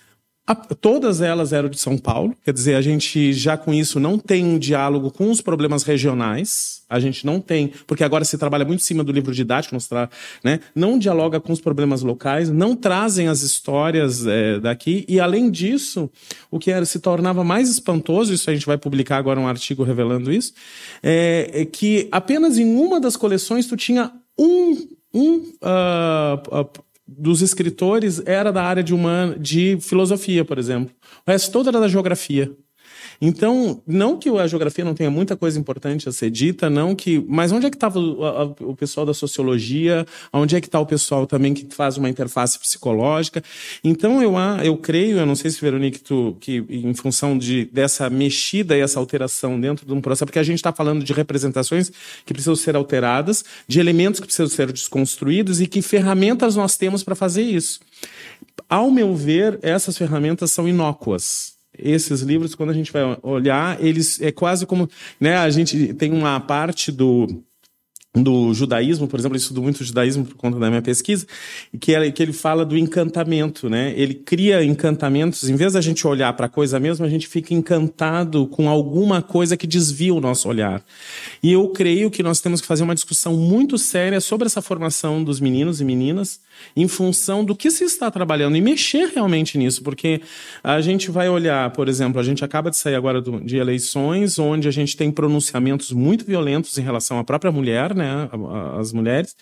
a, 0.50 0.54
todas 0.56 1.20
elas 1.20 1.52
eram 1.52 1.68
de 1.68 1.78
São 1.78 1.96
Paulo, 1.96 2.34
quer 2.44 2.52
dizer, 2.52 2.74
a 2.74 2.82
gente 2.82 3.32
já 3.32 3.56
com 3.56 3.72
isso 3.72 4.00
não 4.00 4.18
tem 4.18 4.44
um 4.44 4.58
diálogo 4.58 5.08
com 5.08 5.30
os 5.30 5.40
problemas 5.40 5.84
regionais, 5.84 6.82
a 6.90 6.98
gente 6.98 7.24
não 7.24 7.40
tem, 7.40 7.72
porque 7.86 8.02
agora 8.02 8.24
se 8.24 8.36
trabalha 8.36 8.64
muito 8.64 8.80
em 8.80 8.82
cima 8.82 9.04
do 9.04 9.12
livro 9.12 9.32
didático, 9.32 9.76
mostrar, 9.76 10.10
né? 10.42 10.58
não 10.74 10.98
dialoga 10.98 11.38
com 11.38 11.52
os 11.52 11.60
problemas 11.60 12.02
locais, 12.02 12.50
não 12.50 12.74
trazem 12.74 13.28
as 13.28 13.42
histórias 13.42 14.26
é, 14.26 14.58
daqui, 14.58 15.04
e 15.06 15.20
além 15.20 15.52
disso, 15.52 16.10
o 16.50 16.58
que 16.58 16.72
era, 16.72 16.84
se 16.84 16.98
tornava 16.98 17.44
mais 17.44 17.68
espantoso, 17.68 18.34
isso 18.34 18.50
a 18.50 18.52
gente 18.52 18.66
vai 18.66 18.76
publicar 18.76 19.18
agora 19.18 19.38
um 19.38 19.46
artigo 19.46 19.84
revelando 19.84 20.32
isso, 20.32 20.52
é, 21.00 21.48
é 21.54 21.64
que 21.64 22.08
apenas 22.10 22.58
em 22.58 22.74
uma 22.74 22.98
das 22.98 23.16
coleções 23.16 23.68
tu 23.68 23.76
tinha 23.76 24.10
um, 24.36 24.88
um 25.14 25.36
uh, 25.62 26.60
uh, 26.60 26.89
dos 27.18 27.42
escritores 27.42 28.22
era 28.24 28.52
da 28.52 28.62
área 28.62 28.82
de, 28.82 28.94
humana, 28.94 29.36
de 29.38 29.78
filosofia, 29.80 30.44
por 30.44 30.58
exemplo. 30.58 30.94
O 31.26 31.30
resto 31.30 31.50
todo 31.52 31.68
era 31.68 31.80
da 31.80 31.88
geografia. 31.88 32.52
Então, 33.20 33.82
não 33.86 34.18
que 34.18 34.30
a 34.30 34.46
geografia 34.46 34.82
não 34.82 34.94
tenha 34.94 35.10
muita 35.10 35.36
coisa 35.36 35.60
importante 35.60 36.08
a 36.08 36.12
ser 36.12 36.30
dita, 36.30 36.70
não 36.70 36.94
que. 36.94 37.22
Mas 37.28 37.52
onde 37.52 37.66
é 37.66 37.70
que 37.70 37.76
estava 37.76 37.98
o, 37.98 38.70
o, 38.70 38.74
pessoal 38.74 39.04
da 39.04 39.12
sociologia? 39.12 40.06
Onde 40.32 40.56
é 40.56 40.60
que 40.60 40.68
está 40.68 40.80
o 40.80 40.86
pessoal 40.86 41.26
também 41.26 41.52
que 41.52 41.66
faz 41.74 41.98
uma 41.98 42.08
interface 42.08 42.58
psicológica? 42.58 43.44
Então, 43.84 44.22
eu, 44.22 44.32
eu 44.64 44.74
creio, 44.78 45.18
eu 45.18 45.26
não 45.26 45.36
sei 45.36 45.50
se, 45.50 45.60
Veronique, 45.60 45.98
tu, 45.98 46.34
que 46.40 46.64
em 46.70 46.94
função 46.94 47.36
de, 47.36 47.66
dessa 47.66 48.08
mexida 48.08 48.74
e 48.74 48.80
essa 48.80 48.98
alteração 48.98 49.60
dentro 49.60 49.84
de 49.84 49.92
um 49.92 50.00
processo, 50.00 50.24
porque 50.24 50.38
a 50.38 50.42
gente 50.42 50.56
está 50.56 50.72
falando 50.72 51.04
de 51.04 51.12
representações 51.12 51.92
que 52.24 52.32
precisam 52.32 52.56
ser 52.56 52.74
alteradas, 52.74 53.44
de 53.68 53.80
elementos 53.80 54.18
que 54.18 54.26
precisam 54.26 54.48
ser 54.48 54.72
desconstruídos 54.72 55.60
e 55.60 55.66
que 55.66 55.82
ferramentas 55.82 56.56
nós 56.56 56.78
temos 56.78 57.02
para 57.02 57.14
fazer 57.14 57.42
isso. 57.42 57.80
Ao 58.66 58.90
meu 58.90 59.14
ver, 59.14 59.58
essas 59.60 59.98
ferramentas 59.98 60.52
são 60.52 60.66
inócuas 60.66 61.59
esses 61.76 62.20
livros, 62.20 62.54
quando 62.54 62.70
a 62.70 62.74
gente 62.74 62.92
vai 62.92 63.18
olhar, 63.22 63.82
eles 63.82 64.20
é 64.20 64.32
quase 64.32 64.66
como, 64.66 64.88
né, 65.18 65.36
a 65.36 65.50
gente 65.50 65.94
tem 65.94 66.12
uma 66.12 66.38
parte 66.40 66.90
do 66.92 67.42
do 68.12 68.52
judaísmo, 68.52 69.06
por 69.06 69.20
exemplo, 69.20 69.36
eu 69.36 69.40
estudo 69.40 69.62
muito 69.62 69.84
judaísmo 69.84 70.24
por 70.24 70.34
conta 70.34 70.58
da 70.58 70.68
minha 70.68 70.82
pesquisa, 70.82 71.26
que 71.80 71.92
ele, 71.92 72.10
que 72.10 72.20
ele 72.20 72.32
fala 72.32 72.64
do 72.64 72.76
encantamento, 72.76 73.70
né? 73.70 73.94
Ele 73.96 74.14
cria 74.14 74.64
encantamentos, 74.64 75.48
em 75.48 75.54
vez 75.54 75.74
da 75.74 75.80
gente 75.80 76.04
olhar 76.06 76.32
para 76.32 76.46
a 76.46 76.48
coisa 76.48 76.80
mesmo, 76.80 77.06
a 77.06 77.08
gente 77.08 77.28
fica 77.28 77.54
encantado 77.54 78.48
com 78.48 78.68
alguma 78.68 79.22
coisa 79.22 79.56
que 79.56 79.66
desvia 79.66 80.12
o 80.12 80.20
nosso 80.20 80.48
olhar. 80.48 80.84
E 81.40 81.52
eu 81.52 81.68
creio 81.68 82.10
que 82.10 82.22
nós 82.22 82.40
temos 82.40 82.60
que 82.60 82.66
fazer 82.66 82.82
uma 82.82 82.96
discussão 82.96 83.36
muito 83.36 83.78
séria 83.78 84.20
sobre 84.20 84.46
essa 84.46 84.60
formação 84.60 85.22
dos 85.22 85.38
meninos 85.38 85.80
e 85.80 85.84
meninas, 85.84 86.40
em 86.76 86.88
função 86.88 87.44
do 87.44 87.54
que 87.54 87.70
se 87.70 87.84
está 87.84 88.10
trabalhando 88.10 88.56
e 88.56 88.60
mexer 88.60 89.10
realmente 89.14 89.58
nisso, 89.58 89.82
porque 89.82 90.20
a 90.62 90.80
gente 90.80 91.10
vai 91.10 91.28
olhar, 91.28 91.70
por 91.70 91.88
exemplo, 91.88 92.20
a 92.20 92.24
gente 92.24 92.44
acaba 92.44 92.70
de 92.70 92.76
sair 92.76 92.94
agora 92.94 93.20
do, 93.20 93.40
de 93.40 93.56
eleições, 93.56 94.38
onde 94.38 94.68
a 94.68 94.70
gente 94.70 94.96
tem 94.96 95.10
pronunciamentos 95.10 95.92
muito 95.92 96.24
violentos 96.24 96.76
em 96.78 96.82
relação 96.82 97.18
à 97.18 97.24
própria 97.24 97.52
mulher, 97.52 97.94
né, 97.94 98.28
as 98.78 98.92
mulheres, 98.92 99.36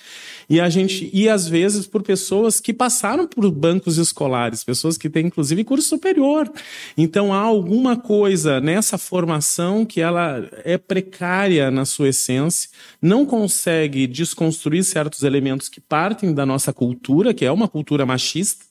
e 0.49 0.61
a 0.61 0.69
gente 0.69 1.11
e 1.13 1.29
às 1.29 1.49
vezes 1.49 1.87
por 1.87 2.03
pessoas 2.03 2.61
que 2.61 2.73
passaram 2.73 3.27
por 3.27 3.51
bancos 3.51 3.99
escolares, 3.99 4.65
pessoas 4.65 4.97
que 4.97 5.11
têm 5.11 5.27
inclusive 5.27 5.65
curso 5.65 5.89
superior. 5.89 6.51
Então 6.97 7.33
há 7.33 7.41
alguma 7.41 7.97
coisa 7.97 8.61
nessa 8.61 8.99
formação 8.99 9.85
que 9.85 10.01
ela 10.01 10.49
é 10.65 10.77
precária 10.79 11.71
na 11.71 11.85
sua 11.85 12.09
essência, 12.09 12.71
não 13.01 13.25
consegue 13.25 14.07
desconstruir 14.07 14.85
certos 14.85 15.23
elementos 15.23 15.69
que 15.69 15.81
partem 15.81 16.33
da 16.33 16.45
nossa 16.45 16.73
cultura, 16.73 17.08
que 17.35 17.45
é 17.45 17.53
uma 17.53 17.69
cultura 17.69 18.05
machista, 18.05 18.65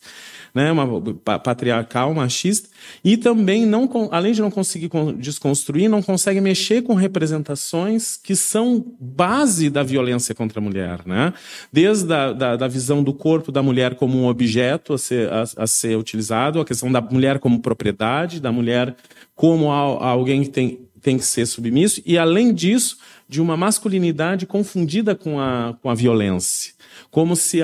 né, 0.53 0.71
uma 0.71 1.13
patriarcal, 1.39 2.13
machista, 2.13 2.67
e 3.03 3.15
também 3.15 3.65
não, 3.65 3.87
além 4.11 4.33
de 4.33 4.41
não 4.41 4.49
conseguir 4.49 4.89
desconstruir, 5.17 5.87
não 5.87 6.01
consegue 6.01 6.41
mexer 6.41 6.81
com 6.81 6.95
representações 6.95 8.17
que 8.17 8.35
são 8.35 8.83
base 8.99 9.69
da 9.69 9.83
violência 9.83 10.33
contra 10.33 10.59
a 10.59 10.63
mulher, 10.63 11.01
né? 11.05 11.33
Desde 11.71 12.11
a 12.11 12.33
da, 12.33 12.55
da 12.55 12.67
visão 12.67 13.03
do 13.03 13.13
corpo 13.13 13.51
da 13.51 13.61
mulher 13.61 13.95
como 13.95 14.17
um 14.17 14.27
objeto 14.27 14.93
a 14.93 14.97
ser, 14.97 15.31
a, 15.31 15.43
a 15.57 15.67
ser 15.67 15.95
utilizado, 15.95 16.59
a 16.59 16.65
questão 16.65 16.91
da 16.91 17.01
mulher 17.01 17.37
como 17.37 17.61
propriedade, 17.61 18.39
da 18.39 18.51
mulher 18.51 18.95
como 19.35 19.71
a, 19.71 19.77
a 19.77 20.07
alguém 20.07 20.41
que 20.43 20.49
tem, 20.49 20.79
tem 21.01 21.17
que 21.17 21.25
ser 21.25 21.45
submisso, 21.45 22.01
e 22.03 22.17
além 22.17 22.53
disso, 22.53 22.97
de 23.29 23.41
uma 23.41 23.55
masculinidade 23.55 24.45
confundida 24.45 25.13
com 25.13 25.39
a, 25.39 25.77
com 25.81 25.89
a 25.89 25.93
violência. 25.93 26.73
Como 27.09 27.35
se 27.35 27.59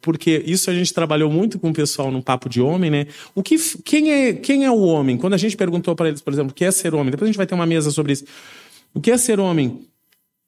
porque 0.00 0.42
isso 0.46 0.70
a 0.70 0.74
gente 0.74 0.92
trabalhou 0.92 1.30
muito 1.30 1.58
com 1.58 1.70
o 1.70 1.72
pessoal 1.72 2.10
no 2.10 2.22
papo 2.22 2.48
de 2.48 2.60
homem, 2.60 2.90
né? 2.90 3.06
O 3.34 3.42
que 3.42 3.56
quem 3.82 4.10
é 4.10 4.32
quem 4.32 4.64
é 4.64 4.70
o 4.70 4.80
homem? 4.80 5.16
Quando 5.16 5.34
a 5.34 5.38
gente 5.38 5.56
perguntou 5.56 5.94
para 5.94 6.08
eles, 6.08 6.20
por 6.20 6.32
exemplo, 6.32 6.52
o 6.52 6.54
que 6.54 6.64
é 6.64 6.70
ser 6.70 6.94
homem? 6.94 7.10
Depois 7.10 7.28
a 7.28 7.30
gente 7.30 7.36
vai 7.36 7.46
ter 7.46 7.54
uma 7.54 7.66
mesa 7.66 7.90
sobre 7.90 8.12
isso. 8.12 8.24
O 8.92 9.00
que 9.00 9.10
é 9.10 9.16
ser 9.16 9.38
homem? 9.38 9.86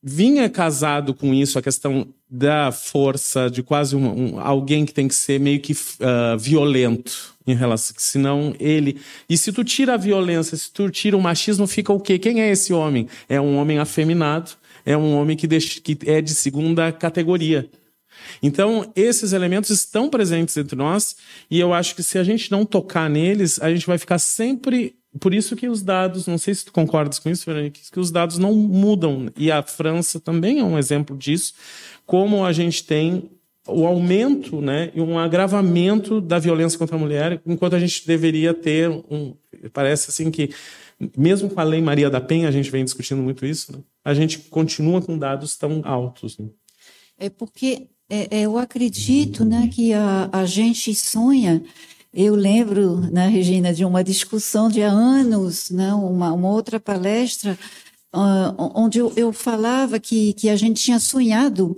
Vinha 0.02 0.48
casado 0.48 1.12
com 1.12 1.34
isso 1.34 1.58
a 1.58 1.62
questão 1.62 2.08
da 2.28 2.72
força, 2.72 3.50
de 3.50 3.62
quase 3.62 3.94
um, 3.94 4.34
um 4.34 4.40
alguém 4.40 4.86
que 4.86 4.94
tem 4.94 5.06
que 5.06 5.14
ser 5.14 5.38
meio 5.38 5.60
que 5.60 5.72
uh, 5.72 6.38
violento 6.38 7.34
em 7.46 7.54
relação, 7.54 7.94
senão 7.98 8.54
ele. 8.58 8.98
E 9.28 9.36
se 9.36 9.52
tu 9.52 9.62
tira 9.62 9.94
a 9.94 9.96
violência, 9.96 10.56
se 10.56 10.72
tu 10.72 10.88
tira 10.90 11.16
o 11.16 11.20
machismo, 11.20 11.66
fica 11.66 11.92
o 11.92 12.00
quê? 12.00 12.18
Quem 12.18 12.40
é 12.40 12.50
esse 12.50 12.72
homem? 12.72 13.08
É 13.28 13.40
um 13.40 13.56
homem 13.56 13.78
afeminado, 13.78 14.52
é 14.86 14.96
um 14.96 15.14
homem 15.14 15.36
que, 15.36 15.46
deixa, 15.46 15.80
que 15.80 15.98
é 16.06 16.20
de 16.20 16.34
segunda 16.34 16.90
categoria. 16.92 17.68
Então, 18.42 18.90
esses 18.94 19.32
elementos 19.32 19.70
estão 19.70 20.08
presentes 20.08 20.56
entre 20.56 20.76
nós 20.76 21.16
e 21.50 21.58
eu 21.60 21.72
acho 21.72 21.94
que 21.94 22.02
se 22.02 22.18
a 22.18 22.24
gente 22.24 22.50
não 22.50 22.64
tocar 22.64 23.08
neles, 23.08 23.60
a 23.60 23.70
gente 23.70 23.86
vai 23.86 23.98
ficar 23.98 24.18
sempre. 24.18 24.96
Por 25.18 25.34
isso 25.34 25.56
que 25.56 25.68
os 25.68 25.82
dados, 25.82 26.26
não 26.26 26.38
sei 26.38 26.54
se 26.54 26.64
tu 26.64 26.72
concordas 26.72 27.18
com 27.18 27.28
isso, 27.28 27.44
Veronique, 27.44 27.90
que 27.90 27.98
os 27.98 28.10
dados 28.10 28.38
não 28.38 28.54
mudam. 28.54 29.28
E 29.36 29.50
a 29.50 29.62
França 29.62 30.20
também 30.20 30.60
é 30.60 30.64
um 30.64 30.78
exemplo 30.78 31.16
disso, 31.16 31.54
como 32.06 32.44
a 32.44 32.52
gente 32.52 32.84
tem 32.84 33.28
o 33.66 33.86
aumento 33.86 34.60
né, 34.60 34.90
e 34.94 35.00
um 35.00 35.18
agravamento 35.18 36.20
da 36.20 36.38
violência 36.38 36.78
contra 36.78 36.96
a 36.96 36.98
mulher, 36.98 37.40
enquanto 37.46 37.76
a 37.76 37.80
gente 37.80 38.06
deveria 38.06 38.54
ter 38.54 38.88
um. 38.88 39.34
Parece 39.72 40.10
assim 40.10 40.30
que, 40.30 40.50
mesmo 41.16 41.50
com 41.50 41.60
a 41.60 41.64
Lei 41.64 41.80
Maria 41.80 42.08
da 42.08 42.20
Penha, 42.20 42.48
a 42.48 42.52
gente 42.52 42.70
vem 42.70 42.84
discutindo 42.84 43.22
muito 43.22 43.44
isso, 43.44 43.72
né, 43.72 43.78
a 44.04 44.14
gente 44.14 44.38
continua 44.38 45.02
com 45.02 45.18
dados 45.18 45.56
tão 45.56 45.82
altos. 45.84 46.38
Né? 46.38 46.48
É 47.18 47.28
porque 47.28 47.88
é, 48.10 48.38
é, 48.38 48.40
eu 48.42 48.58
acredito 48.58 49.44
né, 49.44 49.70
que 49.72 49.92
a, 49.92 50.28
a 50.32 50.44
gente 50.44 50.94
sonha. 50.94 51.62
Eu 52.12 52.34
lembro, 52.34 53.00
né, 53.12 53.28
Regina, 53.28 53.72
de 53.72 53.84
uma 53.84 54.02
discussão 54.02 54.68
de 54.68 54.82
há 54.82 54.90
anos, 54.90 55.70
né, 55.70 55.94
uma, 55.94 56.32
uma 56.32 56.50
outra 56.50 56.80
palestra, 56.80 57.56
uh, 58.14 58.70
onde 58.74 58.98
eu, 58.98 59.12
eu 59.16 59.32
falava 59.32 60.00
que, 60.00 60.32
que 60.32 60.48
a 60.48 60.56
gente 60.56 60.82
tinha 60.82 60.98
sonhado 60.98 61.76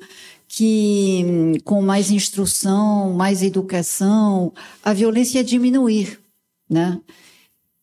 que 0.49 1.61
com 1.65 1.81
mais 1.81 2.11
instrução, 2.11 3.13
mais 3.15 3.43
educação, 3.43 4.53
a 4.83 4.93
violência 4.93 5.39
ia 5.39 5.45
diminuir, 5.45 6.21
né? 6.69 7.01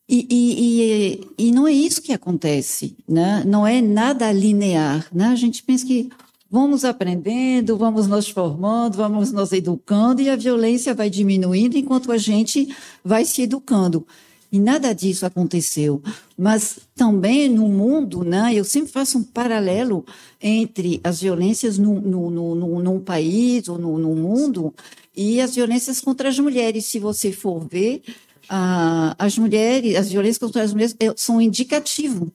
E, 0.08 0.26
e, 0.28 1.20
e, 1.38 1.46
e, 1.46 1.52
não 1.52 1.66
é 1.66 1.72
isso 1.72 2.02
que 2.02 2.12
acontece, 2.12 2.96
né? 3.08 3.44
Não 3.44 3.66
é 3.66 3.80
nada 3.80 4.30
linear, 4.32 5.06
né? 5.12 5.26
A 5.26 5.36
gente 5.36 5.62
pensa 5.62 5.84
que 5.86 6.10
Vamos 6.52 6.84
aprendendo, 6.84 7.76
vamos 7.76 8.08
nos 8.08 8.28
formando, 8.28 8.96
vamos 8.96 9.30
nos 9.30 9.52
educando 9.52 10.20
e 10.20 10.28
a 10.28 10.34
violência 10.34 10.92
vai 10.92 11.08
diminuindo 11.08 11.78
enquanto 11.78 12.10
a 12.10 12.18
gente 12.18 12.74
vai 13.04 13.24
se 13.24 13.42
educando. 13.42 14.04
e 14.50 14.58
nada 14.58 14.92
disso 14.92 15.24
aconteceu. 15.24 16.02
Mas 16.36 16.80
também 16.96 17.48
no 17.48 17.68
mundo, 17.68 18.24
né, 18.24 18.52
eu 18.52 18.64
sempre 18.64 18.90
faço 18.90 19.18
um 19.18 19.22
paralelo 19.22 20.04
entre 20.42 21.00
as 21.04 21.20
violências 21.20 21.78
no, 21.78 22.00
no, 22.00 22.30
no, 22.30 22.54
no 22.56 22.82
num 22.82 22.98
país 23.00 23.68
ou 23.68 23.78
no, 23.78 23.96
no 23.96 24.16
mundo 24.16 24.74
e 25.16 25.40
as 25.40 25.54
violências 25.54 26.00
contra 26.00 26.28
as 26.28 26.38
mulheres. 26.40 26.86
Se 26.86 26.98
você 26.98 27.30
for 27.30 27.60
ver, 27.60 28.02
ah, 28.48 29.14
as 29.18 29.38
mulheres, 29.38 29.94
as 29.94 30.10
violências 30.10 30.38
contra 30.38 30.62
as 30.64 30.72
mulheres 30.72 30.96
é, 30.98 31.12
são 31.16 31.40
indicativo. 31.40 32.32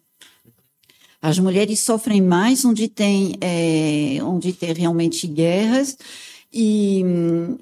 As 1.26 1.39
mulheres 1.39 1.80
sofrem 1.80 2.21
mais 2.21 2.63
onde 2.63 2.88
tem, 2.88 3.36
é, 3.41 4.19
onde 4.21 4.53
tem 4.53 4.71
realmente 4.73 5.26
guerras 5.26 5.97
e, 6.53 7.03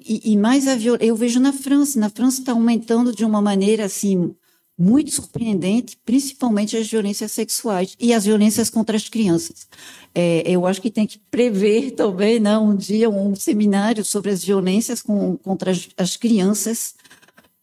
e, 0.04 0.32
e 0.32 0.36
mais 0.36 0.68
a 0.68 0.76
violência. 0.76 1.06
Eu 1.06 1.16
vejo 1.16 1.40
na 1.40 1.50
França, 1.50 1.98
na 1.98 2.10
França 2.10 2.40
está 2.40 2.52
aumentando 2.52 3.10
de 3.10 3.24
uma 3.24 3.40
maneira 3.40 3.86
assim 3.86 4.34
muito 4.76 5.10
surpreendente, 5.12 5.96
principalmente 6.04 6.76
as 6.76 6.86
violências 6.90 7.32
sexuais 7.32 7.96
e 7.98 8.12
as 8.12 8.26
violências 8.26 8.68
contra 8.68 8.98
as 8.98 9.08
crianças. 9.08 9.66
É, 10.14 10.42
eu 10.44 10.66
acho 10.66 10.82
que 10.82 10.90
tem 10.90 11.06
que 11.06 11.18
prever 11.30 11.92
também, 11.92 12.38
né, 12.38 12.58
um 12.58 12.76
dia, 12.76 13.08
um 13.08 13.34
seminário 13.34 14.04
sobre 14.04 14.30
as 14.30 14.44
violências 14.44 15.00
com, 15.00 15.38
contra 15.38 15.70
as, 15.70 15.88
as 15.96 16.18
crianças. 16.18 16.94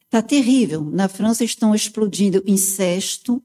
Está 0.06 0.20
terrível. 0.20 0.84
Na 0.84 1.08
França 1.08 1.44
estão 1.44 1.76
explodindo 1.76 2.44
incesto, 2.48 3.40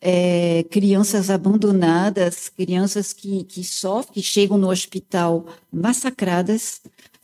é, 0.00 0.64
crianças 0.70 1.30
abandonadas, 1.30 2.48
crianças 2.48 3.12
que, 3.12 3.44
que 3.44 3.62
sofrem, 3.62 4.14
que 4.14 4.22
chegam 4.22 4.56
no 4.56 4.70
hospital 4.70 5.46
massacradas. 5.72 6.80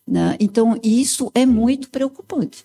Né? 0.07 0.37
Então, 0.39 0.79
isso 0.83 1.31
é 1.35 1.47
muito 1.47 1.89
preocupante, 1.91 2.65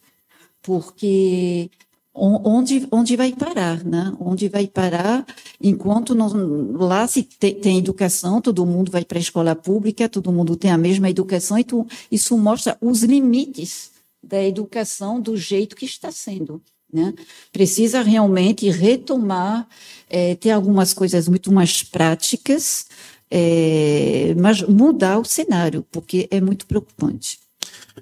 porque 0.62 1.70
onde, 2.14 2.88
onde 2.92 3.16
vai 3.16 3.34
parar, 3.34 3.84
né? 3.86 4.14
Onde 4.20 4.50
vai 4.50 4.68
parar 4.68 5.26
enquanto 5.62 6.14
não, 6.14 6.72
lá 6.74 7.08
se 7.08 7.24
tem, 7.24 7.78
educação, 7.78 8.42
todo 8.42 8.66
mundo 8.66 8.92
vai 8.92 9.06
para 9.06 9.18
a 9.18 9.22
escola 9.22 9.56
pública, 9.56 10.10
todo 10.10 10.32
mundo 10.32 10.56
tem 10.56 10.72
a 10.72 10.78
mesma 10.78 11.10
educação, 11.10 11.58
e 11.58 11.64
tu, 11.64 11.88
isso 12.12 12.38
mostra 12.38 12.78
os 12.82 13.02
limites 13.04 13.92
da 14.22 14.44
educação 14.44 15.20
do 15.20 15.36
jeito 15.38 15.76
que 15.76 15.86
está 15.86 16.12
sendo. 16.12 16.62
Né? 16.94 17.14
Precisa 17.52 18.02
realmente 18.02 18.70
retomar, 18.70 19.68
é, 20.10 20.36
ter 20.36 20.52
algumas 20.52 20.94
coisas 20.94 21.28
muito 21.28 21.52
mais 21.52 21.84
práticas, 21.84 22.86
é, 23.30 24.36
mas 24.38 24.62
mudar 24.64 25.20
o 25.20 25.26
cenário, 25.26 25.86
porque 25.90 26.28
é 26.30 26.42
muito 26.42 26.66
preocupante. 26.66 27.40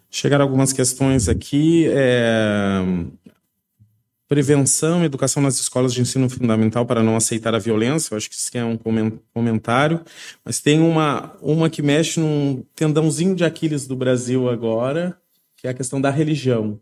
Chegaram 0.09 0.43
algumas 0.43 0.73
questões 0.73 1.29
aqui. 1.29 1.87
É, 1.89 2.81
prevenção, 4.29 5.03
educação 5.03 5.41
nas 5.41 5.59
escolas 5.59 5.91
de 5.91 6.01
ensino 6.01 6.29
fundamental 6.29 6.85
para 6.85 7.01
não 7.01 7.15
aceitar 7.15 7.55
a 7.55 7.59
violência. 7.59 8.13
Eu 8.13 8.17
acho 8.17 8.29
que 8.29 8.35
isso 8.35 8.51
é 8.53 8.63
um 8.63 8.77
comentário. 9.33 10.01
Mas 10.45 10.61
tem 10.61 10.79
uma, 10.79 11.35
uma 11.41 11.67
que 11.67 11.81
mexe 11.81 12.19
num 12.19 12.63
tendãozinho 12.75 13.35
de 13.35 13.43
Aquiles 13.43 13.87
do 13.87 13.95
Brasil 13.95 14.47
agora, 14.47 15.19
que 15.57 15.65
é 15.65 15.71
a 15.71 15.73
questão 15.73 15.99
da 15.99 16.11
religião. 16.11 16.79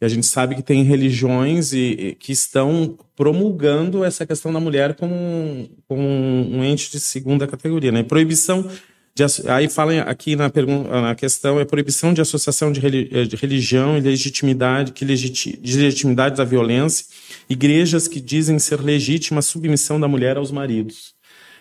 E 0.00 0.04
a 0.04 0.08
gente 0.08 0.26
sabe 0.26 0.54
que 0.54 0.62
tem 0.62 0.82
religiões 0.82 1.72
e, 1.72 1.78
e, 1.78 2.14
que 2.14 2.32
estão 2.32 2.98
promulgando 3.14 4.04
essa 4.04 4.26
questão 4.26 4.52
da 4.52 4.60
mulher 4.60 4.94
como 4.94 5.14
um, 5.14 5.68
como 5.86 6.02
um 6.02 6.64
ente 6.64 6.90
de 6.90 6.98
segunda 6.98 7.46
categoria, 7.46 7.92
né? 7.92 8.02
Proibição 8.02 8.68
de, 9.14 9.22
aí 9.48 9.68
fala 9.68 10.00
aqui 10.00 10.34
na, 10.34 10.50
pergunta, 10.50 11.00
na 11.00 11.14
questão 11.14 11.60
é 11.60 11.64
proibição 11.64 12.12
de 12.12 12.20
associação 12.20 12.72
de, 12.72 12.80
religião 12.80 13.96
e 13.96 14.00
legitimidade, 14.00 14.90
que 14.90 15.04
legiti, 15.04 15.56
de 15.56 15.78
legitimidade 15.78 16.36
da 16.36 16.42
violência, 16.42 17.06
igrejas 17.48 18.08
que 18.08 18.20
dizem 18.20 18.58
ser 18.58 18.80
legítima 18.80 19.38
a 19.38 19.42
submissão 19.42 20.00
da 20.00 20.08
mulher 20.08 20.36
aos 20.36 20.50
maridos. 20.50 21.14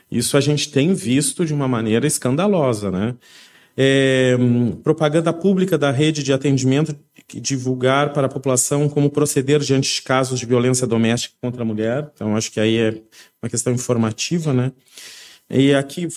Isso 0.10 0.36
a 0.36 0.42
gente 0.42 0.72
tem 0.72 0.96
visto 0.96 1.46
de 1.46 1.54
uma 1.54 1.68
maneira 1.68 2.08
escandalosa, 2.08 2.90
né? 2.90 3.16
É, 3.78 4.36
propaganda 4.84 5.32
pública 5.32 5.78
da 5.78 5.92
rede 5.92 6.24
de 6.24 6.34
atendimento 6.34 6.96
divulgar 7.34 8.14
para 8.14 8.28
a 8.28 8.30
população 8.30 8.88
como 8.90 9.10
proceder 9.10 9.60
diante 9.60 9.96
de 9.96 10.02
casos 10.02 10.40
de 10.40 10.46
violência 10.46 10.88
doméstica 10.88 11.36
contra 11.42 11.62
a 11.62 11.66
mulher. 11.66 12.10
Então, 12.14 12.36
acho 12.36 12.52
que 12.52 12.60
aí 12.60 12.78
é 12.78 13.02
uma 13.42 13.50
questão 13.50 13.74
informativa, 13.74 14.54
né? 14.54 14.72
E 15.50 15.74
aqui, 15.74 16.08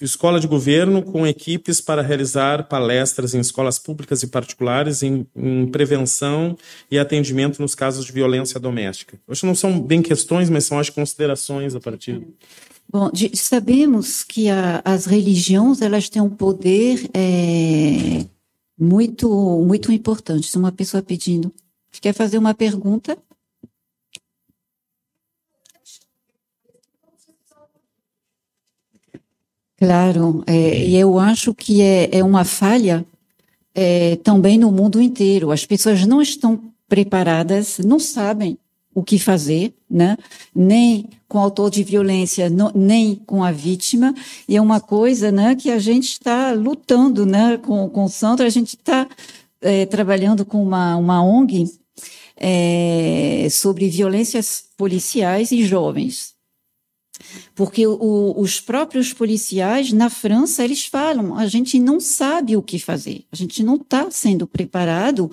escola 0.00 0.40
de 0.40 0.46
governo 0.46 1.02
com 1.02 1.26
equipes 1.26 1.80
para 1.80 2.02
realizar 2.02 2.68
palestras 2.68 3.34
em 3.34 3.40
escolas 3.40 3.78
públicas 3.78 4.22
e 4.22 4.26
particulares 4.26 5.02
em, 5.02 5.26
em 5.36 5.66
prevenção 5.66 6.56
e 6.90 6.98
atendimento 6.98 7.62
nos 7.62 7.74
casos 7.74 8.04
de 8.04 8.12
violência 8.12 8.58
doméstica. 8.58 9.18
Que 9.32 9.46
não 9.46 9.54
são 9.54 9.80
bem 9.80 10.02
questões, 10.02 10.50
mas 10.50 10.64
são 10.64 10.78
as 10.78 10.90
considerações 10.90 11.74
a 11.74 11.80
partir 11.80 12.26
Bom, 12.92 13.08
de, 13.12 13.30
sabemos 13.36 14.24
que 14.24 14.50
a, 14.50 14.82
as 14.84 15.06
religiões 15.06 15.80
elas 15.80 16.08
têm 16.08 16.20
um 16.20 16.28
poder 16.28 17.08
é, 17.14 18.26
muito 18.80 19.28
muito 19.66 19.92
importante. 19.92 20.48
Se 20.48 20.56
uma 20.58 20.72
pessoa 20.72 21.02
pedindo, 21.02 21.52
quer 22.00 22.14
fazer 22.14 22.38
uma 22.38 22.54
pergunta? 22.54 23.16
Claro, 29.76 30.44
é, 30.46 30.86
e 30.86 30.96
eu 30.96 31.18
acho 31.18 31.54
que 31.54 31.80
é, 31.80 32.18
é 32.18 32.24
uma 32.24 32.44
falha 32.44 33.04
é, 33.74 34.16
também 34.16 34.58
no 34.58 34.70
mundo 34.70 35.00
inteiro. 35.00 35.50
As 35.50 35.64
pessoas 35.64 36.04
não 36.04 36.20
estão 36.20 36.72
preparadas, 36.86 37.78
não 37.78 37.98
sabem 37.98 38.58
o 38.94 39.02
que 39.02 39.18
fazer, 39.18 39.72
né? 39.88 40.16
Nem 40.54 41.08
com 41.28 41.38
o 41.38 41.40
autor 41.40 41.70
de 41.70 41.82
violência, 41.84 42.50
nem 42.74 43.14
com 43.14 43.44
a 43.44 43.52
vítima. 43.52 44.14
E 44.48 44.56
é 44.56 44.60
uma 44.60 44.80
coisa, 44.80 45.30
né, 45.30 45.54
que 45.54 45.70
a 45.70 45.78
gente 45.78 46.08
está 46.08 46.52
lutando, 46.52 47.24
né, 47.24 47.56
com, 47.58 47.88
com 47.88 48.04
o 48.04 48.08
Sandro. 48.08 48.44
A 48.44 48.50
gente 48.50 48.76
está 48.76 49.08
é, 49.60 49.86
trabalhando 49.86 50.44
com 50.44 50.60
uma, 50.60 50.96
uma 50.96 51.22
ONG 51.22 51.70
é, 52.36 53.46
sobre 53.50 53.88
violências 53.88 54.64
policiais 54.76 55.52
e 55.52 55.64
jovens. 55.64 56.34
Porque 57.54 57.86
o, 57.86 58.34
os 58.36 58.60
próprios 58.60 59.12
policiais 59.12 59.92
na 59.92 60.08
França, 60.08 60.64
eles 60.64 60.86
falam, 60.86 61.36
a 61.36 61.46
gente 61.46 61.78
não 61.78 62.00
sabe 62.00 62.56
o 62.56 62.62
que 62.62 62.78
fazer, 62.78 63.24
a 63.30 63.36
gente 63.36 63.62
não 63.62 63.76
está 63.76 64.10
sendo 64.10 64.46
preparado 64.46 65.30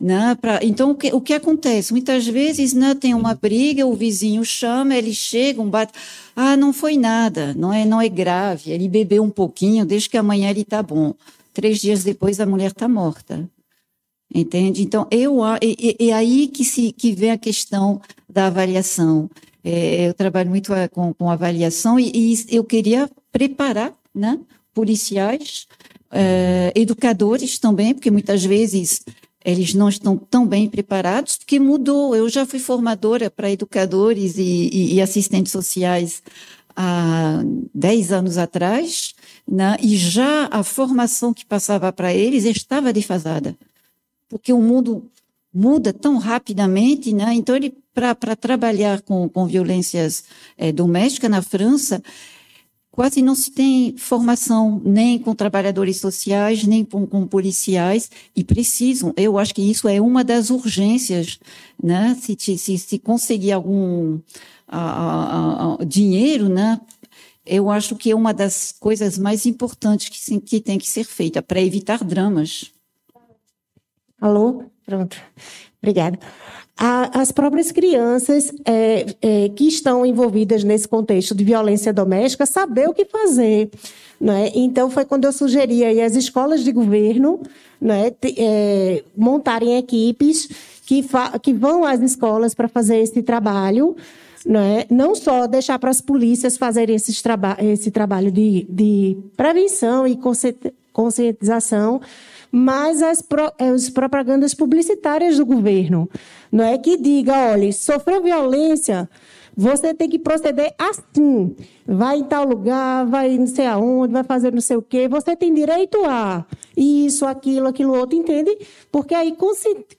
né, 0.00 0.34
pra, 0.40 0.60
então, 0.62 0.92
o 0.92 0.94
que, 0.94 1.12
o 1.12 1.20
que 1.20 1.34
acontece? 1.34 1.92
Muitas 1.92 2.26
vezes 2.26 2.72
né, 2.72 2.94
tem 2.94 3.12
uma 3.12 3.34
briga, 3.34 3.86
o 3.86 3.94
vizinho 3.94 4.42
chama, 4.44 4.96
eles 4.96 5.16
chegam, 5.16 5.68
bate. 5.68 5.92
Ah, 6.34 6.56
não 6.56 6.72
foi 6.72 6.96
nada, 6.96 7.52
não 7.54 7.70
é, 7.70 7.84
não 7.84 8.00
é 8.00 8.08
grave. 8.08 8.70
Ele 8.70 8.88
bebeu 8.88 9.22
um 9.22 9.28
pouquinho, 9.28 9.84
desde 9.84 10.08
que 10.08 10.16
amanhã 10.16 10.48
ele 10.48 10.62
está 10.62 10.82
bom. 10.82 11.14
Três 11.52 11.80
dias 11.80 12.02
depois 12.02 12.40
a 12.40 12.46
mulher 12.46 12.70
está 12.70 12.88
morta. 12.88 13.46
Entende? 14.34 14.82
Então, 14.82 15.06
eu, 15.10 15.44
é, 15.44 15.58
é, 15.98 16.12
aí 16.12 16.48
que, 16.48 16.64
se, 16.64 16.92
que 16.92 17.12
vem 17.12 17.32
a 17.32 17.38
questão 17.38 18.00
da 18.28 18.46
avaliação. 18.46 19.28
É, 19.62 20.08
eu 20.08 20.14
trabalho 20.14 20.48
muito 20.48 20.72
é, 20.72 20.88
com, 20.88 21.12
com 21.12 21.28
avaliação 21.28 22.00
e, 22.00 22.10
e, 22.14 22.46
eu 22.48 22.64
queria 22.64 23.10
preparar 23.30 23.92
né, 24.14 24.38
policiais, 24.72 25.66
é, 26.10 26.72
educadores 26.74 27.58
também, 27.58 27.92
porque 27.92 28.10
muitas 28.10 28.42
vezes 28.44 29.04
eles 29.44 29.74
não 29.74 29.88
estão 29.88 30.16
tão 30.16 30.46
bem 30.46 30.68
preparados, 30.68 31.36
porque 31.36 31.58
mudou. 31.58 32.14
Eu 32.14 32.28
já 32.28 32.44
fui 32.44 32.58
formadora 32.58 33.30
para 33.30 33.50
educadores 33.50 34.36
e, 34.36 34.70
e, 34.72 34.94
e, 34.94 35.00
assistentes 35.00 35.52
sociais 35.52 36.22
há 36.76 37.42
10 37.74 38.12
anos 38.12 38.38
atrás, 38.38 39.14
né? 39.48 39.76
e 39.82 39.96
já 39.96 40.48
a 40.50 40.62
formação 40.62 41.32
que 41.32 41.44
passava 41.44 41.92
para 41.92 42.12
eles 42.14 42.44
estava 42.44 42.92
defasada, 42.92 43.56
porque 44.28 44.52
o 44.52 44.60
mundo 44.60 45.10
muda 45.52 45.92
tão 45.92 46.18
rapidamente, 46.18 47.12
né? 47.12 47.34
então 47.34 47.56
ele 47.56 47.74
para 47.92 48.36
trabalhar 48.36 49.02
com, 49.02 49.28
com 49.28 49.46
violências 49.46 50.24
é, 50.56 50.70
domésticas 50.70 51.30
na 51.30 51.42
França, 51.42 52.00
quase 52.90 53.22
não 53.22 53.34
se 53.34 53.50
tem 53.50 53.96
formação 53.96 54.80
nem 54.84 55.18
com 55.18 55.34
trabalhadores 55.34 55.98
sociais, 55.98 56.64
nem 56.64 56.84
com, 56.84 57.06
com, 57.06 57.26
policiais, 57.26 58.10
e 58.34 58.42
precisam. 58.42 59.12
Eu 59.16 59.38
acho 59.38 59.54
que 59.54 59.62
isso 59.62 59.88
é 59.88 60.00
uma 60.00 60.24
das 60.24 60.50
urgências, 60.50 61.38
né? 61.82 62.16
Se, 62.20 62.36
se, 62.58 62.78
se 62.78 62.98
conseguir 62.98 63.52
algum 63.52 64.18
a, 64.66 64.78
a, 64.78 65.74
a, 65.80 65.84
dinheiro, 65.84 66.48
né? 66.48 66.80
Eu 67.46 67.70
acho 67.70 67.96
que 67.96 68.10
é 68.10 68.14
uma 68.14 68.34
das 68.34 68.72
coisas 68.78 69.18
mais 69.18 69.46
importantes 69.46 70.08
que, 70.08 70.40
que 70.40 70.60
tem 70.60 70.78
que 70.78 70.88
ser 70.88 71.04
feita 71.04 71.42
para 71.42 71.60
evitar 71.60 72.04
dramas. 72.04 72.70
Alô? 74.20 74.64
Pronto. 74.84 75.16
Obrigada. 75.82 76.18
As 76.82 77.30
próprias 77.30 77.70
crianças 77.70 78.50
é, 78.64 79.04
é, 79.20 79.48
que 79.50 79.68
estão 79.68 80.06
envolvidas 80.06 80.64
nesse 80.64 80.88
contexto 80.88 81.34
de 81.34 81.44
violência 81.44 81.92
doméstica 81.92 82.46
saber 82.46 82.88
o 82.88 82.94
que 82.94 83.04
fazer. 83.04 83.70
Né? 84.18 84.50
Então, 84.54 84.90
foi 84.90 85.04
quando 85.04 85.26
eu 85.26 85.32
sugeri 85.32 85.84
aí 85.84 86.00
as 86.00 86.16
escolas 86.16 86.64
de 86.64 86.72
governo 86.72 87.38
né, 87.78 88.12
é, 88.38 89.04
montarem 89.14 89.76
equipes 89.76 90.48
que, 90.86 91.04
que 91.42 91.52
vão 91.52 91.84
às 91.84 92.00
escolas 92.00 92.54
para 92.54 92.66
fazer 92.66 92.96
esse 92.96 93.22
trabalho. 93.22 93.94
Né? 94.46 94.86
Não 94.88 95.14
só 95.14 95.46
deixar 95.46 95.78
para 95.78 95.90
as 95.90 96.00
polícias 96.00 96.56
fazerem 96.56 96.96
esse, 96.96 97.22
traba 97.22 97.58
esse 97.60 97.90
trabalho 97.90 98.32
de, 98.32 98.66
de 98.70 99.18
prevenção 99.36 100.06
e 100.06 100.18
conscientização, 100.94 102.00
mas 102.50 103.02
as, 103.02 103.22
pro, 103.22 103.52
as 103.58 103.88
propagandas 103.90 104.54
publicitárias 104.54 105.36
do 105.36 105.46
governo. 105.46 106.08
Não 106.50 106.64
é 106.64 106.76
que 106.78 106.96
diga, 106.96 107.32
olha, 107.52 107.72
sofreu 107.72 108.22
violência, 108.22 109.08
você 109.56 109.92
tem 109.92 110.08
que 110.08 110.18
proceder 110.18 110.74
assim. 110.78 111.54
Vai 111.86 112.18
em 112.18 112.24
tal 112.24 112.44
lugar, 112.44 113.04
vai 113.06 113.36
não 113.36 113.46
sei 113.46 113.66
aonde, 113.66 114.12
vai 114.12 114.24
fazer 114.24 114.52
não 114.52 114.60
sei 114.60 114.76
o 114.76 114.82
quê. 114.82 115.08
Você 115.08 115.36
tem 115.36 115.52
direito 115.52 115.98
a 116.06 116.46
isso, 116.76 117.26
aquilo, 117.26 117.68
aquilo 117.68 117.94
outro, 117.94 118.16
entende? 118.16 118.56
Porque 118.90 119.14
aí 119.14 119.36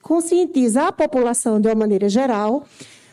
conscientiza 0.02 0.88
a 0.88 0.92
população 0.92 1.60
de 1.60 1.68
uma 1.68 1.74
maneira 1.74 2.08
geral, 2.08 2.64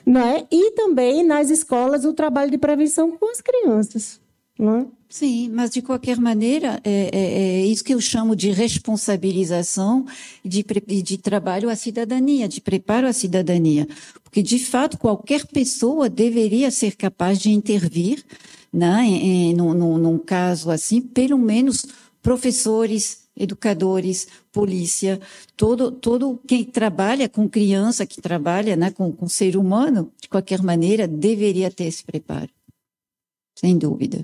não 0.05 0.21
é? 0.21 0.45
E 0.51 0.71
também 0.71 1.23
nas 1.23 1.49
escolas 1.49 2.05
o 2.05 2.13
trabalho 2.13 2.49
de 2.49 2.57
prevenção 2.57 3.11
com 3.11 3.29
as 3.29 3.41
crianças. 3.41 4.19
Não 4.57 4.75
é? 4.75 4.85
Sim, 5.11 5.49
mas 5.49 5.71
de 5.71 5.81
qualquer 5.81 6.17
maneira, 6.19 6.79
é, 6.83 7.09
é, 7.11 7.61
é, 7.61 7.65
isso 7.65 7.83
que 7.83 7.95
eu 7.95 7.99
chamo 7.99 8.35
de 8.35 8.51
responsabilização 8.51 10.05
de, 10.45 10.63
de 11.01 11.17
trabalho 11.17 11.67
à 11.67 11.75
cidadania, 11.75 12.47
de 12.47 12.61
preparo 12.61 13.07
à 13.07 13.13
cidadania. 13.13 13.87
Porque, 14.23 14.43
de 14.43 14.59
fato, 14.59 14.99
qualquer 14.99 15.47
pessoa 15.47 16.07
deveria 16.09 16.69
ser 16.69 16.95
capaz 16.95 17.39
de 17.39 17.49
intervir, 17.49 18.23
né, 18.71 19.03
em, 19.03 19.49
em, 19.49 19.53
num, 19.55 19.97
num 19.97 20.19
caso 20.19 20.69
assim, 20.69 21.01
pelo 21.01 21.39
menos 21.39 21.87
professores, 22.21 23.23
educadores, 23.35 24.27
polícia, 24.51 25.19
todo, 25.57 25.91
todo 25.91 26.39
quem 26.47 26.63
trabalha 26.63 27.27
com 27.27 27.49
criança, 27.49 28.05
que 28.05 28.21
trabalha 28.21 28.75
né, 28.75 28.91
com, 28.91 29.11
com 29.11 29.27
ser 29.27 29.57
humano, 29.57 30.11
de 30.21 30.29
qualquer 30.29 30.61
maneira, 30.61 31.07
deveria 31.07 31.71
ter 31.71 31.85
esse 31.85 32.03
preparo. 32.03 32.51
Sem 33.55 33.75
dúvida. 33.75 34.23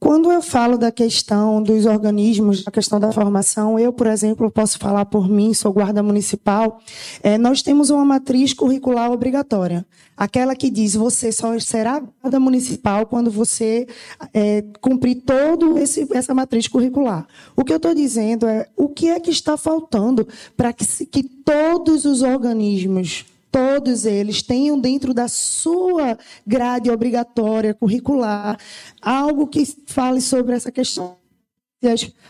Quando 0.00 0.32
eu 0.32 0.40
falo 0.40 0.78
da 0.78 0.90
questão 0.90 1.62
dos 1.62 1.84
organismos, 1.84 2.64
da 2.64 2.70
questão 2.70 2.98
da 2.98 3.12
formação, 3.12 3.78
eu, 3.78 3.92
por 3.92 4.06
exemplo, 4.06 4.50
posso 4.50 4.78
falar 4.78 5.04
por 5.04 5.28
mim, 5.28 5.52
sou 5.52 5.70
guarda 5.74 6.02
municipal, 6.02 6.80
é, 7.22 7.36
nós 7.36 7.60
temos 7.60 7.90
uma 7.90 8.02
matriz 8.02 8.54
curricular 8.54 9.12
obrigatória. 9.12 9.84
Aquela 10.16 10.56
que 10.56 10.70
diz 10.70 10.94
você 10.94 11.30
só 11.30 11.56
será 11.58 12.00
guarda 12.00 12.40
municipal 12.40 13.04
quando 13.04 13.30
você 13.30 13.86
é, 14.32 14.64
cumprir 14.80 15.16
todo 15.16 15.76
esse, 15.76 16.08
essa 16.14 16.32
matriz 16.32 16.66
curricular. 16.66 17.26
O 17.54 17.62
que 17.62 17.70
eu 17.70 17.76
estou 17.76 17.94
dizendo 17.94 18.46
é 18.46 18.68
o 18.74 18.88
que 18.88 19.10
é 19.10 19.20
que 19.20 19.30
está 19.30 19.58
faltando 19.58 20.26
para 20.56 20.72
que, 20.72 20.86
que 21.04 21.22
todos 21.22 22.06
os 22.06 22.22
organismos 22.22 23.26
todos 23.50 24.04
eles 24.04 24.42
tenham 24.42 24.78
dentro 24.78 25.12
da 25.12 25.28
sua 25.28 26.18
grade 26.46 26.90
obrigatória 26.90 27.74
curricular 27.74 28.58
algo 29.00 29.46
que 29.46 29.64
fale 29.86 30.20
sobre 30.20 30.54
essa 30.54 30.70
questão 30.70 31.18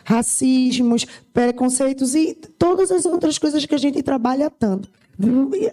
racismos, 0.05 1.05
preconceitos 1.33 2.15
e 2.15 2.35
todas 2.35 2.91
as 2.91 3.05
outras 3.05 3.37
coisas 3.37 3.67
que 3.67 3.75
a 3.75 3.79
gente 3.79 4.03
trabalha 4.03 4.49
tanto. 4.49 4.89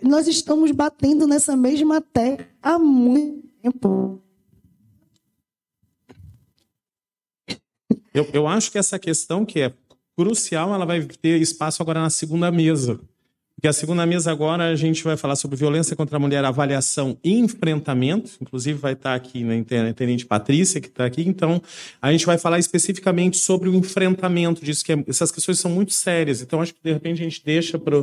Nós 0.02 0.28
estamos 0.28 0.72
batendo 0.72 1.28
nessa 1.28 1.56
mesma 1.56 2.02
tecla 2.02 2.48
há 2.62 2.80
muito 2.80 3.48
tempo. 3.62 4.22
Eu, 8.14 8.28
eu 8.34 8.48
acho 8.48 8.72
que 8.72 8.80
essa 8.80 8.98
questão 8.98 9.46
que 9.46 9.62
é 9.62 9.74
crucial, 10.18 10.74
ela 10.74 10.86
vai 10.86 11.06
ter 11.06 11.40
espaço 11.40 11.82
agora 11.84 12.02
na 12.02 12.10
segunda 12.10 12.52
mesa. 12.52 13.00
Porque 13.58 13.68
a 13.68 13.74
segunda 13.74 14.06
mesa 14.06 14.32
agora 14.32 14.66
a 14.66 14.76
gente 14.76 15.04
vai 15.04 15.18
falar 15.18 15.36
sobre 15.36 15.58
violência 15.58 15.96
contra 15.96 16.18
a 16.18 16.20
mulher, 16.20 16.46
avaliação 16.46 17.18
e 17.24 17.40
enfrentamento. 17.40 18.34
Inclusive 18.40 18.78
vai 18.78 18.94
estar 18.94 19.16
aqui 19.16 19.44
na 19.44 19.56
né, 19.56 19.94
Tenente 19.94 20.28
Patrícia, 20.28 20.80
que 20.80 20.88
está 20.88 21.06
aqui. 21.06 21.28
Então, 21.28 21.60
a 22.00 22.12
gente 22.12 22.24
vai 22.24 22.38
falar 22.38 22.60
especificamente 22.60 23.38
sobre 23.38 23.68
o 23.68 23.74
enfrentamento 23.74 24.64
disso, 24.64 24.86
que 24.86 24.94
é, 24.94 25.04
essas 25.08 25.32
questões 25.32 25.60
são 25.60 25.72
muito 25.72 25.92
sérias. 25.92 26.40
Então, 26.40 26.62
acho 26.62 26.72
que 26.72 26.84
de 26.84 26.94
repente 26.94 27.20
a 27.20 27.24
gente 27.24 27.44
deixa 27.44 27.80
para 27.80 27.98
é, 27.98 28.02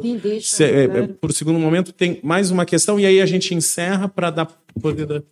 o 1.23 1.33
segundo 1.33 1.61
momento. 1.61 1.93
Tem 1.93 2.19
mais 2.25 2.51
uma 2.51 2.67
questão 2.67 2.99
e 2.99 3.07
aí 3.07 3.21
a 3.21 3.27
gente 3.27 3.55
encerra 3.55 4.09
para 4.09 4.31
dar 4.31 4.47
poder. 4.83 5.25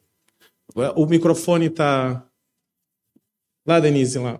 O 0.95 1.05
microfone 1.05 1.67
está 1.67 2.25
lá, 3.67 3.81
Denise, 3.81 4.21
lá. 4.21 4.39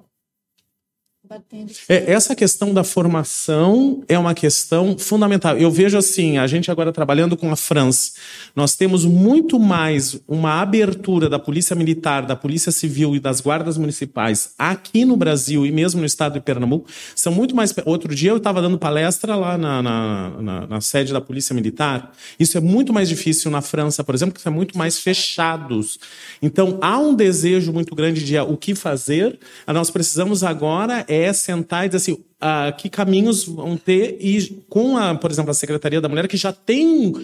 É, 1.89 2.13
essa 2.13 2.35
questão 2.35 2.75
da 2.75 2.85
formação 2.85 4.03
é 4.09 4.19
uma 4.19 4.35
questão 4.35 4.99
fundamental. 4.99 5.57
Eu 5.57 5.71
vejo 5.71 5.97
assim, 5.97 6.37
a 6.37 6.47
gente 6.47 6.71
agora 6.71 6.93
trabalhando 6.93 7.37
com 7.37 7.51
a 7.51 7.57
França, 7.57 8.13
nós 8.55 8.75
temos 8.75 9.05
muito 9.05 9.59
mais 9.59 10.21
uma 10.29 10.61
abertura 10.61 11.29
da 11.29 11.39
polícia 11.39 11.75
militar, 11.75 12.27
da 12.27 12.37
polícia 12.37 12.71
civil 12.71 13.17
e 13.17 13.21
das 13.21 13.41
guardas 13.41 13.79
municipais 13.79 14.53
aqui 14.59 15.05
no 15.05 15.17
Brasil 15.17 15.65
e 15.65 15.73
mesmo 15.73 16.01
no 16.01 16.07
estado 16.07 16.35
de 16.35 16.41
Pernambuco, 16.41 16.89
são 17.15 17.33
muito 17.33 17.55
mais... 17.57 17.75
Outro 17.87 18.15
dia 18.15 18.31
eu 18.31 18.37
estava 18.37 18.61
dando 18.61 18.79
palestra 18.79 19.35
lá 19.35 19.57
na, 19.57 19.83
na, 19.83 20.31
na, 20.41 20.67
na, 20.67 20.81
sede 20.81 21.13
da 21.13 21.21
polícia 21.21 21.55
militar, 21.55 22.13
isso 22.39 22.59
é 22.59 22.61
muito 22.61 22.93
mais 22.93 23.09
difícil 23.09 23.51
na 23.51 23.63
França, 23.63 24.05
por 24.05 24.15
exemplo, 24.15 24.35
que 24.35 24.41
são 24.41 24.53
muito 24.53 24.77
mais 24.77 24.99
fechados. 24.99 25.99
Então, 26.41 26.79
há 26.83 26.99
um 26.99 27.15
desejo 27.15 27.73
muito 27.73 27.95
grande 27.95 28.25
de 28.25 28.39
o 28.39 28.57
que 28.57 28.75
fazer, 28.75 29.39
nós 29.67 29.91
precisamos 29.91 30.43
agora 30.43 31.05
é 31.09 31.22
é 31.23 31.33
sentar 31.33 31.85
e 31.85 31.89
dizer 31.89 31.97
assim, 31.97 32.25
ah, 32.41 32.73
que 32.73 32.89
caminhos 32.89 33.45
vão 33.45 33.77
ter 33.77 34.17
e 34.21 34.65
com 34.69 34.97
a, 34.97 35.15
por 35.15 35.31
exemplo, 35.31 35.51
a 35.51 35.55
Secretaria 35.55 36.01
da 36.01 36.09
Mulher 36.09 36.29
que 36.29 36.37
já 36.37 36.53
tem 36.53 37.15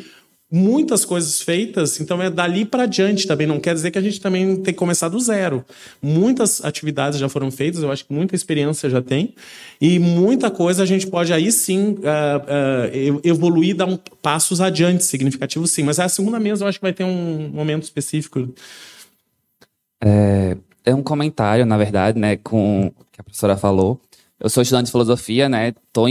muitas 0.51 1.05
coisas 1.05 1.43
feitas, 1.43 2.01
então 2.01 2.23
é 2.23 2.31
dali 2.31 2.65
para 2.65 2.87
diante 2.87 3.27
também. 3.27 3.47
Não 3.47 3.61
quer 3.61 3.75
dizer 3.75 3.91
que 3.91 3.99
a 3.99 4.03
gente 4.03 4.21
também 4.21 4.57
tem 4.57 4.73
que 4.73 4.79
começar 4.79 5.09
do 5.09 5.21
zero. 5.21 5.65
Muitas 6.01 6.65
atividades 6.65 7.19
já 7.19 7.29
foram 7.29 7.51
feitas, 7.51 7.83
eu 7.83 7.93
acho 7.93 8.07
que 8.07 8.13
muita 8.13 8.35
experiência 8.35 8.89
já 8.89 9.03
tem, 9.03 9.35
e 9.81 9.99
muita 9.99 10.51
coisa 10.51 10.83
a 10.83 10.87
gente 10.87 11.07
pode 11.07 11.33
aí 11.33 11.53
sim 11.53 11.91
uh, 11.91 13.17
uh, 13.17 13.21
evoluir, 13.25 13.77
dar 13.77 13.87
um, 13.87 13.99
passos 14.23 14.61
adiante 14.61 15.05
significativos, 15.05 15.71
sim. 15.71 15.83
Mas 15.83 15.99
a 15.99 16.09
segunda 16.09 16.41
mesa 16.41 16.65
eu 16.65 16.69
acho 16.69 16.79
que 16.79 16.85
vai 16.85 16.95
ter 16.95 17.05
um 17.05 17.51
momento 17.53 17.83
específico. 17.83 18.49
É, 20.03 20.57
é 20.85 20.95
um 20.95 21.03
comentário, 21.03 21.66
na 21.66 21.76
verdade, 21.76 22.18
né, 22.18 22.37
com 22.37 22.93
que 23.12 23.20
a 23.20 23.24
professora 23.24 23.57
falou. 23.57 24.01
Eu 24.41 24.49
sou 24.49 24.62
estudante 24.62 24.87
de 24.87 24.93
filosofia, 24.93 25.49
né? 25.49 25.68
Estou 25.68 26.07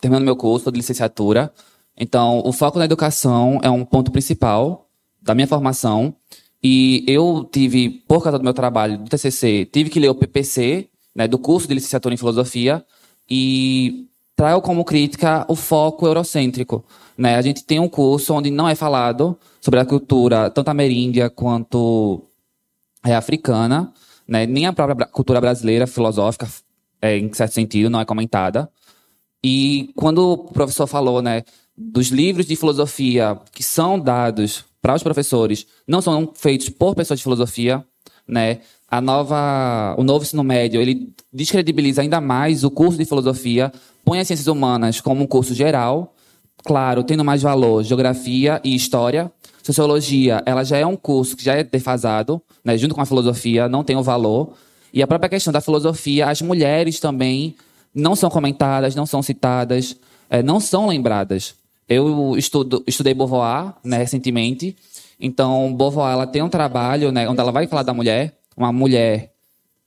terminando 0.00 0.24
meu 0.24 0.36
curso 0.36 0.70
de 0.70 0.78
licenciatura. 0.78 1.52
Então, 1.96 2.40
o 2.44 2.52
foco 2.52 2.78
na 2.78 2.84
educação 2.84 3.58
é 3.62 3.70
um 3.70 3.84
ponto 3.84 4.12
principal 4.12 4.88
da 5.20 5.34
minha 5.34 5.46
formação. 5.46 6.14
E 6.62 7.04
eu 7.06 7.48
tive, 7.50 7.90
por 8.06 8.22
causa 8.22 8.38
do 8.38 8.44
meu 8.44 8.54
trabalho 8.54 8.98
do 8.98 9.10
TCC, 9.10 9.66
tive 9.66 9.90
que 9.90 10.00
ler 10.00 10.08
o 10.08 10.14
PPC, 10.14 10.88
né, 11.14 11.28
do 11.28 11.38
curso 11.38 11.66
de 11.68 11.74
licenciatura 11.74 12.14
em 12.14 12.18
filosofia, 12.18 12.84
e 13.28 14.06
trago 14.36 14.62
como 14.62 14.84
crítica 14.84 15.44
o 15.48 15.56
foco 15.56 16.06
eurocêntrico. 16.06 16.84
Né? 17.18 17.36
A 17.36 17.42
gente 17.42 17.64
tem 17.64 17.78
um 17.80 17.88
curso 17.88 18.34
onde 18.34 18.50
não 18.50 18.68
é 18.68 18.74
falado 18.74 19.36
sobre 19.60 19.80
a 19.80 19.84
cultura, 19.84 20.50
tanto 20.50 20.68
ameríndia 20.68 21.28
quanto 21.28 22.22
é, 23.04 23.14
africana, 23.14 23.92
né? 24.26 24.46
Nem 24.46 24.66
a 24.66 24.72
própria 24.72 25.06
cultura 25.06 25.40
brasileira 25.40 25.86
filosófica, 25.86 26.48
é, 27.00 27.18
em 27.18 27.32
certo 27.32 27.52
sentido, 27.52 27.90
não 27.90 28.00
é 28.00 28.04
comentada. 28.04 28.68
E 29.42 29.90
quando 29.94 30.32
o 30.32 30.38
professor 30.38 30.86
falou, 30.86 31.20
né, 31.20 31.42
dos 31.76 32.08
livros 32.08 32.46
de 32.46 32.56
filosofia 32.56 33.38
que 33.52 33.62
são 33.62 33.98
dados 33.98 34.64
para 34.80 34.94
os 34.94 35.02
professores, 35.02 35.66
não 35.86 36.00
são 36.00 36.32
feitos 36.34 36.68
por 36.68 36.94
pessoas 36.94 37.18
de 37.18 37.24
filosofia, 37.24 37.84
né? 38.26 38.60
A 38.88 39.00
nova, 39.00 39.94
o 39.98 40.04
novo 40.04 40.24
ensino 40.24 40.44
médio, 40.44 40.80
ele 40.80 41.12
descredibiliza 41.32 42.00
ainda 42.00 42.20
mais 42.20 42.64
o 42.64 42.70
curso 42.70 42.96
de 42.96 43.04
filosofia, 43.04 43.72
põe 44.04 44.20
as 44.20 44.26
ciências 44.26 44.46
humanas 44.46 45.00
como 45.00 45.24
um 45.24 45.26
curso 45.26 45.52
geral, 45.54 46.14
claro, 46.64 47.02
tendo 47.02 47.24
mais 47.24 47.42
valor 47.42 47.82
geografia 47.82 48.60
e 48.62 48.74
história, 48.74 49.32
Sociologia, 49.64 50.42
ela 50.44 50.62
já 50.62 50.76
é 50.76 50.84
um 50.84 50.94
curso 50.94 51.34
que 51.34 51.42
já 51.42 51.54
é 51.54 51.64
defasado, 51.64 52.40
né, 52.62 52.76
junto 52.76 52.94
com 52.94 53.00
a 53.00 53.06
filosofia, 53.06 53.66
não 53.66 53.82
tem 53.82 53.96
o 53.96 54.02
valor. 54.02 54.52
E 54.92 55.02
a 55.02 55.06
própria 55.06 55.30
questão 55.30 55.50
da 55.50 55.60
filosofia, 55.62 56.28
as 56.28 56.42
mulheres 56.42 57.00
também 57.00 57.56
não 57.94 58.14
são 58.14 58.28
comentadas, 58.28 58.94
não 58.94 59.06
são 59.06 59.22
citadas, 59.22 59.96
é, 60.28 60.42
não 60.42 60.60
são 60.60 60.86
lembradas. 60.86 61.54
Eu 61.88 62.36
estudo, 62.36 62.84
estudei 62.86 63.14
Beauvoir 63.14 63.72
né, 63.82 63.96
recentemente, 63.96 64.76
então 65.18 65.74
Beauvoir 65.74 66.12
ela 66.12 66.26
tem 66.26 66.42
um 66.42 66.50
trabalho 66.50 67.10
né, 67.10 67.26
onde 67.26 67.40
ela 67.40 67.50
vai 67.50 67.66
falar 67.66 67.84
da 67.84 67.94
mulher, 67.94 68.36
uma 68.54 68.70
mulher 68.70 69.32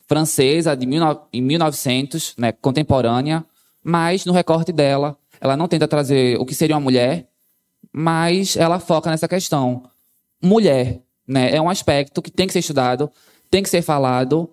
francesa 0.08 0.76
de 0.76 0.88
1900, 0.88 2.34
né, 2.36 2.52
contemporânea, 2.52 3.46
mas 3.84 4.26
no 4.26 4.34
recorte 4.34 4.72
dela, 4.72 5.16
ela 5.40 5.56
não 5.56 5.68
tenta 5.68 5.88
trazer 5.88 6.36
o 6.40 6.46
que 6.48 6.56
seria 6.56 6.76
uma 6.76 6.82
mulher, 6.82 7.28
mas 8.00 8.56
ela 8.56 8.78
foca 8.78 9.10
nessa 9.10 9.28
questão. 9.28 9.82
Mulher, 10.40 11.02
né? 11.28 11.52
É 11.56 11.60
um 11.60 11.68
aspecto 11.68 12.22
que 12.22 12.30
tem 12.30 12.46
que 12.46 12.54
ser 12.54 12.60
estudado, 12.60 13.10
tem 13.50 13.64
que 13.64 13.70
ser 13.72 13.82
falado, 13.82 14.48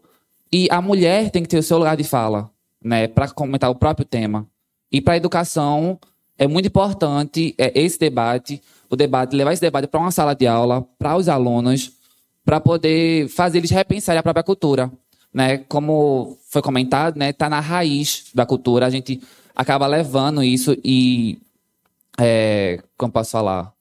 e 0.50 0.66
a 0.70 0.80
mulher 0.80 1.30
tem 1.30 1.42
que 1.42 1.48
ter 1.50 1.58
o 1.58 1.62
seu 1.62 1.76
lugar 1.76 1.94
de 1.94 2.04
fala, 2.04 2.50
né? 2.82 3.06
Para 3.06 3.28
comentar 3.28 3.70
o 3.70 3.74
próprio 3.74 4.06
tema. 4.06 4.46
E 4.90 4.98
para 4.98 5.12
a 5.12 5.16
educação, 5.18 5.98
é 6.38 6.48
muito 6.48 6.68
importante 6.68 7.54
é, 7.58 7.70
esse 7.78 7.98
debate, 7.98 8.62
o 8.88 8.96
debate, 8.96 9.36
levar 9.36 9.52
esse 9.52 9.60
debate 9.60 9.88
para 9.88 10.00
uma 10.00 10.10
sala 10.10 10.34
de 10.34 10.46
aula, 10.46 10.82
para 10.98 11.14
os 11.14 11.28
alunos, 11.28 11.92
para 12.46 12.60
poder 12.60 13.28
fazer 13.28 13.58
eles 13.58 13.70
repensarem 13.70 14.20
a 14.20 14.22
própria 14.22 14.42
cultura. 14.42 14.90
Né? 15.34 15.58
Como 15.58 16.38
foi 16.48 16.62
comentado, 16.62 17.18
né? 17.18 17.28
Está 17.28 17.50
na 17.50 17.60
raiz 17.60 18.24
da 18.34 18.46
cultura. 18.46 18.86
A 18.86 18.90
gente 18.90 19.20
acaba 19.54 19.86
levando 19.86 20.42
isso 20.42 20.74
e, 20.82 21.38
é, 22.18 22.82
como 22.96 23.12
posso 23.12 23.30
falar, 23.32 23.72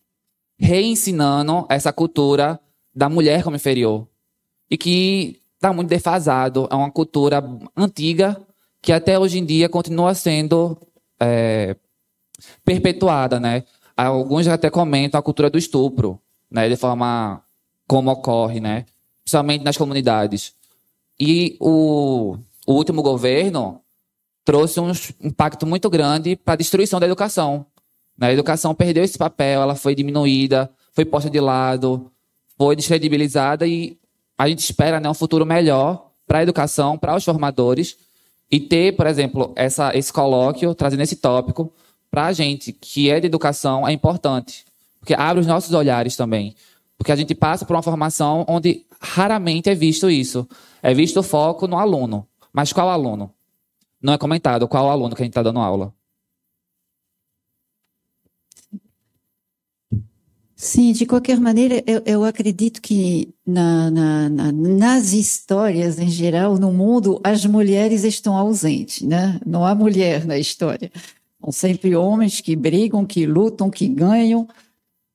reensinando 0.57 1.65
essa 1.69 1.91
cultura 1.91 2.59
da 2.93 3.09
mulher 3.09 3.43
como 3.43 3.55
inferior. 3.55 4.07
E 4.69 4.77
que 4.77 5.39
está 5.55 5.71
muito 5.71 5.89
defasado. 5.89 6.67
É 6.69 6.75
uma 6.75 6.91
cultura 6.91 7.43
antiga 7.75 8.39
que 8.81 8.91
até 8.91 9.17
hoje 9.17 9.39
em 9.39 9.45
dia 9.45 9.69
continua 9.69 10.13
sendo 10.13 10.77
é, 11.19 11.75
perpetuada, 12.65 13.39
né? 13.39 13.63
Alguns 13.95 14.47
até 14.47 14.69
comentam 14.69 15.19
a 15.19 15.23
cultura 15.23 15.49
do 15.49 15.57
estupro, 15.57 16.19
né? 16.51 16.67
De 16.67 16.75
forma 16.75 17.41
como 17.87 18.11
ocorre, 18.11 18.59
né? 18.59 18.85
Principalmente 19.23 19.63
nas 19.63 19.77
comunidades. 19.77 20.53
E 21.17 21.55
o, 21.59 22.35
o 22.67 22.73
último 22.73 23.01
governo 23.01 23.79
trouxe 24.43 24.79
um 24.79 24.91
impacto 25.21 25.65
muito 25.65 25.89
grande 25.89 26.35
para 26.35 26.55
a 26.55 26.57
destruição 26.57 26.99
da 26.99 27.05
educação. 27.05 27.65
A 28.19 28.31
educação 28.31 28.73
perdeu 28.73 29.03
esse 29.03 29.17
papel, 29.17 29.61
ela 29.61 29.75
foi 29.75 29.95
diminuída, 29.95 30.69
foi 30.93 31.03
posta 31.03 31.29
de 31.29 31.39
lado, 31.39 32.11
foi 32.57 32.75
descredibilizada 32.75 33.65
e 33.67 33.97
a 34.37 34.47
gente 34.47 34.59
espera 34.59 34.99
né, 34.99 35.09
um 35.09 35.13
futuro 35.13 35.45
melhor 35.45 36.11
para 36.27 36.39
a 36.39 36.43
educação, 36.43 36.97
para 36.97 37.15
os 37.15 37.23
formadores 37.23 37.97
e 38.49 38.59
ter, 38.59 38.95
por 38.95 39.07
exemplo, 39.07 39.51
essa, 39.55 39.95
esse 39.97 40.13
colóquio, 40.13 40.75
trazendo 40.75 41.01
esse 41.01 41.15
tópico, 41.15 41.73
para 42.09 42.27
a 42.27 42.33
gente 42.33 42.71
que 42.71 43.09
é 43.09 43.19
de 43.19 43.25
educação, 43.25 43.87
é 43.87 43.91
importante. 43.91 44.65
Porque 44.99 45.15
abre 45.15 45.41
os 45.41 45.47
nossos 45.47 45.73
olhares 45.73 46.15
também. 46.15 46.55
Porque 46.97 47.11
a 47.11 47.15
gente 47.15 47.33
passa 47.33 47.65
por 47.65 47.75
uma 47.75 47.81
formação 47.81 48.45
onde 48.47 48.85
raramente 49.01 49.69
é 49.69 49.75
visto 49.75 50.09
isso. 50.09 50.47
É 50.81 50.93
visto 50.93 51.19
o 51.19 51.23
foco 51.23 51.67
no 51.67 51.77
aluno. 51.77 52.27
Mas 52.53 52.71
qual 52.71 52.89
aluno? 52.89 53.31
Não 53.99 54.13
é 54.13 54.17
comentado 54.17 54.67
qual 54.67 54.89
aluno 54.89 55.15
que 55.15 55.21
a 55.21 55.25
gente 55.25 55.31
está 55.31 55.41
dando 55.41 55.59
aula. 55.59 55.91
Sim, 60.63 60.93
de 60.93 61.05
qualquer 61.05 61.41
maneira, 61.41 61.83
eu, 61.85 62.01
eu 62.05 62.23
acredito 62.23 62.81
que 62.81 63.33
na, 63.45 63.91
na, 63.91 64.29
na, 64.29 64.51
nas 64.53 65.11
histórias 65.11 65.99
em 65.99 66.07
geral, 66.07 66.57
no 66.57 66.71
mundo, 66.71 67.19
as 67.21 67.45
mulheres 67.45 68.05
estão 68.05 68.37
ausentes, 68.37 69.01
né? 69.01 69.41
Não 69.45 69.65
há 69.65 69.75
mulher 69.75 70.25
na 70.25 70.37
história. 70.39 70.89
São 71.41 71.51
sempre 71.51 71.93
homens 71.97 72.39
que 72.39 72.55
brigam, 72.55 73.05
que 73.05 73.25
lutam, 73.25 73.69
que 73.69 73.89
ganham, 73.89 74.47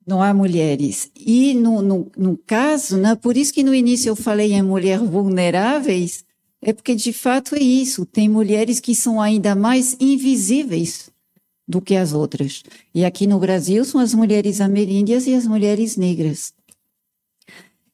não 0.07 0.21
há 0.21 0.35
mulheres. 0.35 1.11
E 1.17 1.55
no, 1.55 1.81
no, 1.81 2.13
no 2.15 2.37
caso, 2.37 2.99
né, 2.99 3.15
por 3.15 3.35
isso 3.35 3.55
que 3.55 3.65
no 3.65 3.75
início 3.75 4.11
eu 4.11 4.17
falei 4.17 4.53
em 4.53 4.61
mulheres 4.61 5.09
vulneráveis, 5.09 6.27
é 6.61 6.75
porque 6.75 6.95
de 6.95 7.13
fato 7.15 7.55
é 7.55 7.61
isso, 7.61 8.05
tem 8.05 8.29
mulheres 8.29 8.81
que 8.81 8.95
são 8.95 9.19
ainda 9.19 9.55
mais 9.55 9.97
invisíveis 9.99 11.11
do 11.69 11.83
que 11.83 11.95
as 11.95 12.15
outras. 12.15 12.63
E 12.95 13.05
aqui 13.05 13.27
no 13.27 13.39
Brasil 13.39 13.85
são 13.85 14.01
as 14.01 14.15
mulheres 14.15 14.61
ameríndias 14.61 15.27
e 15.27 15.35
as 15.35 15.47
mulheres 15.47 15.97
negras. 15.97 16.55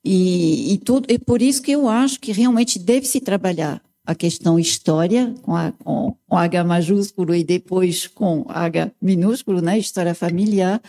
E, 0.05 0.75
e, 0.75 0.79
tudo, 0.79 1.09
por 1.21 1.43
isso 1.43 1.63
que 1.63 1.73
eu 1.73 1.89
acho 1.89 2.21
que 2.21 2.31
realmente 2.31 2.79
deve 2.79 3.07
se 3.07 3.21
trabalhar 3.21 3.83
a 4.07 4.15
questão 4.15 4.59
história, 4.59 5.35
com, 5.43 5.57
a, 5.57 5.73
com, 5.73 6.15
com 6.29 6.37
H 6.37 6.63
maiúsculo 6.63 7.35
e 7.35 7.43
depois 7.43 8.07
com 8.07 8.45
H 8.49 8.93
minúsculo, 9.01 9.63
né, 9.63 9.79
história 9.79 10.15
familiar, 10.15 10.81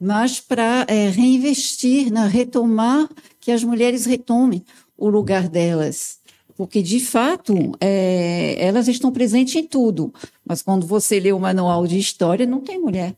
mas 0.00 0.40
para 0.40 0.84
é, 0.88 1.08
reinvestir, 1.10 2.12
na 2.12 2.26
retomar, 2.26 3.08
que 3.38 3.52
as 3.52 3.62
mulheres 3.62 4.04
retomem 4.04 4.64
o 4.96 5.08
lugar 5.08 5.48
delas. 5.48 6.19
Porque, 6.60 6.82
de 6.82 7.00
fato, 7.00 7.54
é, 7.80 8.54
elas 8.62 8.86
estão 8.86 9.10
presentes 9.10 9.54
em 9.54 9.66
tudo. 9.66 10.12
Mas 10.46 10.60
quando 10.60 10.86
você 10.86 11.18
lê 11.18 11.32
o 11.32 11.40
manual 11.40 11.86
de 11.86 11.98
história, 11.98 12.44
não 12.44 12.60
tem 12.60 12.78
mulher. 12.78 13.16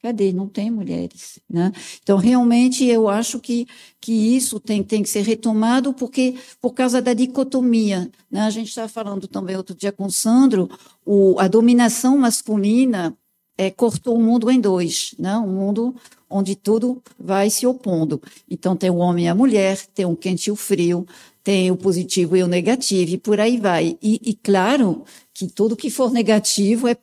Cadê? 0.00 0.32
Não 0.32 0.46
tem 0.46 0.70
mulheres. 0.70 1.40
Né? 1.50 1.72
Então, 2.00 2.16
realmente, 2.16 2.84
eu 2.84 3.08
acho 3.08 3.40
que, 3.40 3.66
que 4.00 4.12
isso 4.12 4.60
tem, 4.60 4.84
tem 4.84 5.02
que 5.02 5.08
ser 5.08 5.22
retomado 5.22 5.92
porque, 5.92 6.36
por 6.60 6.74
causa 6.74 7.02
da 7.02 7.12
dicotomia. 7.12 8.08
Né? 8.30 8.42
A 8.42 8.50
gente 8.50 8.68
estava 8.68 8.86
falando 8.86 9.26
também 9.26 9.56
outro 9.56 9.74
dia 9.74 9.90
com 9.90 10.04
o 10.04 10.12
Sandro, 10.12 10.70
o, 11.04 11.40
a 11.40 11.48
dominação 11.48 12.16
masculina 12.16 13.18
é, 13.58 13.68
cortou 13.68 14.16
o 14.16 14.22
mundo 14.22 14.48
em 14.48 14.60
dois, 14.60 15.12
né? 15.18 15.36
um 15.38 15.48
mundo 15.48 15.92
onde 16.30 16.54
tudo 16.54 17.02
vai 17.18 17.50
se 17.50 17.66
opondo. 17.66 18.22
Então, 18.48 18.76
tem 18.76 18.90
o 18.90 18.98
homem 18.98 19.24
e 19.24 19.28
a 19.28 19.34
mulher, 19.34 19.84
tem 19.92 20.06
o 20.06 20.14
quente 20.14 20.46
e 20.46 20.52
o 20.52 20.56
frio, 20.56 21.04
tem 21.46 21.70
o 21.70 21.76
positivo 21.76 22.36
e 22.36 22.42
o 22.42 22.48
negativo, 22.48 23.12
e 23.12 23.16
por 23.16 23.38
aí 23.38 23.56
vai. 23.56 23.96
E, 24.02 24.20
e 24.30 24.34
claro 24.34 25.04
que 25.32 25.46
tudo 25.46 25.76
que 25.76 25.90
for 25.90 26.10
negativo 26.10 26.88
é 26.88 26.96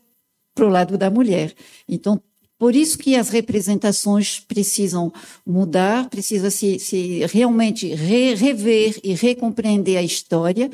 para 0.54 0.66
o 0.66 0.70
lado 0.70 0.98
da 0.98 1.10
mulher. 1.10 1.56
Então, 1.88 2.22
por 2.60 2.76
isso 2.76 2.98
que 2.98 3.16
as 3.16 3.30
representações 3.30 4.41
precisam 4.41 5.14
mudar, 5.48 6.10
precisa 6.10 6.52
se, 6.52 6.78
se 6.78 7.26
realmente 7.28 7.88
re, 7.96 8.36
rever 8.36 9.00
e 9.02 9.14
recompreender 9.14 9.96
a 9.96 10.04
história 10.04 10.70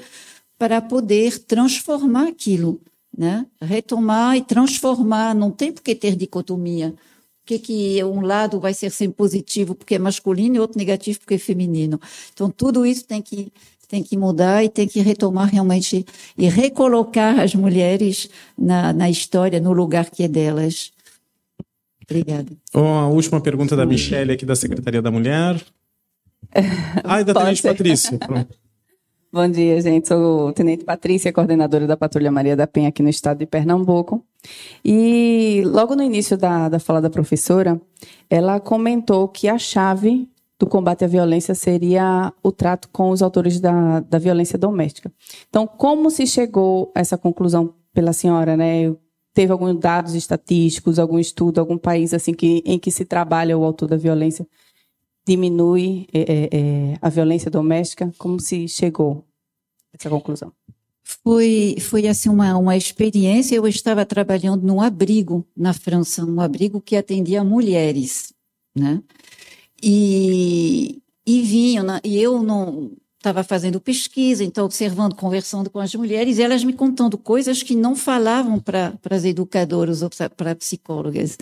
para 0.57 0.81
poder 0.81 1.37
transformar 1.37 2.27
aquilo, 2.27 2.81
né? 3.15 3.45
Retomar 3.61 4.35
e 4.35 4.41
transformar, 4.41 5.35
não 5.35 5.51
tem 5.51 5.71
por 5.71 5.83
que 5.83 5.93
ter 5.93 6.15
dicotomia. 6.15 6.95
Por 7.49 7.57
que, 7.57 7.59
que 7.59 8.03
um 8.03 8.21
lado 8.21 8.59
vai 8.59 8.75
ser 8.75 8.91
sempre 8.91 9.17
positivo 9.17 9.73
porque 9.73 9.95
é 9.95 9.99
masculino 9.99 10.55
e 10.55 10.59
outro 10.59 10.77
negativo 10.77 11.17
porque 11.17 11.33
é 11.33 11.37
feminino? 11.39 11.99
Então, 12.31 12.47
tudo 12.51 12.85
isso 12.85 13.03
tem 13.05 13.23
que 13.23 13.51
tem 13.87 14.03
que 14.03 14.15
mudar 14.15 14.63
e 14.63 14.69
tem 14.69 14.87
que 14.87 14.99
retomar 14.99 15.49
realmente 15.49 16.05
e 16.37 16.47
recolocar 16.47 17.39
as 17.39 17.55
mulheres 17.55 18.29
na, 18.55 18.93
na 18.93 19.09
história, 19.09 19.59
no 19.59 19.73
lugar 19.73 20.11
que 20.11 20.21
é 20.21 20.27
delas. 20.27 20.91
Obrigada. 22.07 22.51
Oh, 22.71 22.81
a 22.81 23.07
última 23.07 23.41
pergunta 23.41 23.75
da 23.75 23.83
Michelle 23.83 24.33
aqui 24.33 24.45
da 24.45 24.55
Secretaria 24.55 25.01
da 25.01 25.09
Mulher. 25.09 25.59
Ah, 27.03 27.19
e 27.19 27.23
da 27.23 27.33
Tenente 27.33 27.63
Patrícia. 27.63 28.17
Pronto. 28.19 28.55
Bom 29.33 29.49
dia, 29.49 29.81
gente. 29.81 30.07
Sou 30.07 30.53
Tenente 30.53 30.83
Patrícia, 30.83 31.33
coordenadora 31.33 31.87
da 31.87 31.97
Patrulha 31.97 32.31
Maria 32.31 32.55
da 32.55 32.67
Penha 32.67 32.89
aqui 32.89 33.01
no 33.01 33.09
estado 33.09 33.39
de 33.39 33.47
Pernambuco. 33.47 34.23
E 34.83 35.61
logo 35.65 35.95
no 35.95 36.03
início 36.03 36.37
da, 36.37 36.69
da 36.69 36.79
fala 36.79 37.01
da 37.01 37.09
professora, 37.09 37.79
ela 38.29 38.59
comentou 38.59 39.27
que 39.27 39.47
a 39.47 39.57
chave 39.57 40.29
do 40.59 40.67
combate 40.67 41.05
à 41.05 41.07
violência 41.07 41.55
seria 41.55 42.33
o 42.43 42.51
trato 42.51 42.89
com 42.89 43.11
os 43.11 43.21
autores 43.21 43.59
da, 43.59 44.01
da 44.01 44.19
violência 44.19 44.57
doméstica. 44.57 45.11
Então, 45.47 45.65
como 45.65 46.09
se 46.09 46.27
chegou 46.27 46.91
a 46.95 46.99
essa 46.99 47.17
conclusão 47.17 47.73
pela 47.93 48.11
senhora, 48.11 48.57
né? 48.57 48.93
teve 49.33 49.53
alguns 49.53 49.79
dados 49.79 50.15
estatísticos, 50.15 50.99
algum 50.99 51.17
estudo, 51.17 51.59
algum 51.59 51.77
país 51.77 52.13
assim 52.13 52.33
que, 52.33 52.61
em 52.65 52.77
que 52.77 52.91
se 52.91 53.05
trabalha 53.05 53.57
o 53.57 53.63
autor 53.63 53.87
da 53.87 53.95
violência 53.95 54.45
diminui 55.25 56.07
é, 56.11 56.49
é, 56.51 56.97
a 57.01 57.07
violência 57.07 57.49
doméstica? 57.49 58.11
Como 58.17 58.39
se 58.39 58.67
chegou 58.67 59.25
a 59.93 59.97
essa 59.97 60.09
conclusão? 60.09 60.51
Foi, 61.03 61.75
foi 61.79 62.07
assim 62.07 62.29
uma, 62.29 62.57
uma 62.57 62.77
experiência. 62.77 63.55
Eu 63.55 63.67
estava 63.67 64.05
trabalhando 64.05 64.65
num 64.65 64.81
abrigo 64.81 65.45
na 65.55 65.73
França, 65.73 66.23
um 66.23 66.39
abrigo 66.39 66.79
que 66.79 66.95
atendia 66.95 67.43
mulheres, 67.43 68.33
né? 68.75 69.01
E, 69.81 71.01
e 71.25 71.41
vinham, 71.41 71.85
e 72.03 72.17
eu 72.17 72.43
não 72.43 72.91
estava 73.19 73.43
fazendo 73.43 73.81
pesquisa, 73.81 74.43
então 74.43 74.65
observando, 74.65 75.13
conversando 75.13 75.69
com 75.69 75.79
as 75.79 75.93
mulheres, 75.93 76.37
e 76.37 76.41
elas 76.41 76.63
me 76.63 76.73
contando 76.73 77.17
coisas 77.17 77.61
que 77.61 77.75
não 77.75 77.95
falavam 77.95 78.59
para 78.59 78.97
as 79.09 79.25
educadoras 79.25 80.01
ou 80.01 80.09
para 80.35 80.55
psicólogas. 80.55 81.37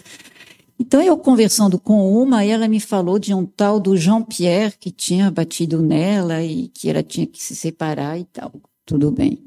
Então, 0.80 1.02
eu 1.02 1.18
conversando 1.18 1.80
com 1.80 2.22
uma, 2.22 2.44
ela 2.44 2.68
me 2.68 2.80
falou 2.80 3.18
de 3.18 3.34
um 3.34 3.46
tal 3.46 3.80
do 3.80 3.98
Jean-Pierre 3.98 4.76
que 4.80 4.92
tinha 4.92 5.32
batido 5.32 5.82
nela 5.82 6.44
e 6.44 6.68
que 6.68 6.90
ela 6.90 7.02
tinha 7.02 7.26
que 7.26 7.42
se 7.42 7.56
separar 7.56 8.20
e 8.20 8.26
tal. 8.26 8.54
Tudo 8.86 9.12
bem. 9.12 9.47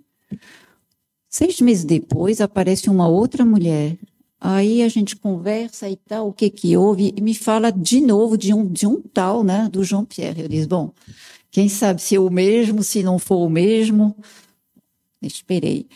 Seis 1.29 1.61
meses 1.61 1.85
depois, 1.85 2.41
aparece 2.41 2.91
uma 2.91 3.07
outra 3.09 3.45
mulher. 3.45 3.97
Aí 4.41 4.83
a 4.83 4.89
gente 4.89 5.15
conversa 5.17 5.89
e 5.89 5.97
tal, 5.97 6.29
o 6.29 6.33
que 6.33 6.49
que 6.49 6.77
houve, 6.77 7.13
e 7.17 7.21
me 7.21 7.35
fala 7.35 7.71
de 7.71 8.01
novo 8.01 8.39
de 8.39 8.55
um, 8.55 8.67
de 8.67 8.87
um 8.87 9.01
tal, 9.01 9.45
né, 9.45 9.69
do 9.71 9.85
Jean-Pierre. 9.85 10.43
Eu 10.43 10.49
disse, 10.49 10.67
bom, 10.67 10.93
quem 11.51 11.69
sabe 11.69 12.01
se 12.01 12.17
é 12.17 12.21
o 12.21 12.31
mesmo, 12.31 12.83
se 12.83 13.03
não 13.03 13.19
for 13.19 13.45
o 13.47 13.51
mesmo. 13.51 14.17
Esperei. 15.21 15.87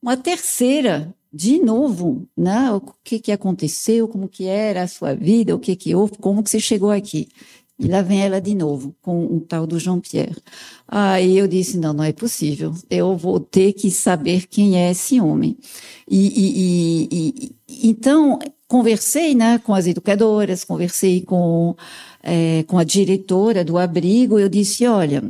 Uma 0.00 0.16
terceira 0.16 1.12
de 1.32 1.58
novo, 1.58 2.26
né? 2.36 2.70
O 2.72 2.80
que 3.02 3.18
que 3.18 3.32
aconteceu, 3.32 4.08
como 4.08 4.28
que 4.28 4.46
era 4.46 4.82
a 4.82 4.88
sua 4.88 5.14
vida, 5.14 5.54
o 5.54 5.58
que 5.58 5.76
que 5.76 5.94
houve, 5.94 6.16
como 6.18 6.42
que 6.42 6.50
você 6.50 6.60
chegou 6.60 6.90
aqui. 6.90 7.28
E 7.78 7.86
lá 7.86 8.02
vem 8.02 8.22
ela 8.22 8.40
de 8.40 8.54
novo, 8.56 8.94
com 9.00 9.24
um 9.24 9.38
tal 9.38 9.64
do 9.66 9.78
Jean-Pierre. 9.78 10.36
Aí 10.86 11.38
eu 11.38 11.46
disse, 11.46 11.78
não, 11.78 11.92
não 11.92 12.02
é 12.02 12.12
possível. 12.12 12.74
Eu 12.90 13.16
vou 13.16 13.38
ter 13.38 13.72
que 13.72 13.88
saber 13.90 14.48
quem 14.48 14.76
é 14.76 14.90
esse 14.90 15.20
homem. 15.20 15.56
E, 16.10 16.26
e, 16.26 17.08
e, 17.12 17.56
e 17.68 17.88
então, 17.88 18.38
conversei 18.66 19.32
né, 19.34 19.58
com 19.58 19.74
as 19.74 19.86
educadoras, 19.86 20.64
conversei 20.64 21.22
com, 21.22 21.76
é, 22.20 22.64
com 22.64 22.78
a 22.78 22.84
diretora 22.84 23.64
do 23.64 23.78
abrigo, 23.78 24.40
eu 24.40 24.48
disse, 24.48 24.84
olha, 24.84 25.22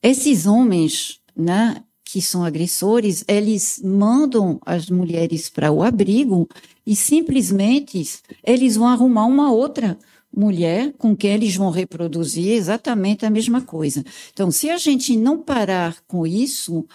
esses 0.00 0.46
homens, 0.46 1.18
né, 1.36 1.82
que 2.04 2.22
são 2.22 2.44
agressores, 2.44 3.24
eles 3.26 3.80
mandam 3.82 4.60
as 4.64 4.88
mulheres 4.88 5.50
para 5.50 5.72
o 5.72 5.82
abrigo 5.82 6.48
e 6.86 6.94
simplesmente 6.94 8.06
eles 8.44 8.76
vão 8.76 8.86
arrumar 8.86 9.26
uma 9.26 9.50
outra 9.50 9.98
mulher 10.36 10.92
com 10.98 11.16
quem 11.16 11.32
eles 11.32 11.56
vão 11.56 11.70
reproduzir 11.70 12.52
exatamente 12.52 13.24
a 13.24 13.30
mesma 13.30 13.60
coisa. 13.60 14.04
Então, 14.32 14.50
se 14.50 14.70
a 14.70 14.76
gente 14.76 15.16
não 15.16 15.38
parar 15.38 15.96
com 16.06 16.26
isso, 16.26 16.86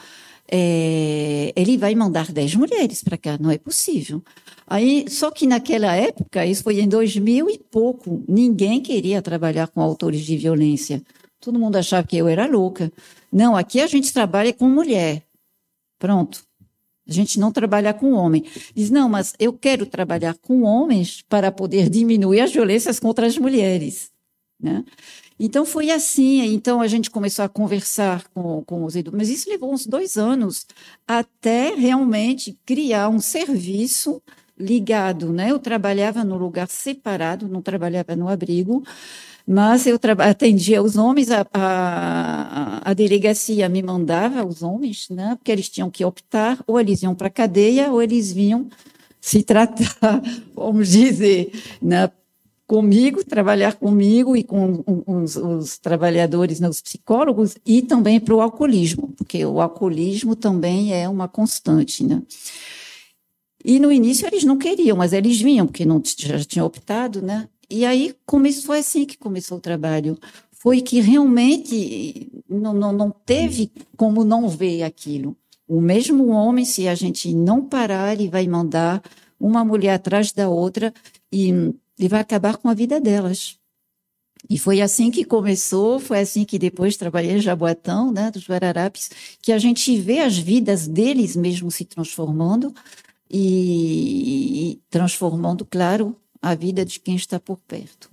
é, 0.51 1.53
ele 1.55 1.77
vai 1.77 1.93
mandar 1.93 2.31
10 2.31 2.55
mulheres 2.55 3.03
para 3.03 3.17
cá, 3.17 3.37
não 3.39 3.51
é 3.51 3.57
possível. 3.57 4.23
Aí, 4.67 5.05
só 5.09 5.31
que 5.31 5.45
naquela 5.47 5.95
época, 5.95 6.45
isso 6.45 6.63
foi 6.63 6.79
em 6.79 6.87
2000 6.87 7.49
e 7.49 7.59
pouco, 7.59 8.23
ninguém 8.27 8.81
queria 8.81 9.21
trabalhar 9.21 9.67
com 9.67 9.81
autores 9.81 10.21
de 10.21 10.37
violência. 10.37 11.01
Todo 11.39 11.59
mundo 11.59 11.77
achava 11.77 12.05
que 12.05 12.17
eu 12.17 12.27
era 12.27 12.45
louca. 12.45 12.91
Não, 13.31 13.55
aqui 13.55 13.79
a 13.79 13.87
gente 13.87 14.11
trabalha 14.11 14.53
com 14.53 14.67
mulher. 14.67 15.23
Pronto. 15.97 16.48
A 17.09 17.13
gente 17.13 17.39
não 17.39 17.51
trabalha 17.51 17.93
com 17.93 18.11
homem. 18.11 18.45
Diz, 18.75 18.91
não, 18.91 19.09
mas 19.09 19.33
eu 19.39 19.51
quero 19.51 19.85
trabalhar 19.85 20.35
com 20.35 20.61
homens 20.61 21.23
para 21.27 21.51
poder 21.51 21.89
diminuir 21.89 22.41
as 22.41 22.51
violências 22.51 22.99
contra 22.99 23.25
as 23.25 23.37
mulheres. 23.37 24.11
Né? 24.61 24.83
Então 25.39 25.65
foi 25.65 25.89
assim. 25.89 26.41
Então 26.53 26.81
a 26.81 26.87
gente 26.87 27.09
começou 27.09 27.43
a 27.43 27.49
conversar 27.49 28.27
com, 28.33 28.63
com 28.63 28.83
os 28.83 28.95
educadores, 28.95 29.29
mas 29.29 29.39
isso 29.39 29.49
levou 29.49 29.73
uns 29.73 29.87
dois 29.87 30.17
anos 30.17 30.67
até 31.07 31.73
realmente 31.73 32.59
criar 32.65 33.09
um 33.09 33.19
serviço 33.19 34.21
ligado. 34.57 35.31
Né? 35.31 35.51
Eu 35.51 35.57
trabalhava 35.59 36.23
no 36.23 36.37
lugar 36.37 36.67
separado, 36.67 37.47
não 37.47 37.61
trabalhava 37.61 38.15
no 38.15 38.27
abrigo, 38.27 38.83
mas 39.45 39.87
eu 39.87 39.99
atendia 40.19 40.81
os 40.81 40.95
homens, 40.95 41.29
a, 41.31 41.45
a, 41.53 42.91
a, 42.91 42.93
delegacia 42.93 43.67
me 43.67 43.81
mandava 43.81 44.45
os 44.45 44.61
homens, 44.61 45.07
né, 45.09 45.35
porque 45.35 45.51
eles 45.51 45.69
tinham 45.69 45.89
que 45.89 46.05
optar, 46.05 46.63
ou 46.67 46.79
eles 46.79 47.01
iam 47.01 47.15
para 47.15 47.27
a 47.27 47.31
cadeia, 47.31 47.91
ou 47.91 48.01
eles 48.01 48.31
vinham 48.31 48.67
se 49.19 49.41
tratar, 49.43 50.21
vamos 50.55 50.89
dizer, 50.89 51.51
né, 51.81 52.11
comigo, 52.67 53.23
trabalhar 53.23 53.75
comigo 53.75 54.37
e 54.37 54.43
com 54.43 54.83
os, 55.07 55.35
os 55.35 55.79
trabalhadores, 55.79 56.59
né, 56.59 56.69
os 56.69 56.81
psicólogos, 56.81 57.57
e 57.65 57.81
também 57.81 58.19
para 58.19 58.35
o 58.35 58.41
alcoolismo, 58.41 59.13
porque 59.17 59.43
o 59.43 59.59
alcoolismo 59.59 60.35
também 60.35 60.93
é 60.93 61.09
uma 61.09 61.27
constante, 61.27 62.03
né. 62.03 62.21
E 63.63 63.79
no 63.79 63.91
início 63.91 64.25
eles 64.27 64.43
não 64.43 64.57
queriam, 64.57 64.95
mas 64.95 65.11
eles 65.11 65.41
vinham, 65.41 65.65
porque 65.65 65.83
não 65.83 66.01
já 66.17 66.39
tinham 66.45 66.65
optado, 66.65 67.21
né? 67.21 67.49
E 67.69 67.85
aí 67.85 68.15
começou, 68.25 68.63
foi 68.63 68.79
assim 68.79 69.05
que 69.05 69.17
começou 69.17 69.57
o 69.57 69.61
trabalho. 69.61 70.17
Foi 70.51 70.81
que 70.81 70.99
realmente 70.99 72.43
não, 72.49 72.73
não, 72.73 72.91
não 72.91 73.11
teve 73.11 73.71
como 73.95 74.23
não 74.23 74.49
ver 74.49 74.83
aquilo. 74.83 75.37
O 75.67 75.79
mesmo 75.79 76.29
homem, 76.29 76.65
se 76.65 76.87
a 76.87 76.95
gente 76.95 77.33
não 77.33 77.63
parar, 77.63 78.13
ele 78.13 78.27
vai 78.27 78.47
mandar 78.47 79.01
uma 79.39 79.63
mulher 79.63 79.93
atrás 79.93 80.31
da 80.31 80.49
outra 80.49 80.93
e, 81.31 81.73
e 81.97 82.07
vai 82.07 82.19
acabar 82.21 82.57
com 82.57 82.67
a 82.67 82.73
vida 82.73 82.99
delas. 82.99 83.59
E 84.49 84.57
foi 84.57 84.81
assim 84.81 85.11
que 85.11 85.23
começou, 85.23 85.99
foi 85.99 86.19
assim 86.19 86.45
que 86.45 86.57
depois 86.57 86.97
trabalhei 86.97 87.31
em 87.31 87.41
Jaboatão, 87.41 88.11
né, 88.11 88.31
dos 88.31 88.47
Guararapes, 88.47 89.11
que 89.41 89.51
a 89.51 89.57
gente 89.57 89.97
vê 89.97 90.19
as 90.19 90.37
vidas 90.37 90.87
deles 90.87 91.35
mesmo 91.35 91.69
se 91.69 91.85
transformando 91.85 92.73
e, 93.29 94.71
e 94.71 94.81
transformando, 94.89 95.65
claro, 95.65 96.15
a 96.41 96.55
vida 96.55 96.85
de 96.85 96.99
quem 96.99 97.15
está 97.15 97.39
por 97.39 97.57
perto. 97.57 98.11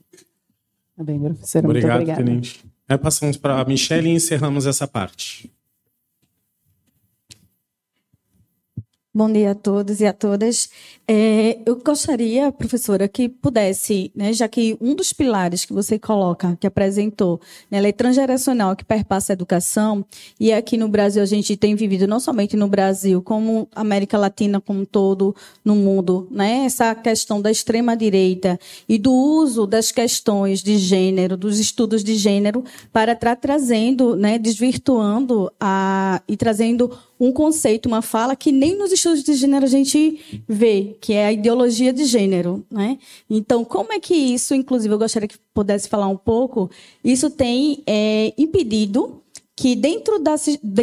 Tá 0.96 1.04
bem, 1.04 1.20
professora. 1.20 1.66
Obrigado, 1.66 1.90
muito 1.90 2.02
obrigada. 2.02 2.24
tenente. 2.24 2.64
Aí 2.88 2.98
passamos 2.98 3.36
para 3.36 3.60
a 3.60 3.64
Michelle 3.64 4.08
e 4.08 4.12
encerramos 4.12 4.66
essa 4.66 4.86
parte. 4.86 5.52
Bom 9.12 9.32
dia 9.32 9.52
a 9.52 9.54
todos 9.54 10.00
e 10.00 10.06
a 10.06 10.12
todas. 10.12 10.70
É, 11.08 11.60
eu 11.64 11.76
gostaria, 11.76 12.50
professora, 12.50 13.06
que 13.06 13.28
pudesse, 13.28 14.10
né, 14.12 14.32
já 14.32 14.48
que 14.48 14.76
um 14.80 14.92
dos 14.92 15.12
pilares 15.12 15.64
que 15.64 15.72
você 15.72 16.00
coloca, 16.00 16.56
que 16.60 16.66
apresentou, 16.66 17.40
né, 17.70 17.80
lei 17.80 17.92
transgeracional 17.92 18.74
que 18.74 18.84
perpassa 18.84 19.32
a 19.32 19.34
educação, 19.34 20.04
e 20.40 20.52
aqui 20.52 20.76
no 20.76 20.88
Brasil 20.88 21.22
a 21.22 21.26
gente 21.26 21.56
tem 21.56 21.76
vivido, 21.76 22.08
não 22.08 22.18
somente 22.18 22.56
no 22.56 22.66
Brasil, 22.66 23.22
como 23.22 23.68
América 23.72 24.18
Latina 24.18 24.60
como 24.60 24.80
um 24.80 24.84
todo, 24.84 25.34
no 25.64 25.76
mundo, 25.76 26.26
né, 26.28 26.64
essa 26.64 26.92
questão 26.92 27.40
da 27.40 27.52
extrema-direita 27.52 28.58
e 28.88 28.98
do 28.98 29.12
uso 29.12 29.64
das 29.64 29.92
questões 29.92 30.60
de 30.60 30.76
gênero, 30.76 31.36
dos 31.36 31.60
estudos 31.60 32.02
de 32.02 32.16
gênero, 32.16 32.64
para 32.92 33.12
estar 33.12 33.36
trazendo, 33.36 34.16
né, 34.16 34.40
desvirtuando 34.40 35.52
a, 35.60 36.20
e 36.26 36.36
trazendo 36.36 36.90
um 37.18 37.32
conceito, 37.32 37.86
uma 37.86 38.02
fala 38.02 38.36
que 38.36 38.52
nem 38.52 38.76
nos 38.76 38.92
estudos 38.92 39.22
de 39.22 39.34
gênero 39.34 39.64
a 39.64 39.68
gente 39.68 40.42
vê, 40.46 40.95
que 41.00 41.12
é 41.12 41.26
a 41.26 41.32
ideologia 41.32 41.92
de 41.92 42.04
gênero, 42.04 42.64
né? 42.70 42.98
Então, 43.28 43.64
como 43.64 43.92
é 43.92 44.00
que 44.00 44.14
isso, 44.14 44.54
inclusive, 44.54 44.92
eu 44.92 44.98
gostaria 44.98 45.28
que 45.28 45.38
pudesse 45.54 45.88
falar 45.88 46.08
um 46.08 46.16
pouco, 46.16 46.70
isso 47.04 47.30
tem 47.30 47.82
é, 47.86 48.32
impedido 48.36 49.22
que 49.56 49.74
dentro 49.74 50.18
da, 50.18 50.34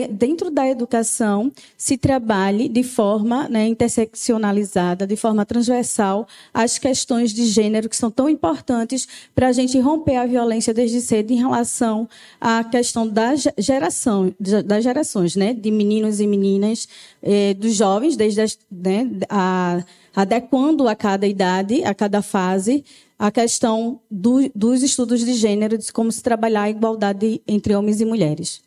dentro 0.10 0.50
da 0.50 0.68
educação 0.68 1.52
se 1.78 1.96
trabalhe 1.96 2.68
de 2.68 2.82
forma 2.82 3.48
né, 3.48 3.68
interseccionalizada, 3.68 5.06
de 5.06 5.16
forma 5.16 5.46
transversal, 5.46 6.28
as 6.52 6.80
questões 6.80 7.32
de 7.32 7.46
gênero 7.46 7.88
que 7.88 7.96
são 7.96 8.10
tão 8.10 8.28
importantes 8.28 9.08
para 9.36 9.50
a 9.50 9.52
gente 9.52 9.80
romper 9.80 10.16
a 10.16 10.26
violência 10.26 10.74
desde 10.74 11.02
cedo 11.02 11.30
em 11.30 11.38
relação 11.38 12.10
à 12.42 12.64
questão 12.64 13.08
da 13.08 13.36
geração, 13.60 14.34
das 14.66 14.84
gerações, 14.84 15.36
né, 15.36 15.54
de 15.54 15.70
meninos 15.70 16.20
e 16.20 16.26
meninas, 16.26 16.88
eh, 17.22 17.54
dos 17.54 17.76
jovens, 17.76 18.18
desde 18.18 18.42
as, 18.42 18.58
né, 18.72 19.08
a, 19.30 19.84
adequando 20.16 20.88
a 20.88 20.96
cada 20.96 21.28
idade, 21.28 21.84
a 21.84 21.94
cada 21.94 22.22
fase, 22.22 22.84
a 23.18 23.32
questão 23.32 24.00
do, 24.10 24.50
dos 24.54 24.84
estudos 24.84 25.22
de 25.22 25.34
gênero, 25.34 25.78
de 25.78 25.92
como 25.92 26.12
se 26.12 26.22
trabalhar 26.22 26.64
a 26.64 26.70
igualdade 26.70 27.42
entre 27.48 27.76
homens 27.76 28.02
e 28.02 28.06
mulheres. 28.06 28.62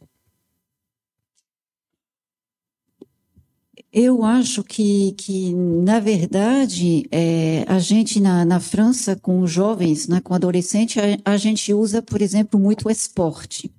Eu 3.93 4.23
acho 4.25 4.63
que, 4.63 5.13
que 5.13 5.55
na 5.55 6.01
verdade, 6.01 7.07
é, 7.11 7.65
a 7.67 7.79
gente 7.79 8.21
na, 8.21 8.45
na 8.45 8.61
França, 8.61 9.17
com 9.17 9.41
os 9.41 9.51
jovens, 9.51 10.07
né, 10.07 10.21
com 10.21 10.35
adolescentes, 10.35 11.03
a, 11.03 11.33
a 11.33 11.37
gente 11.39 11.73
usa, 11.73 12.03
por 12.03 12.21
exemplo, 12.21 12.61
muito 12.61 12.91
esporte. 12.91 13.71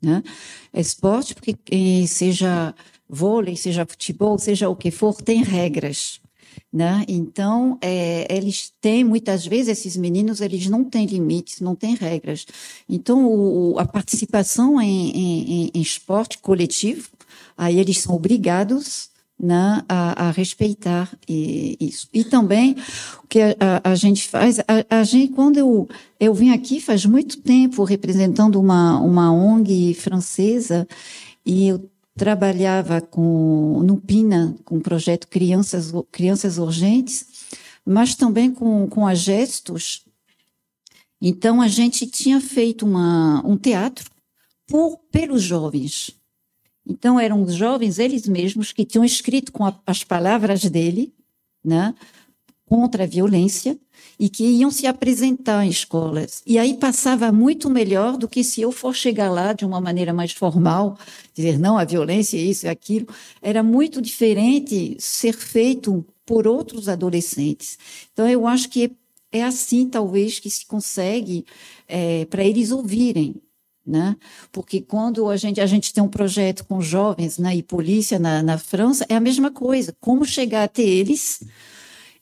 Né? 0.00 0.22
Esporte, 0.72 1.34
porque 1.34 2.06
seja 2.06 2.74
vôlei, 3.08 3.56
seja 3.56 3.86
futebol, 3.86 4.38
seja 4.38 4.68
o 4.68 4.76
que 4.76 4.90
for, 4.90 5.20
tem 5.20 5.42
regras. 5.42 6.20
Né? 6.76 7.06
Então, 7.08 7.78
é, 7.80 8.26
eles 8.28 8.70
têm, 8.82 9.02
muitas 9.02 9.46
vezes, 9.46 9.68
esses 9.78 9.96
meninos, 9.96 10.42
eles 10.42 10.68
não 10.68 10.84
têm 10.84 11.06
limites, 11.06 11.58
não 11.62 11.74
têm 11.74 11.94
regras. 11.94 12.44
Então, 12.86 13.24
o, 13.24 13.78
a 13.78 13.86
participação 13.86 14.78
em, 14.78 15.10
em, 15.10 15.70
em, 15.72 15.80
esporte 15.80 16.36
coletivo, 16.36 17.08
aí 17.56 17.78
eles 17.78 18.00
são 18.00 18.14
obrigados 18.14 19.08
né, 19.40 19.82
a, 19.88 20.26
a, 20.26 20.30
respeitar 20.30 21.10
isso. 21.26 22.08
E 22.12 22.22
também 22.22 22.76
o 23.24 23.26
que 23.26 23.40
a, 23.40 23.56
a, 23.58 23.92
a 23.92 23.94
gente 23.94 24.28
faz, 24.28 24.58
a, 24.90 25.02
gente, 25.02 25.32
quando 25.32 25.56
eu, 25.56 25.88
eu 26.20 26.34
vim 26.34 26.50
aqui 26.50 26.78
faz 26.78 27.06
muito 27.06 27.40
tempo 27.40 27.84
representando 27.84 28.60
uma, 28.60 29.00
uma 29.00 29.32
ONG 29.32 29.94
francesa, 29.94 30.86
e 31.42 31.68
eu 31.68 31.88
trabalhava 32.16 33.00
com, 33.00 33.82
no 33.82 33.98
PINA, 34.00 34.56
com 34.64 34.78
o 34.78 34.80
projeto 34.80 35.28
Crianças, 35.28 35.92
Crianças 36.10 36.56
Urgentes, 36.56 37.26
mas 37.84 38.14
também 38.14 38.50
com, 38.50 38.88
com 38.88 39.06
a 39.06 39.14
Gestos. 39.14 40.04
Então, 41.20 41.60
a 41.60 41.68
gente 41.68 42.06
tinha 42.06 42.40
feito 42.40 42.86
uma, 42.86 43.46
um 43.46 43.56
teatro 43.56 44.10
por, 44.66 44.98
pelos 45.12 45.42
jovens. 45.42 46.10
Então, 46.86 47.20
eram 47.20 47.42
os 47.42 47.54
jovens, 47.54 47.98
eles 47.98 48.26
mesmos, 48.26 48.72
que 48.72 48.84
tinham 48.84 49.04
escrito 49.04 49.52
com 49.52 49.66
a, 49.66 49.78
as 49.86 50.02
palavras 50.02 50.62
dele, 50.62 51.14
né, 51.62 51.94
contra 52.64 53.04
a 53.04 53.06
violência 53.06 53.78
e 54.18 54.28
que 54.28 54.44
iam 54.44 54.70
se 54.70 54.86
apresentar 54.86 55.64
em 55.64 55.68
escolas. 55.68 56.42
E 56.46 56.58
aí 56.58 56.74
passava 56.74 57.30
muito 57.30 57.68
melhor 57.68 58.16
do 58.16 58.28
que 58.28 58.42
se 58.42 58.60
eu 58.60 58.72
for 58.72 58.94
chegar 58.94 59.30
lá 59.30 59.52
de 59.52 59.64
uma 59.64 59.80
maneira 59.80 60.12
mais 60.12 60.32
formal, 60.32 60.98
dizer, 61.34 61.58
não, 61.58 61.76
a 61.76 61.84
violência 61.84 62.38
é 62.38 62.40
isso 62.40 62.66
e 62.66 62.68
aquilo. 62.68 63.06
Era 63.42 63.62
muito 63.62 64.00
diferente 64.00 64.96
ser 64.98 65.34
feito 65.34 66.04
por 66.24 66.46
outros 66.46 66.88
adolescentes. 66.88 67.78
Então, 68.12 68.28
eu 68.28 68.46
acho 68.46 68.68
que 68.68 68.90
é 69.30 69.44
assim, 69.44 69.88
talvez, 69.88 70.38
que 70.38 70.48
se 70.48 70.64
consegue 70.66 71.44
é, 71.86 72.24
para 72.24 72.44
eles 72.44 72.70
ouvirem. 72.70 73.36
Né? 73.86 74.16
Porque 74.50 74.80
quando 74.80 75.28
a 75.28 75.36
gente, 75.36 75.60
a 75.60 75.66
gente 75.66 75.92
tem 75.92 76.02
um 76.02 76.08
projeto 76.08 76.64
com 76.64 76.80
jovens 76.80 77.38
né, 77.38 77.54
e 77.54 77.62
polícia 77.62 78.18
na, 78.18 78.42
na 78.42 78.58
França, 78.58 79.06
é 79.08 79.14
a 79.14 79.20
mesma 79.20 79.48
coisa. 79.48 79.94
Como 80.00 80.24
chegar 80.24 80.64
até 80.64 80.82
eles 80.82 81.40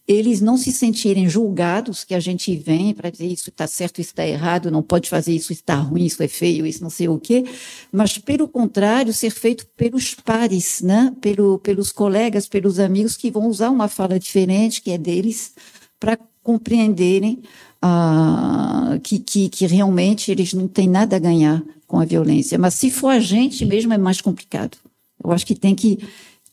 eles 0.06 0.40
não 0.40 0.58
se 0.58 0.70
sentirem 0.70 1.28
julgados, 1.28 2.04
que 2.04 2.14
a 2.14 2.20
gente 2.20 2.54
vem 2.56 2.92
para 2.92 3.08
dizer 3.08 3.26
isso 3.26 3.48
está 3.48 3.66
certo, 3.66 4.00
isso 4.00 4.10
está 4.10 4.26
errado, 4.26 4.70
não 4.70 4.82
pode 4.82 5.08
fazer 5.08 5.32
isso, 5.32 5.50
isso 5.50 5.62
está 5.62 5.76
ruim, 5.76 6.04
isso 6.04 6.22
é 6.22 6.28
feio, 6.28 6.66
isso 6.66 6.82
não 6.82 6.90
sei 6.90 7.08
o 7.08 7.18
quê, 7.18 7.44
mas 7.90 8.18
pelo 8.18 8.46
contrário, 8.46 9.14
ser 9.14 9.30
feito 9.30 9.66
pelos 9.76 10.14
pares, 10.14 10.82
né? 10.82 11.14
Pelo, 11.20 11.58
pelos 11.58 11.90
colegas, 11.90 12.46
pelos 12.46 12.78
amigos 12.78 13.16
que 13.16 13.30
vão 13.30 13.48
usar 13.48 13.70
uma 13.70 13.88
fala 13.88 14.18
diferente, 14.18 14.82
que 14.82 14.90
é 14.90 14.98
deles, 14.98 15.54
para 15.98 16.18
compreenderem 16.42 17.42
ah, 17.80 18.98
que, 19.02 19.18
que, 19.18 19.48
que 19.48 19.66
realmente 19.66 20.30
eles 20.30 20.52
não 20.52 20.68
têm 20.68 20.88
nada 20.88 21.16
a 21.16 21.18
ganhar 21.18 21.62
com 21.86 21.98
a 21.98 22.04
violência. 22.04 22.58
Mas 22.58 22.74
se 22.74 22.90
for 22.90 23.08
a 23.08 23.20
gente 23.20 23.64
mesmo, 23.64 23.92
é 23.94 23.98
mais 23.98 24.20
complicado. 24.20 24.76
Eu 25.22 25.32
acho 25.32 25.46
que 25.46 25.54
tem 25.54 25.74
que 25.74 25.98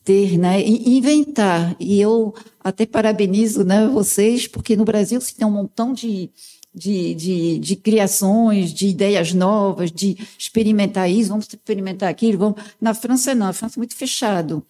ter, 0.03 0.38
né, 0.38 0.61
inventar. 0.68 1.76
E 1.80 1.99
eu 1.99 2.34
até 2.64 2.86
parabenizo 2.86 3.64
né, 3.64 3.88
vocês, 3.88 4.48
porque 4.48 4.76
no 4.76 4.86
Brasil 4.86 5.19
se 5.22 5.36
tem 5.36 5.45
um 5.45 5.52
montão 5.52 5.94
de, 5.94 6.30
de, 6.73 7.14
de, 7.15 7.60
de, 7.60 7.76
criações, 7.76 8.73
de 8.73 8.88
ideias 8.88 9.34
novas, 9.34 9.91
de 9.91 10.18
experimentar 10.38 11.10
isso, 11.10 11.30
vamos 11.30 11.48
experimentar 11.48 12.10
aquilo. 12.10 12.38
Vamos... 12.38 12.61
Na 12.80 12.94
França, 12.94 13.36
não, 13.36 13.48
a 13.48 13.53
França 13.53 13.78
é 13.78 13.82
muito 13.82 13.95
fechado. 13.95 14.65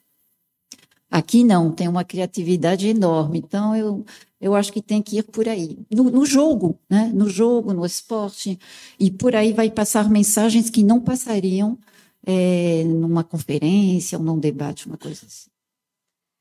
Aqui 1.10 1.44
não, 1.44 1.72
tem 1.72 1.90
uma 1.90 2.06
criatividade 2.06 2.88
enorme. 2.88 3.40
Então, 3.40 3.76
eu, 3.76 4.06
eu 4.40 4.56
acho 4.56 4.72
que 4.72 4.82
tem 4.82 5.02
que 5.02 5.18
ir 5.18 5.24
por 5.24 5.48
aí. 5.48 5.78
No, 5.94 6.06
no 6.06 6.26
jogo, 6.26 6.80
né? 6.90 7.12
no 7.14 7.30
jogo, 7.30 7.74
no 7.74 7.86
esporte. 7.86 8.58
E 8.98 9.12
por 9.12 9.36
aí 9.36 9.52
vai 9.52 9.70
passar 9.70 10.10
mensagens 10.10 10.70
que 10.70 10.84
não 10.84 11.02
passariam 11.02 11.78
é, 12.26 12.84
numa 12.86 13.24
conferência 13.24 14.18
ou 14.18 14.24
num 14.24 14.40
debate, 14.40 14.88
uma 14.88 14.98
coisa 14.98 15.26
assim. 15.26 15.50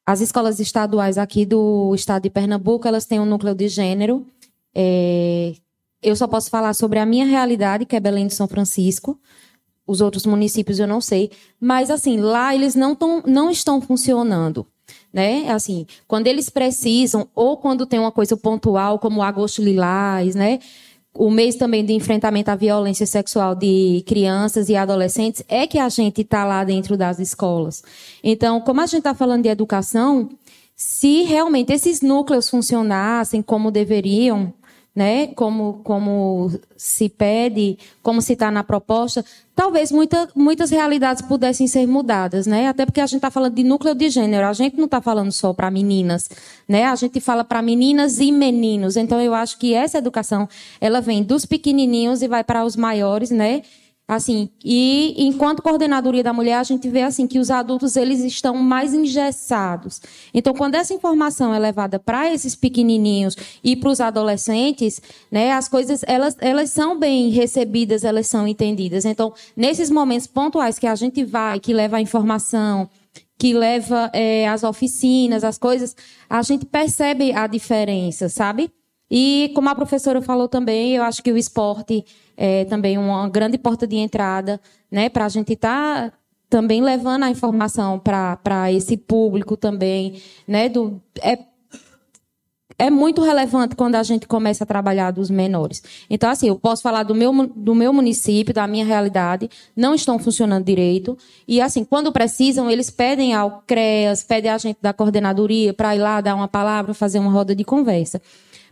As 0.06 0.20
escolas 0.20 0.58
estaduais 0.58 1.18
aqui 1.18 1.44
do 1.46 1.94
estado 1.94 2.22
de 2.22 2.30
Pernambuco, 2.30 2.88
elas 2.88 3.06
têm 3.06 3.20
um 3.20 3.26
núcleo 3.26 3.54
de 3.54 3.68
gênero. 3.68 4.26
É, 4.74 5.54
eu 6.02 6.16
só 6.16 6.26
posso 6.26 6.50
falar 6.50 6.74
sobre 6.74 6.98
a 6.98 7.06
minha 7.06 7.24
realidade, 7.26 7.84
que 7.84 7.94
é 7.94 8.00
Belém 8.00 8.26
de 8.26 8.34
São 8.34 8.48
Francisco. 8.48 9.20
Os 9.86 10.00
outros 10.00 10.26
municípios 10.26 10.78
eu 10.78 10.86
não 10.86 11.00
sei. 11.00 11.30
Mas, 11.60 11.90
assim, 11.90 12.18
lá 12.18 12.54
eles 12.54 12.74
não, 12.74 12.94
tão, 12.94 13.22
não 13.26 13.50
estão 13.50 13.80
funcionando. 13.80 14.66
Né? 15.12 15.48
Assim, 15.50 15.86
quando 16.08 16.26
eles 16.26 16.48
precisam, 16.48 17.28
ou 17.34 17.56
quando 17.56 17.86
tem 17.86 17.98
uma 17.98 18.12
coisa 18.12 18.36
pontual, 18.36 18.98
como 18.98 19.22
agosto 19.22 19.62
lilás, 19.62 20.34
né? 20.34 20.58
O 21.14 21.30
mês 21.30 21.56
também 21.56 21.84
de 21.84 21.92
enfrentamento 21.92 22.50
à 22.50 22.56
violência 22.56 23.06
sexual 23.06 23.54
de 23.54 24.02
crianças 24.06 24.68
e 24.68 24.76
adolescentes, 24.76 25.42
é 25.48 25.66
que 25.66 25.78
a 25.78 25.88
gente 25.88 26.22
está 26.22 26.44
lá 26.44 26.62
dentro 26.64 26.96
das 26.96 27.18
escolas. 27.18 27.82
Então, 28.22 28.60
como 28.60 28.80
a 28.80 28.86
gente 28.86 28.98
está 28.98 29.14
falando 29.14 29.42
de 29.42 29.48
educação, 29.48 30.30
se 30.76 31.22
realmente 31.24 31.72
esses 31.72 32.00
núcleos 32.00 32.48
funcionassem 32.48 33.42
como 33.42 33.70
deveriam, 33.70 34.52
né, 34.94 35.28
como, 35.28 35.80
como 35.84 36.50
se 36.76 37.08
pede, 37.08 37.78
como 38.02 38.20
se 38.20 38.32
está 38.32 38.50
na 38.50 38.64
proposta, 38.64 39.24
talvez 39.54 39.92
muita, 39.92 40.28
muitas 40.34 40.70
realidades 40.70 41.22
pudessem 41.22 41.66
ser 41.66 41.86
mudadas, 41.86 42.46
né? 42.46 42.68
Até 42.68 42.84
porque 42.84 43.00
a 43.00 43.06
gente 43.06 43.16
está 43.16 43.30
falando 43.30 43.54
de 43.54 43.62
núcleo 43.62 43.94
de 43.94 44.10
gênero, 44.10 44.46
a 44.46 44.52
gente 44.52 44.76
não 44.76 44.86
está 44.86 45.00
falando 45.00 45.30
só 45.30 45.52
para 45.52 45.70
meninas, 45.70 46.28
né? 46.68 46.84
A 46.84 46.96
gente 46.96 47.20
fala 47.20 47.44
para 47.44 47.62
meninas 47.62 48.18
e 48.18 48.32
meninos. 48.32 48.96
Então 48.96 49.20
eu 49.20 49.32
acho 49.32 49.58
que 49.58 49.74
essa 49.74 49.98
educação 49.98 50.48
ela 50.80 51.00
vem 51.00 51.22
dos 51.22 51.46
pequenininhos 51.46 52.20
e 52.22 52.28
vai 52.28 52.42
para 52.42 52.64
os 52.64 52.74
maiores, 52.74 53.30
né? 53.30 53.62
Assim, 54.10 54.50
e 54.64 55.14
enquanto 55.24 55.62
coordenadoria 55.62 56.24
da 56.24 56.32
mulher, 56.32 56.56
a 56.56 56.64
gente 56.64 56.88
vê 56.88 57.02
assim 57.02 57.28
que 57.28 57.38
os 57.38 57.48
adultos 57.48 57.94
eles 57.94 58.18
estão 58.24 58.56
mais 58.56 58.92
engessados. 58.92 60.02
Então, 60.34 60.52
quando 60.52 60.74
essa 60.74 60.92
informação 60.92 61.54
é 61.54 61.58
levada 61.60 61.96
para 61.96 62.28
esses 62.34 62.56
pequenininhos 62.56 63.36
e 63.62 63.76
para 63.76 63.88
os 63.88 64.00
adolescentes, 64.00 65.00
né, 65.30 65.52
as 65.52 65.68
coisas 65.68 66.02
elas, 66.08 66.36
elas 66.40 66.70
são 66.70 66.98
bem 66.98 67.30
recebidas, 67.30 68.02
elas 68.02 68.26
são 68.26 68.48
entendidas. 68.48 69.04
Então, 69.04 69.32
nesses 69.56 69.90
momentos 69.90 70.26
pontuais 70.26 70.76
que 70.76 70.88
a 70.88 70.96
gente 70.96 71.22
vai, 71.22 71.60
que 71.60 71.72
leva 71.72 71.98
a 71.98 72.00
informação, 72.00 72.90
que 73.38 73.54
leva 73.54 74.10
é, 74.12 74.48
as 74.48 74.64
oficinas, 74.64 75.44
as 75.44 75.56
coisas, 75.56 75.94
a 76.28 76.42
gente 76.42 76.66
percebe 76.66 77.32
a 77.32 77.46
diferença, 77.46 78.28
sabe? 78.28 78.72
E 79.10 79.50
como 79.54 79.68
a 79.68 79.74
professora 79.74 80.22
falou 80.22 80.48
também, 80.48 80.94
eu 80.94 81.02
acho 81.02 81.22
que 81.22 81.32
o 81.32 81.36
esporte 81.36 82.04
é 82.36 82.64
também 82.66 82.96
uma 82.96 83.28
grande 83.28 83.58
porta 83.58 83.86
de 83.86 83.96
entrada, 83.96 84.60
né, 84.90 85.08
para 85.08 85.24
a 85.24 85.28
gente 85.28 85.52
estar 85.52 86.10
tá 86.10 86.16
também 86.48 86.82
levando 86.82 87.24
a 87.24 87.30
informação 87.30 87.98
para 87.98 88.72
esse 88.72 88.96
público 88.96 89.56
também, 89.56 90.22
né, 90.46 90.68
do, 90.68 91.00
é, 91.22 91.38
é 92.80 92.88
muito 92.88 93.20
relevante 93.20 93.76
quando 93.76 93.96
a 93.96 94.02
gente 94.02 94.26
começa 94.26 94.64
a 94.64 94.66
trabalhar 94.66 95.10
dos 95.10 95.28
menores. 95.28 95.82
Então, 96.08 96.30
assim, 96.30 96.48
eu 96.48 96.56
posso 96.56 96.80
falar 96.80 97.02
do 97.02 97.14
meu, 97.14 97.46
do 97.48 97.74
meu 97.74 97.92
município, 97.92 98.54
da 98.54 98.66
minha 98.66 98.86
realidade, 98.86 99.50
não 99.76 99.94
estão 99.94 100.18
funcionando 100.18 100.64
direito. 100.64 101.18
E, 101.46 101.60
assim, 101.60 101.84
quando 101.84 102.10
precisam, 102.10 102.70
eles 102.70 102.88
pedem 102.88 103.34
ao 103.34 103.62
CREAS, 103.66 104.24
pedem 104.24 104.50
a 104.50 104.56
gente 104.56 104.78
da 104.80 104.94
coordenadoria 104.94 105.74
para 105.74 105.94
ir 105.94 105.98
lá 105.98 106.22
dar 106.22 106.34
uma 106.34 106.48
palavra, 106.48 106.94
fazer 106.94 107.18
uma 107.18 107.30
roda 107.30 107.54
de 107.54 107.64
conversa. 107.64 108.20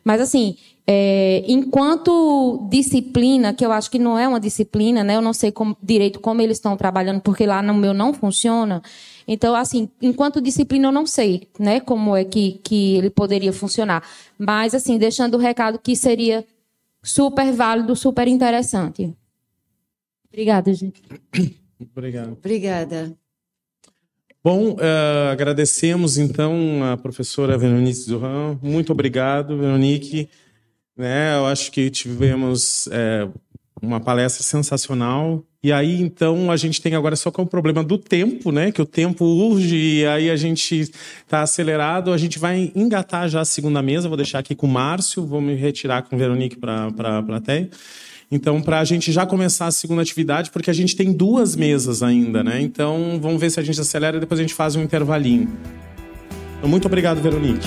Mas, 0.05 0.21
assim, 0.21 0.57
é, 0.87 1.45
enquanto 1.47 2.67
disciplina, 2.71 3.53
que 3.53 3.65
eu 3.65 3.71
acho 3.71 3.91
que 3.91 3.99
não 3.99 4.19
é 4.19 4.27
uma 4.27 4.41
disciplina, 4.41 5.05
né? 5.05 5.17
Eu 5.17 5.21
não 5.21 5.35
sei 5.35 5.53
como, 5.53 5.77
direito 5.83 6.19
como 6.19 6.41
eles 6.41 6.57
estão 6.57 6.77
trabalhando, 6.77 7.21
porque 7.21 7.45
lá 7.45 7.61
no 7.61 7.75
meu 7.75 7.93
não 7.93 8.15
funciona. 8.15 8.83
Então, 9.27 9.55
assim, 9.55 9.91
enquanto 10.01 10.41
disciplina, 10.41 10.89
eu 10.89 10.93
não 10.93 11.05
sei, 11.05 11.47
né? 11.59 11.79
Como 11.81 12.17
é 12.17 12.25
que, 12.25 12.53
que 12.65 12.97
ele 12.97 13.11
poderia 13.11 13.53
funcionar. 13.53 14.03
Mas, 14.39 14.75
assim, 14.75 14.97
deixando 14.97 15.35
o 15.35 15.39
recado 15.39 15.79
que 15.79 15.95
seria 15.95 16.43
super 17.03 17.53
válido, 17.53 17.95
super 17.95 18.27
interessante. 18.27 19.15
Obrigada, 20.29 20.73
gente. 20.73 21.03
Obrigado. 21.81 22.33
Obrigada. 22.33 23.15
Bom, 24.51 24.71
uh, 24.71 25.31
agradecemos 25.31 26.17
então 26.17 26.83
a 26.83 26.97
professora 26.97 27.59
Veronique 27.59 28.09
Duran. 28.09 28.59
Muito 28.63 28.91
obrigado, 28.93 29.59
Veronique. 29.59 30.27
Né, 30.97 31.37
eu 31.37 31.45
acho 31.45 31.71
que 31.71 31.91
tivemos 31.91 32.89
é, 32.91 33.29
uma 33.83 34.01
palestra 34.01 34.43
sensacional. 34.43 35.45
E 35.63 35.71
aí, 35.71 36.01
então, 36.01 36.51
a 36.51 36.57
gente 36.57 36.81
tem 36.81 36.95
agora 36.95 37.15
só 37.15 37.31
com 37.31 37.43
o 37.43 37.47
problema 37.47 37.85
do 37.85 37.99
tempo, 37.99 38.51
né? 38.51 38.73
Que 38.73 38.81
o 38.81 38.87
tempo 38.87 39.23
urge 39.23 39.77
e 39.77 40.07
aí 40.07 40.31
a 40.31 40.37
gente 40.37 40.81
está 40.81 41.43
acelerado. 41.43 42.11
A 42.11 42.17
gente 42.17 42.39
vai 42.39 42.73
engatar 42.75 43.29
já 43.29 43.43
a 43.43 43.45
segunda 43.45 43.83
mesa. 43.83 44.09
Vou 44.09 44.17
deixar 44.17 44.39
aqui 44.39 44.55
com 44.55 44.67
o 44.67 44.71
Márcio, 44.71 45.27
vou 45.27 45.43
me 45.43 45.57
retirar 45.57 46.05
com 46.05 46.17
o 46.17 46.19
Veronique 46.19 46.57
para 46.57 46.87
a 46.87 47.23
plateia. 47.23 47.69
Então, 48.31 48.61
para 48.61 48.79
a 48.79 48.85
gente 48.85 49.11
já 49.11 49.25
começar 49.25 49.67
a 49.67 49.71
segunda 49.71 50.03
atividade, 50.03 50.51
porque 50.51 50.71
a 50.71 50.75
gente 50.75 50.95
tem 50.95 51.13
duas 51.13 51.57
mesas 51.57 52.03
ainda, 52.03 52.45
né? 52.45 52.61
Então, 52.61 53.19
vamos 53.23 53.41
ver 53.41 53.51
se 53.51 53.59
a 53.59 53.63
gente 53.63 53.81
acelera 53.81 54.19
e 54.19 54.21
depois 54.21 54.39
a 54.39 54.43
gente 54.43 54.53
faz 54.53 54.77
um 54.77 54.83
intervalinho. 54.83 55.49
Então, 56.59 56.69
muito 56.69 56.87
obrigado, 56.87 57.23
Veronique. 57.23 57.67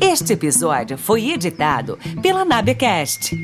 Este 0.00 0.34
episódio 0.34 0.98
foi 0.98 1.30
editado 1.30 1.98
pela 2.20 2.44
Nabecast. 2.44 3.34